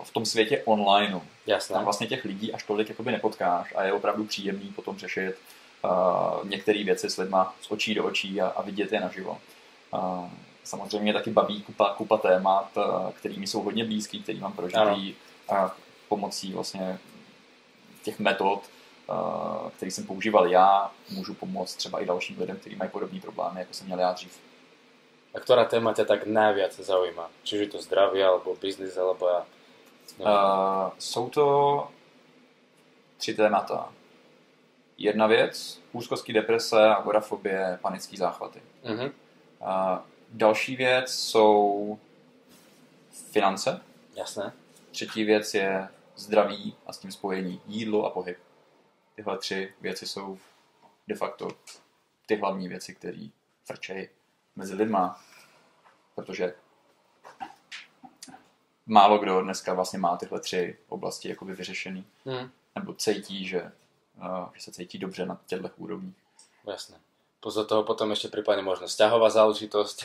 v 0.04 0.12
tom 0.12 0.26
světě 0.26 0.64
online 0.66 1.22
Jasné. 1.48 1.74
tam 1.74 1.84
vlastně 1.84 2.08
těch 2.08 2.26
lidí 2.26 2.54
až 2.54 2.64
tolik 2.64 2.90
jakoby 2.90 3.12
nepotkáš 3.12 3.74
a 3.76 3.84
je 3.84 3.94
opravdu 3.94 4.26
příjemný 4.26 4.70
potom 4.70 4.98
řešit 4.98 5.36
uh, 5.84 6.50
některé 6.50 6.84
věci 6.84 7.10
s 7.10 7.18
lidma 7.18 7.56
z 7.62 7.72
očí 7.72 7.96
do 7.96 8.06
očí 8.06 8.42
a, 8.42 8.48
a 8.48 8.62
vidět 8.62 8.92
je 8.92 9.00
naživo. 9.00 9.38
Uh, 9.94 10.30
samozřejmě 10.70 11.14
taky 11.14 11.34
baví 11.34 11.62
kupa, 11.62 11.94
kupa 11.98 12.18
témat, 12.18 12.78
uh, 12.78 13.12
kterými 13.12 13.48
jsou 13.48 13.62
hodně 13.62 13.84
blízký, 13.86 14.22
který 14.22 14.40
mám 14.40 14.54
prožitý 14.54 15.16
pomocí 16.08 16.54
vlastně 16.54 17.00
těch 18.04 18.20
metod, 18.20 18.62
uh, 19.10 19.70
který 19.70 19.92
jsem 19.92 20.06
používal 20.06 20.48
já, 20.48 20.92
můžu 21.10 21.34
pomoct 21.34 21.76
třeba 21.76 22.00
i 22.00 22.06
dalším 22.06 22.40
lidem, 22.40 22.58
kteří 22.58 22.76
mají 22.76 22.92
podobné 22.92 23.20
problémy, 23.20 23.60
jako 23.60 23.74
jsem 23.74 23.88
měl 23.88 24.00
já 24.00 24.14
dřív. 24.14 24.34
A 25.30 25.38
ktorá 25.38 25.70
téma 25.70 25.94
ťa 25.94 26.10
tak 26.10 26.26
najviac 26.26 26.74
zaujíma? 26.74 27.30
Čiže 27.46 27.62
je 27.62 27.70
to 27.78 27.86
zdravie, 27.86 28.26
alebo 28.26 28.58
biznis, 28.58 28.98
alebo 28.98 29.30
ja... 29.30 29.40
Uh, 30.18 30.90
jsou 30.98 31.30
to 31.30 31.46
tři 33.18 33.34
témata. 33.34 33.94
Jedna 34.98 35.28
věc, 35.28 35.82
úzkostní 35.94 36.34
deprese, 36.34 36.82
agorafobie, 36.82 37.78
panické 37.82 38.18
záchvaty. 38.18 38.62
Mhm. 38.84 39.14
Uh, 39.62 40.02
další 40.30 40.76
věc 40.76 41.14
jsou 41.14 42.00
finance. 43.32 43.82
Jasné. 44.16 44.54
Třetí 44.92 45.24
věc 45.24 45.54
je 45.54 45.90
zdraví 46.16 46.76
a 46.86 46.94
s 46.94 46.98
tím 46.98 47.12
spojení 47.12 47.62
jídlo 47.68 48.06
a 48.06 48.10
pohyb. 48.10 48.38
Tyhle 49.16 49.38
tři 49.38 49.74
věci 49.82 50.08
jsou 50.08 50.40
de 51.08 51.16
facto 51.16 51.48
ty 52.26 52.36
hlavní 52.36 52.68
věci, 52.68 52.96
které 52.96 53.28
frčejí 53.66 54.08
mezi 54.56 54.74
lidma, 54.74 55.22
protože 56.16 56.54
málo 58.86 59.18
kdo 59.18 59.42
dneska 59.42 59.74
vlastně 59.74 60.00
má 60.00 60.18
tyhle 60.18 60.40
tři 60.40 60.78
oblasti 60.88 61.30
jakoby 61.30 61.54
vyřešený, 61.54 62.06
Mhm. 62.26 62.52
nebo 62.76 62.94
cítí, 62.94 63.48
že, 63.48 63.72
uh, 64.18 64.48
že 64.54 64.62
se 64.62 64.72
cítí 64.72 64.98
dobře 64.98 65.26
na 65.26 65.42
těchto 65.46 65.70
úrovních. 65.78 66.16
Jasné. 66.68 66.98
Do 67.40 67.64
toho 67.66 67.84
potom 67.88 68.12
ešte 68.12 68.28
prípadne 68.28 68.62
možno 68.62 68.88
vzťahová 68.88 69.32
záležitosť. 69.32 69.98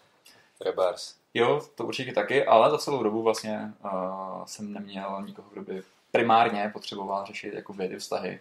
Trebárs. 0.58 1.14
Jo, 1.34 1.60
to 1.74 1.86
určitě 1.86 2.12
taky, 2.12 2.44
ale 2.44 2.70
za 2.70 2.78
celou 2.78 3.02
dobu 3.02 3.22
vlastně 3.22 3.72
uh, 3.84 4.44
jsem 4.44 4.72
neměl 4.72 5.22
nikoho, 5.26 5.48
kdo 5.52 5.62
by 5.62 5.82
primárně 6.10 6.70
potřeboval 6.72 7.26
řešit 7.26 7.54
jako 7.54 7.72
vědy 7.72 7.96
vztahy. 7.96 8.40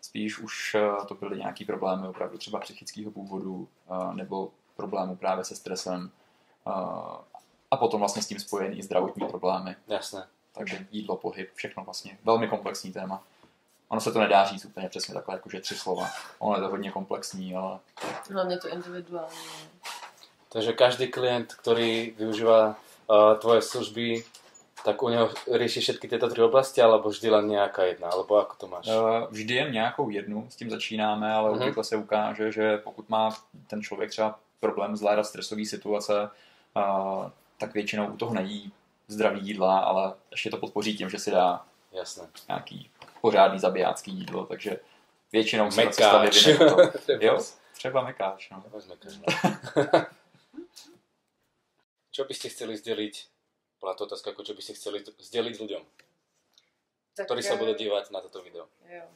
Spíš 0.00 0.38
už 0.38 0.74
uh, 0.74 1.04
to 1.06 1.14
byly 1.14 1.38
nějaký 1.38 1.64
problémy 1.64 2.08
opravdu 2.08 2.38
třeba 2.38 2.60
psychického 2.60 3.10
původu 3.10 3.68
uh, 3.88 4.14
nebo 4.14 4.50
problémů 4.76 5.16
právě 5.16 5.44
se 5.44 5.56
stresem 5.56 6.10
uh, 6.66 6.72
a 7.70 7.76
potom 7.76 8.00
vlastně 8.00 8.22
s 8.22 8.26
tím 8.26 8.38
spojený 8.40 8.82
zdravotní 8.82 9.28
problémy. 9.28 9.76
Jasné. 9.88 10.26
Takže 10.52 10.86
jídlo, 10.90 11.16
pohyb, 11.16 11.50
všechno 11.54 11.84
vlastně 11.84 12.18
velmi 12.24 12.48
komplexní 12.48 12.92
téma. 12.92 13.22
Ono 13.90 14.00
se 14.00 14.12
to 14.12 14.20
nedá 14.20 14.44
říct 14.44 14.64
úplně 14.64 14.88
přesně 14.88 15.14
takhle, 15.14 15.34
jakože 15.34 15.60
tři 15.60 15.74
slova. 15.74 16.06
Ono 16.38 16.56
je 16.56 16.62
to 16.62 16.68
hodně 16.68 16.90
komplexní, 16.90 17.56
ale 17.56 17.78
Hlavně 18.32 18.58
to 18.58 18.68
individuální. 18.68 19.36
Takže 20.52 20.72
každý 20.72 21.06
klient, 21.10 21.54
ktorý 21.62 22.10
využíva 22.18 22.74
uh, 22.74 23.38
tvoje 23.38 23.62
služby, 23.62 24.24
tak 24.84 25.02
u 25.02 25.08
něho 25.08 25.30
rieši 25.52 25.80
všetky 25.80 26.08
tieto 26.08 26.26
tri 26.28 26.42
oblasti, 26.42 26.82
alebo 26.82 27.10
vždy 27.12 27.28
len 27.30 27.46
nejaká 27.52 27.84
jedna, 27.84 28.08
alebo 28.10 28.40
ako 28.40 28.54
to 28.56 28.66
máš? 28.66 28.86
Eh, 28.88 29.26
Vždy 29.30 29.54
jen 29.54 29.72
nějakou 29.72 30.10
jednu, 30.10 30.46
s 30.50 30.56
tím 30.56 30.70
začínáme, 30.70 31.32
ale 31.32 31.50
Mhm. 31.50 31.58
obvykle 31.60 31.84
se 31.84 31.96
ukáže, 31.96 32.52
že 32.52 32.78
pokud 32.78 33.08
má 33.08 33.30
ten 33.66 33.82
člověk 33.82 34.10
třeba 34.10 34.38
problém 34.60 34.96
zvládat 34.96 35.24
stresové 35.24 35.64
situace, 35.66 36.30
eh, 36.76 37.30
tak 37.58 37.74
většinou 37.74 38.06
u 38.06 38.16
toho 38.16 38.34
nejí 38.34 38.72
zdravý 39.08 39.40
jídla, 39.46 39.78
ale 39.78 40.12
ještě 40.30 40.50
to 40.50 40.56
podpoří 40.56 40.96
tím, 40.96 41.10
že 41.10 41.18
si 41.18 41.30
dá 41.30 41.60
Jasné. 41.92 42.24
nějaký 42.48 42.90
pořádný 43.20 43.58
zabijácký 43.58 44.10
jídlo, 44.10 44.46
takže 44.46 44.80
většinou 45.32 45.70
se 45.70 45.84
Mekáč. 45.84 46.44
to. 46.58 47.12
Jo, 47.20 47.40
třeba 47.72 48.04
mekáč. 48.04 48.50
No. 48.50 48.60
Trebárs 48.60 48.86
mekáč, 48.86 49.14
no. 49.16 49.24
Čo 52.10 52.24
by 52.26 52.34
ste 52.34 52.50
chceli 52.50 52.74
zdeliť, 52.76 53.14
bola 53.80 53.94
to 53.94 54.04
otázka, 54.04 54.34
ako 54.34 54.42
čo 54.42 54.52
by 54.58 54.62
ste 54.62 54.74
chceli 54.74 54.98
zdeliť 55.06 55.54
ľuďom, 55.62 55.82
Tak, 57.14 57.24
ktorí 57.30 57.40
sa 57.40 57.54
eh, 57.54 57.60
budú 57.62 57.72
dívať 57.78 58.10
na 58.10 58.20
toto 58.20 58.42
video? 58.42 58.66
Jo. 58.90 59.06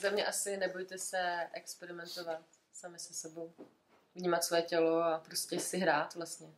Za 0.00 0.10
mě 0.10 0.26
asi 0.26 0.56
nebojte 0.56 0.98
se 0.98 1.48
experimentovat 1.52 2.40
sami 2.72 2.98
se 2.98 3.14
sebou. 3.14 3.52
Vnímat 4.14 4.44
své 4.44 4.62
tělo 4.62 5.02
a 5.02 5.18
prostě 5.18 5.60
si 5.60 5.78
hrát 5.78 6.14
vlastně. 6.14 6.48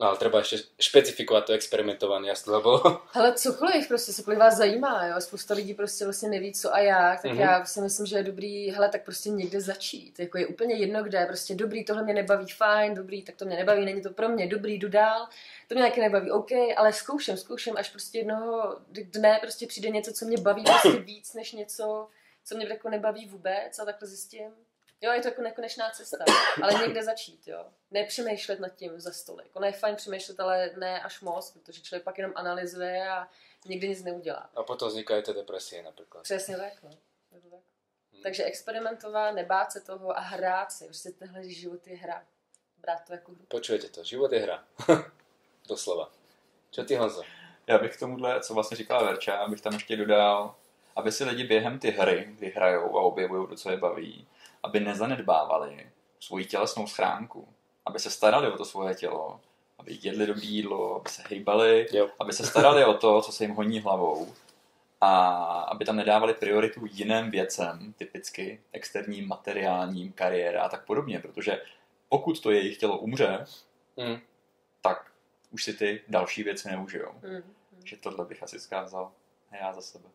No 0.00 0.12
ale 0.12 0.20
treba 0.20 0.44
ešte 0.44 0.60
špecifikovať 0.76 1.42
to 1.48 1.52
experimentovanie, 1.56 2.28
jasne, 2.28 2.52
lebo 2.52 2.84
Hele, 3.16 3.32
cokoliv, 3.34 3.88
prostě 3.88 4.12
cokoliv 4.12 4.38
vás 4.38 4.56
zajímá, 4.56 5.06
jo. 5.06 5.20
Spousta 5.20 5.54
lidí 5.54 5.74
prostě 5.74 6.04
vlastně 6.04 6.28
neví, 6.28 6.52
co 6.52 6.74
a 6.74 6.78
jak, 6.78 7.22
tak 7.22 7.30
Mhm. 7.32 7.40
mm-hmm. 7.40 7.50
já 7.50 7.64
si 7.64 7.80
myslím, 7.80 8.06
že 8.06 8.16
je 8.16 8.22
dobrý, 8.22 8.70
hele, 8.70 8.88
tak 8.88 9.04
prostě 9.04 9.30
někde 9.30 9.60
začít. 9.60 10.18
Jako 10.20 10.38
je 10.38 10.46
úplně 10.46 10.74
jedno, 10.74 11.02
kde, 11.02 11.26
prostě 11.26 11.54
dobrý, 11.54 11.84
tohle 11.84 12.02
mě 12.02 12.14
nebaví, 12.14 12.46
fajn, 12.50 12.94
dobrý, 12.94 13.22
tak 13.22 13.36
to 13.36 13.44
mě 13.44 13.56
nebaví, 13.56 13.84
není 13.84 14.02
to 14.02 14.10
pro 14.10 14.28
mě, 14.28 14.46
dobrý, 14.46 14.78
jdu 14.78 14.88
dál, 14.88 15.28
to 15.68 15.74
mě 15.74 15.84
taky 15.84 16.00
nebaví, 16.00 16.30
OK, 16.30 16.50
ale 16.76 16.92
zkouším, 16.92 17.36
zkouším, 17.36 17.74
až 17.76 17.90
prostě 17.90 18.18
jednoho 18.18 18.76
dne 18.88 19.38
prostě 19.40 19.66
přijde 19.66 19.88
něco, 19.90 20.12
co 20.12 20.24
mě 20.24 20.36
baví 20.38 20.64
prostě 20.64 20.90
víc, 21.00 21.34
než 21.34 21.52
něco, 21.52 22.08
co 22.44 22.56
mě 22.56 22.66
jako 22.68 22.88
nebaví 22.88 23.26
vůbec 23.28 23.78
a 23.78 23.84
takhle 23.84 24.08
zjistím. 24.08 24.50
Jo, 25.06 25.12
je 25.12 25.22
to 25.22 25.28
jako 25.28 25.42
nekonečná 25.42 25.90
cesta, 25.90 26.24
ale 26.62 26.72
někde 26.74 27.04
začít, 27.04 27.46
jo. 27.46 27.66
Nepřemýšlet 27.90 28.60
nad 28.60 28.68
tím 28.68 29.00
za 29.00 29.12
stolik. 29.12 29.46
Ono 29.52 29.66
je 29.66 29.72
fajn 29.72 29.96
přemýšlet, 29.96 30.40
ale 30.40 30.70
ne 30.76 31.02
až 31.02 31.20
moc, 31.20 31.50
protože 31.50 31.82
člověk 31.82 32.02
pak 32.04 32.18
jenom 32.18 32.32
analyzuje 32.34 33.08
a 33.08 33.28
nikdy 33.64 33.88
nic 33.88 34.02
neudělá. 34.02 34.50
a 34.54 34.62
potom 34.62 34.88
vznikajú 34.88 35.22
tie 35.22 35.34
depresie 35.34 35.82
napríklad. 35.82 36.22
Přesně 36.22 36.56
tak, 36.56 36.82
no. 36.82 36.90
Je 37.32 37.40
to 37.40 37.50
tak. 37.50 37.60
Hm. 38.12 38.22
Takže 38.22 38.44
experimentovat, 38.44 39.34
nebát 39.34 39.72
se 39.72 39.80
toho 39.80 40.18
a 40.18 40.20
hrát 40.20 40.72
si. 40.72 40.84
Prostě 40.84 41.10
tenhle 41.10 41.48
život 41.48 41.86
je 41.86 41.96
hra. 41.96 42.26
Brát 42.78 43.06
to 43.06 43.12
jako 43.12 43.32
hru. 43.32 43.44
Počujete 43.48 43.88
to, 43.88 44.04
život 44.04 44.32
je 44.32 44.40
hra. 44.40 44.64
Doslova. 45.68 46.10
Čo 46.70 46.84
ty, 46.84 46.96
Honzo? 46.96 47.22
Já 47.66 47.78
bych 47.78 47.96
k 47.96 47.98
tomuhle, 47.98 48.40
co 48.40 48.54
vlastně 48.54 48.76
říkala 48.76 49.02
Verča, 49.02 49.36
abych 49.36 49.60
tam 49.60 49.74
ještě 49.74 49.96
dodal, 49.96 50.54
aby 50.96 51.12
si 51.12 51.24
lidi 51.24 51.44
během 51.44 51.78
ty 51.78 51.90
hry, 51.90 52.24
kdy 52.38 52.50
hrajou 52.50 52.98
a 52.98 53.02
objevují 53.02 53.48
to, 53.48 53.56
co 53.56 53.70
je 53.70 53.76
baví, 53.76 54.26
aby 54.66 54.80
nezanedbávali 54.80 55.90
svoji 56.20 56.44
tělesnou 56.44 56.86
schránku, 56.86 57.48
aby 57.86 57.98
se 57.98 58.10
starali 58.10 58.52
o 58.52 58.56
to 58.56 58.64
svoje 58.64 58.94
tělo, 58.94 59.40
aby 59.78 59.98
jedli 60.02 60.26
dobré 60.26 60.44
jídlo, 60.46 60.96
aby 60.96 61.08
se 61.08 61.22
hejbali, 61.28 61.86
Jo. 61.92 62.08
aby 62.18 62.32
se 62.32 62.46
starali 62.46 62.84
o 62.84 62.94
to, 62.94 63.22
co 63.22 63.32
se 63.32 63.44
jim 63.44 63.54
honí 63.54 63.80
hlavou 63.80 64.32
a 65.00 65.26
aby 65.70 65.84
tam 65.84 65.96
nedávali 65.96 66.34
prioritu 66.34 66.80
jiným 66.90 67.30
věcem, 67.30 67.94
typicky 67.96 68.60
externím, 68.72 69.28
materiálním, 69.28 70.12
kariéra 70.12 70.62
a 70.62 70.68
tak 70.68 70.84
podobně, 70.84 71.20
protože 71.20 71.62
pokud 72.08 72.40
to 72.40 72.50
jejich 72.50 72.78
tělo 72.78 72.98
umře, 72.98 73.46
Hm. 74.00 74.18
tak 74.82 75.12
už 75.50 75.64
si 75.64 75.74
ty 75.74 76.02
další 76.08 76.42
věci 76.42 76.68
neužijou. 76.68 77.12
Mm. 77.12 77.54
Takže 77.70 77.96
tohle 77.96 78.24
bych 78.24 78.42
asi 78.42 78.60
zkázal 78.60 79.12
já 79.60 79.72
za 79.72 79.80
sebe. 79.80 80.08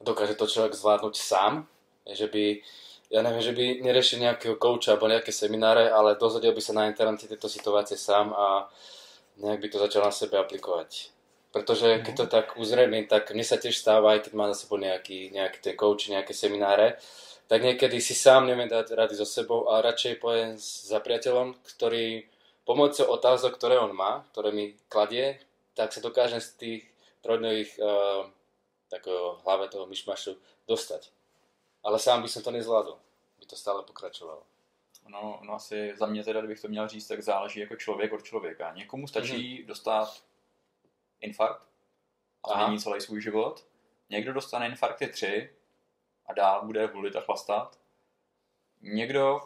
Dokáže 0.00 0.34
to 0.34 0.46
človek 0.46 0.74
zvládnuť 0.74 1.16
sám? 1.16 1.66
Že 2.12 2.26
by, 2.26 2.62
ja 3.12 3.20
neviem, 3.20 3.44
že 3.44 3.52
by 3.52 3.84
neriešil 3.84 4.24
nejakého 4.24 4.56
kouča 4.56 4.96
alebo 4.96 5.12
nejaké 5.12 5.36
semináre, 5.36 5.92
ale 5.92 6.16
dozvedel 6.16 6.56
by 6.56 6.62
sa 6.64 6.72
na 6.72 6.88
internete 6.88 7.28
tieto 7.28 7.44
situácie 7.44 8.00
sám 8.00 8.32
a 8.32 8.72
nejak 9.36 9.60
by 9.60 9.68
to 9.68 9.78
začal 9.84 10.08
na 10.08 10.12
sebe 10.12 10.40
aplikovať. 10.40 11.12
Pretože 11.52 12.00
keď 12.00 12.14
to 12.16 12.26
tak 12.32 12.56
uzrejme, 12.56 13.04
tak 13.04 13.28
mne 13.36 13.44
sa 13.44 13.60
tiež 13.60 13.76
stáva, 13.76 14.16
aj 14.16 14.24
keď 14.24 14.32
má 14.32 14.48
za 14.48 14.64
sebou 14.64 14.80
nejaký, 14.80 15.28
nejaký 15.36 15.60
ten 15.60 15.76
coach, 15.76 16.08
nejaké 16.08 16.32
semináre, 16.32 16.96
tak 17.52 17.60
niekedy 17.60 18.00
si 18.00 18.16
sám 18.16 18.48
neviem 18.48 18.64
dať 18.64 18.96
rady 18.96 19.12
so 19.12 19.28
sebou 19.28 19.68
a 19.68 19.84
radšej 19.84 20.16
pojem 20.16 20.56
za 20.64 20.96
priateľom, 21.04 21.52
ktorý 21.68 22.24
pomocou 22.64 23.12
otázok, 23.12 23.60
ktoré 23.60 23.76
on 23.76 23.92
má, 23.92 24.24
ktoré 24.32 24.56
mi 24.56 24.72
kladie, 24.88 25.36
tak 25.76 25.92
sa 25.92 26.00
dokážem 26.00 26.40
z 26.40 26.48
tých 26.56 26.82
trojdnových 27.20 27.76
uh, 27.76 28.24
takého 28.88 29.36
hlave 29.44 29.68
toho 29.68 29.84
myšmašu 29.84 30.32
dostať. 30.64 31.12
Ale 31.82 31.98
sám 31.98 32.22
by 32.22 32.28
som 32.28 32.42
to 32.42 32.50
nezvládol. 32.50 32.98
By 33.38 33.46
to 33.46 33.56
stále 33.56 33.82
pokračovalo. 33.82 34.42
No, 35.08 35.40
no 35.42 35.54
asi 35.54 35.92
za 35.96 36.06
mě 36.06 36.24
teda, 36.24 36.40
kdybych 36.40 36.60
to 36.60 36.68
měl 36.68 36.88
říct, 36.88 37.06
tak 37.08 37.22
záleží 37.22 37.60
jako 37.60 37.76
člověk 37.76 38.12
od 38.12 38.22
člověka. 38.22 38.72
Někomu 38.74 39.08
stačí 39.08 39.32
mm-hmm. 39.32 39.66
dostat 39.66 40.22
infarkt 41.20 41.62
a 42.44 42.52
Aha. 42.52 42.64
změní 42.64 42.80
celý 42.80 43.00
svůj 43.00 43.22
život. 43.22 43.66
Někdo 44.10 44.32
dostane 44.32 44.66
infarkty 44.66 45.06
3 45.06 45.50
a 46.26 46.32
dál 46.32 46.66
bude 46.66 46.86
hulit 46.86 47.16
a 47.16 47.20
chlastat. 47.20 47.78
Někdo 48.80 49.40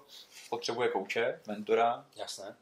potřebuje 0.51 0.89
kouče, 0.89 1.41
mentora. 1.47 2.07
Jasné. 2.17 2.57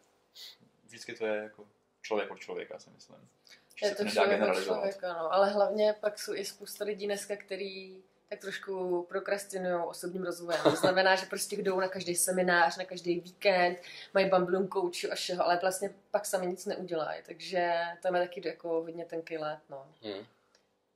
Vždycky 0.84 1.14
to 1.14 1.26
je 1.26 1.42
jako 1.42 1.66
člověk 2.02 2.30
od 2.30 2.38
člověka, 2.38 2.78
si 2.78 2.90
myslím. 2.90 3.28
Že 3.74 3.86
Je 3.86 3.90
se 3.90 3.96
to 3.96 4.04
nedá 4.04 4.14
člověk 4.14 4.42
od 4.42 4.64
člověka, 4.64 5.12
no. 5.12 5.32
Ale 5.32 5.50
hlavně 5.50 5.94
pak 6.00 6.18
jsou 6.18 6.34
i 6.34 6.44
spousta 6.44 6.84
lidí 6.84 7.06
dneska, 7.06 7.36
který 7.36 8.02
tak 8.28 8.40
trošku 8.40 9.02
prokrastinují 9.08 9.84
osobním 9.86 10.24
rozvojem. 10.24 10.60
To 10.62 10.76
znamená, 10.76 11.16
že 11.16 11.26
prostě 11.26 11.56
jdou 11.56 11.80
na 11.80 11.88
každý 11.88 12.14
seminář, 12.14 12.76
na 12.78 12.84
každý 12.84 13.20
víkend, 13.20 13.78
mají 14.14 14.28
bamblum 14.28 14.68
koučů 14.68 15.12
a 15.12 15.14
všeho, 15.14 15.44
ale 15.44 15.58
vlastně 15.62 15.90
pak 16.10 16.26
sami 16.26 16.46
nic 16.46 16.66
neudělají. 16.66 17.22
Takže 17.26 17.74
to 18.02 18.16
je 18.16 18.26
taky 18.28 18.48
jako 18.48 18.68
hodně 18.68 19.04
tenký 19.04 19.38
let. 19.38 19.58
No. 19.70 19.86
Hmm. 20.02 20.26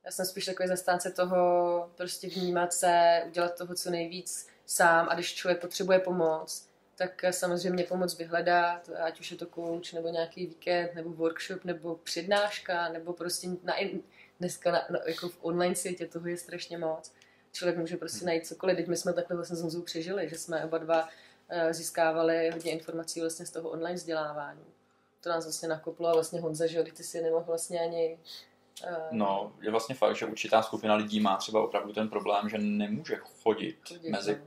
Já 0.05 0.11
jsem 0.11 0.25
spíš 0.25 0.45
takový 0.45 0.69
zastánce 0.69 1.11
toho 1.11 1.91
prostě 1.97 2.27
vnímat 2.29 2.73
se, 2.73 3.23
udělat 3.27 3.57
toho 3.57 3.75
co 3.75 3.89
nejvíc 3.89 4.47
sám 4.65 5.07
a 5.09 5.13
když 5.13 5.33
člověk 5.33 5.61
potřebuje 5.61 5.99
pomoc, 5.99 6.69
tak 6.95 7.23
samozřejmě 7.31 7.83
pomoc 7.83 8.17
vyhledat, 8.17 8.89
ať 8.89 9.19
už 9.19 9.31
je 9.31 9.37
to 9.37 9.45
coach, 9.45 9.93
nebo 9.93 10.09
nějaký 10.09 10.45
víkend, 10.45 10.95
nebo 10.95 11.09
workshop, 11.09 11.65
nebo 11.65 11.95
přednáška, 11.95 12.89
nebo 12.89 13.13
prostě 13.13 13.47
na, 13.63 13.73
dneska 14.39 14.71
na, 14.71 14.85
na, 14.89 14.99
jako 15.05 15.29
v 15.29 15.37
online 15.41 15.75
světě 15.75 16.05
toho 16.05 16.27
je 16.27 16.37
strašně 16.37 16.77
moc. 16.77 17.11
Člověk 17.51 17.77
může 17.77 17.97
prostě 17.97 18.25
najít 18.25 18.47
cokoliv. 18.47 18.77
Teď 18.77 18.87
my 18.87 18.97
jsme 18.97 19.13
takhle 19.13 19.35
vlastně 19.35 19.55
s 19.55 19.61
Honzou 19.61 19.81
přežili, 19.81 20.29
že 20.29 20.37
jsme 20.37 20.65
oba 20.65 20.77
dva 20.77 21.09
eh, 21.49 21.73
získávali 21.73 22.49
hodně 22.49 22.71
informací 22.71 23.21
vlastně 23.21 23.45
z 23.45 23.51
toho 23.51 23.69
online 23.69 23.95
vzdělávání. 23.95 24.65
To 25.21 25.29
nás 25.29 25.45
vlastně 25.45 25.69
nakoplo 25.69 26.07
a 26.07 26.13
vlastně 26.13 26.39
Honza, 26.39 26.67
že 26.67 26.83
ty 26.83 27.03
si 27.03 27.21
nemohl 27.21 27.45
vlastně 27.45 27.79
ani 27.79 28.17
Uh, 28.87 28.97
no, 29.11 29.51
je 29.61 29.71
vlastně 29.71 29.95
fakt, 29.95 30.15
že 30.15 30.25
určitá 30.25 30.61
skupina 30.61 30.95
lidí 30.95 31.19
má 31.19 31.37
třeba 31.37 31.63
opravdu 31.63 31.93
ten 31.93 32.09
problém, 32.09 32.49
že 32.49 32.57
nemůže 32.57 33.15
chodit, 33.15 33.77
chodit 33.87 34.09
mezi 34.09 34.35
no. 34.35 34.41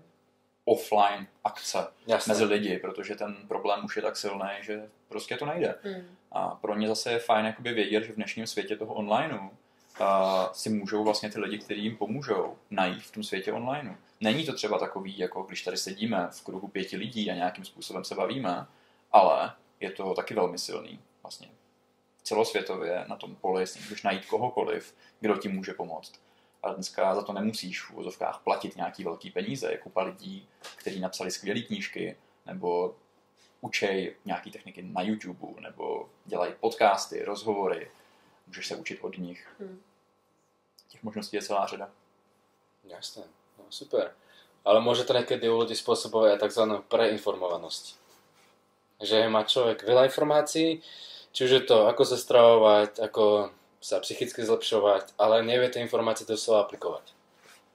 offline 0.65 1.27
akce, 1.45 1.79
Jasne. 2.07 2.35
mezi 2.35 2.45
lidi, 2.45 2.79
protože 2.79 3.15
ten 3.15 3.37
problém 3.49 3.85
už 3.85 3.97
je 3.97 4.03
tak 4.03 4.17
silný, 4.17 4.51
že 4.61 4.89
prostě 5.09 5.37
to 5.37 5.47
nejde. 5.47 5.75
Hmm. 5.83 6.17
A 6.33 6.49
pro 6.49 6.77
ně 6.77 6.89
zase 6.89 7.13
je 7.13 7.19
fajn 7.19 7.47
jakoby 7.47 7.73
vědět, 7.73 8.05
že 8.05 8.13
v 8.13 8.17
dnešním 8.17 8.47
světě 8.47 8.77
toho 8.77 8.95
onlineu 8.95 9.51
si 10.53 10.71
můžou 10.71 11.05
vlastně 11.05 11.31
ty 11.31 11.41
lidi, 11.41 11.59
kteří 11.59 11.83
jim 11.83 11.97
pomůžou, 11.97 12.57
najít 12.71 13.03
v 13.03 13.13
tom 13.13 13.23
světě 13.23 13.53
online. 13.53 13.99
Není 14.21 14.47
to 14.47 14.53
třeba 14.55 14.79
takový, 14.79 15.19
jako 15.19 15.43
když 15.43 15.63
tady 15.63 15.77
sedíme 15.77 16.29
v 16.31 16.43
kruhu 16.43 16.69
pěti 16.69 16.97
lidí 16.97 17.31
a 17.31 17.35
nějakým 17.35 17.65
způsobem 17.65 18.05
se 18.05 18.15
bavíme, 18.15 18.67
ale 19.13 19.53
je 19.81 19.91
to 19.91 20.15
taky 20.15 20.35
velmi 20.35 20.59
silný 20.59 21.01
vlastně. 21.23 21.49
Celosvětově 22.23 23.05
na 23.09 23.17
tom 23.17 23.37
poli 23.37 23.67
si 23.67 23.79
můžeš 23.79 24.03
najít 24.03 24.27
kohokoliv, 24.27 24.95
kdo 25.21 25.37
ti 25.37 25.49
může 25.49 25.75
pomoct. 25.75 26.13
A 26.63 26.73
dneska 26.73 27.15
za 27.15 27.23
to 27.23 27.33
nemusíš 27.33 27.81
v 27.81 27.91
úvozovkách 27.91 28.41
platit 28.45 28.77
nějaký 28.77 29.05
velký 29.05 29.31
peníze. 29.31 29.71
Je 29.71 29.79
kupa 29.79 30.03
lidí, 30.03 30.49
kteří 30.77 31.01
napsali 31.01 31.31
skvělé 31.31 31.61
knížky, 31.61 32.17
nebo 32.47 32.97
učej 33.61 34.17
nějaký 34.25 34.51
techniky 34.51 34.83
na 34.83 35.03
YouTube, 35.03 35.61
nebo 35.61 36.09
dělají 36.25 36.55
podcasty, 36.61 37.25
rozhovory, 37.25 37.91
můžeš 38.47 38.67
se 38.69 38.77
učit 38.77 38.99
od 39.03 39.19
nich. 39.19 39.49
Hmm. 39.61 39.83
Těch 40.89 41.03
možností 41.03 41.37
je 41.37 41.43
celá 41.43 41.67
řada. 41.67 41.91
Jasné, 42.85 43.23
no, 43.59 43.65
super. 43.71 44.15
Ale 44.65 44.79
môže 44.79 45.03
to 45.03 45.15
niekedy 45.15 45.51
u 45.51 45.59
ľudí 45.59 45.75
spôsobovať 45.75 46.39
aj 46.39 46.43
tzv. 46.47 46.63
preinformovanosť. 46.87 47.85
Že 49.03 49.27
má 49.27 49.43
človek 49.43 49.83
veľa 49.83 50.07
informácií, 50.07 50.79
či 51.35 51.41
už 51.45 51.51
je 51.51 51.63
to, 51.67 51.91
ako 51.91 52.03
sa 52.07 52.15
stravovať, 52.15 53.03
ako 53.03 53.51
sa 53.83 53.99
psychicky 53.99 54.47
zlepšovať, 54.47 55.19
ale 55.19 55.43
nevie 55.43 55.67
tie 55.67 55.83
informácie 55.83 56.23
doslova 56.23 56.63
aplikovať. 56.63 57.11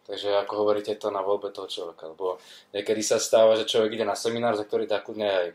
Takže 0.08 0.40
ako 0.48 0.54
hovoríte 0.64 0.96
to 0.96 1.12
na 1.12 1.20
voľbe 1.20 1.52
toho 1.52 1.68
človeka, 1.68 2.08
lebo 2.16 2.40
niekedy 2.72 3.04
sa 3.04 3.20
stáva, 3.20 3.60
že 3.60 3.68
človek 3.68 4.00
ide 4.00 4.08
na 4.08 4.16
seminár, 4.16 4.56
za 4.56 4.64
ktorý 4.64 4.88
dá 4.88 5.04
kľudne 5.04 5.28
aj, 5.28 5.48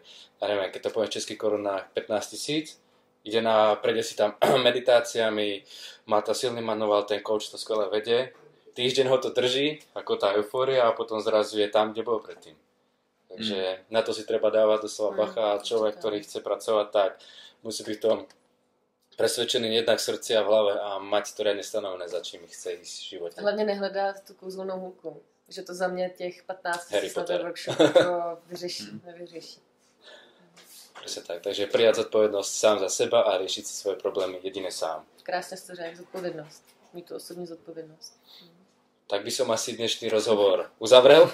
ja 0.45 0.47
neviem, 0.53 0.69
keď 0.69 0.81
to 0.85 0.93
poviem 0.93 1.09
v 1.09 1.17
českých 1.17 1.41
korunách, 1.41 1.89
15 1.97 2.33
tisíc, 2.37 2.77
ide 3.25 3.43
na, 3.43 3.75
prejde 3.75 4.03
si 4.03 4.14
tam 4.16 4.35
meditáciami, 4.66 5.62
má 6.07 6.20
to 6.20 6.35
silný 6.35 6.61
manuál, 6.61 7.03
ten 7.03 7.23
coach 7.23 7.51
to 7.51 7.59
skvelé 7.59 7.89
vedie, 7.89 8.33
týždeň 8.75 9.07
ho 9.09 9.18
to 9.18 9.31
drží, 9.31 9.81
ako 9.95 10.16
tá 10.16 10.35
eufória 10.35 10.89
a 10.89 10.97
potom 10.97 11.20
zrazu 11.20 11.61
je 11.61 11.68
tam, 11.68 11.93
kde 11.93 12.03
bol 12.03 12.18
predtým. 12.18 12.57
Takže 13.33 13.57
mm. 13.57 13.95
na 13.95 14.03
to 14.03 14.12
si 14.12 14.29
treba 14.29 14.53
dávať 14.53 14.89
doslova 14.89 15.12
mm, 15.12 15.18
bacha 15.18 15.45
a 15.57 15.62
človek, 15.64 15.97
ktorý 15.97 16.20
chce 16.20 16.45
pracovať 16.45 16.87
tak, 16.93 17.11
musí 17.64 17.81
byť 17.85 17.99
tom 18.01 18.29
presvedčený 19.16 19.73
jednak 19.73 19.99
v 19.99 20.09
srdci 20.09 20.37
a 20.37 20.43
v 20.43 20.49
hlave 20.49 20.75
a 20.81 20.99
mať 20.99 21.37
to 21.37 21.41
riadne 21.45 21.64
stanovené, 21.64 22.09
za 22.09 22.20
čím 22.20 22.45
chce 22.49 22.73
ísť 22.81 22.97
v 23.01 23.09
živote. 23.09 23.41
Hlavně 23.41 23.64
nehledat 23.64 24.20
tu 24.27 24.35
kouzelnou 24.35 24.81
hůlku. 24.81 25.23
Že 25.49 25.62
to 25.62 25.75
za 25.75 25.89
mě 25.89 26.11
těch 26.11 26.43
15 26.43 26.91
let 26.91 27.43
workshop 27.43 27.77
to 27.77 28.39
vyřeší, 28.47 28.85
mm. 28.85 29.01
nevyřeší. 29.05 29.61
Presne 31.03 31.23
tak. 31.27 31.43
Takže 31.43 31.67
prijať 31.67 32.07
zodpovednosť 32.07 32.53
sám 32.55 32.79
za 32.79 32.89
seba 32.89 33.27
a 33.27 33.35
riešiť 33.43 33.65
si 33.67 33.75
svoje 33.75 33.99
problémy 33.99 34.39
jedine 34.39 34.71
sám. 34.71 35.03
Krásne 35.27 35.59
to 35.59 35.75
řekl, 35.75 36.07
zodpovednosť. 36.07 36.63
Mít 36.95 37.07
tu 37.11 37.19
osobní 37.19 37.47
zodpovednosť. 37.47 38.13
Tak 39.11 39.27
by 39.27 39.31
som 39.35 39.51
asi 39.51 39.75
dnešný 39.75 40.09
rozhovor 40.09 40.71
uzavrel. 40.79 41.27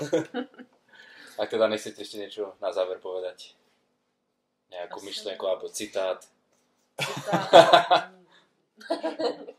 Ak 1.41 1.53
teda 1.53 1.69
nechcete 1.69 2.01
ešte 2.03 2.17
niečo 2.19 2.57
na 2.65 2.73
záver 2.73 2.99
povedať. 2.99 3.55
Nejakú 4.73 5.05
myšlenku 5.05 5.45
alebo 5.45 5.69
citát. 5.69 6.25
Citát. 6.97 8.11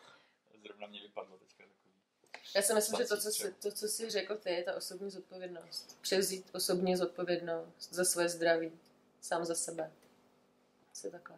Zrovna 0.63 0.87
mě 0.87 1.01
vypadlo 1.01 1.37
teďka 1.37 1.63
takový. 1.63 1.93
Já 2.55 2.61
si 2.61 2.73
myslím, 2.73 2.97
že 2.97 3.05
to 3.05 3.17
co, 3.17 3.31
si, 3.31 3.51
to, 3.51 3.71
co 3.71 3.87
jsi 3.87 4.09
řekl 4.09 4.35
ty, 4.35 4.49
je 4.49 4.63
ta 4.63 4.75
osobní 4.75 5.11
zodpovědnost. 5.11 5.97
Převzít 6.01 6.49
osobní 6.53 6.95
zodpovědnost 6.95 7.93
za 7.93 8.05
svoje 8.05 8.29
zdraví, 8.29 8.71
sám 9.21 9.45
za 9.45 9.55
sebe. 9.55 9.91
Asi 10.99 11.11
takhle. 11.11 11.35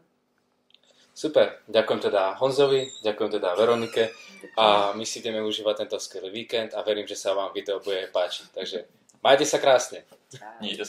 Super, 1.14 1.62
ďakujem 1.70 2.00
teda 2.00 2.34
Honzovi, 2.42 2.90
ďakujem 3.06 3.32
teda 3.32 3.54
Veronike 3.54 4.10
a 4.58 4.90
my 4.98 5.06
si 5.06 5.22
ideme 5.22 5.38
užívať 5.46 5.86
tento 5.86 6.02
skvelý 6.02 6.34
víkend 6.34 6.74
a 6.74 6.82
verím, 6.82 7.06
že 7.06 7.14
sa 7.14 7.38
vám 7.38 7.54
video 7.54 7.78
bude 7.78 8.10
páčiť. 8.10 8.58
Takže 8.58 8.78
majte 9.22 9.46
sa 9.46 9.62
krásne. 9.62 10.02
Mějte 10.34 10.76
se. 10.76 10.80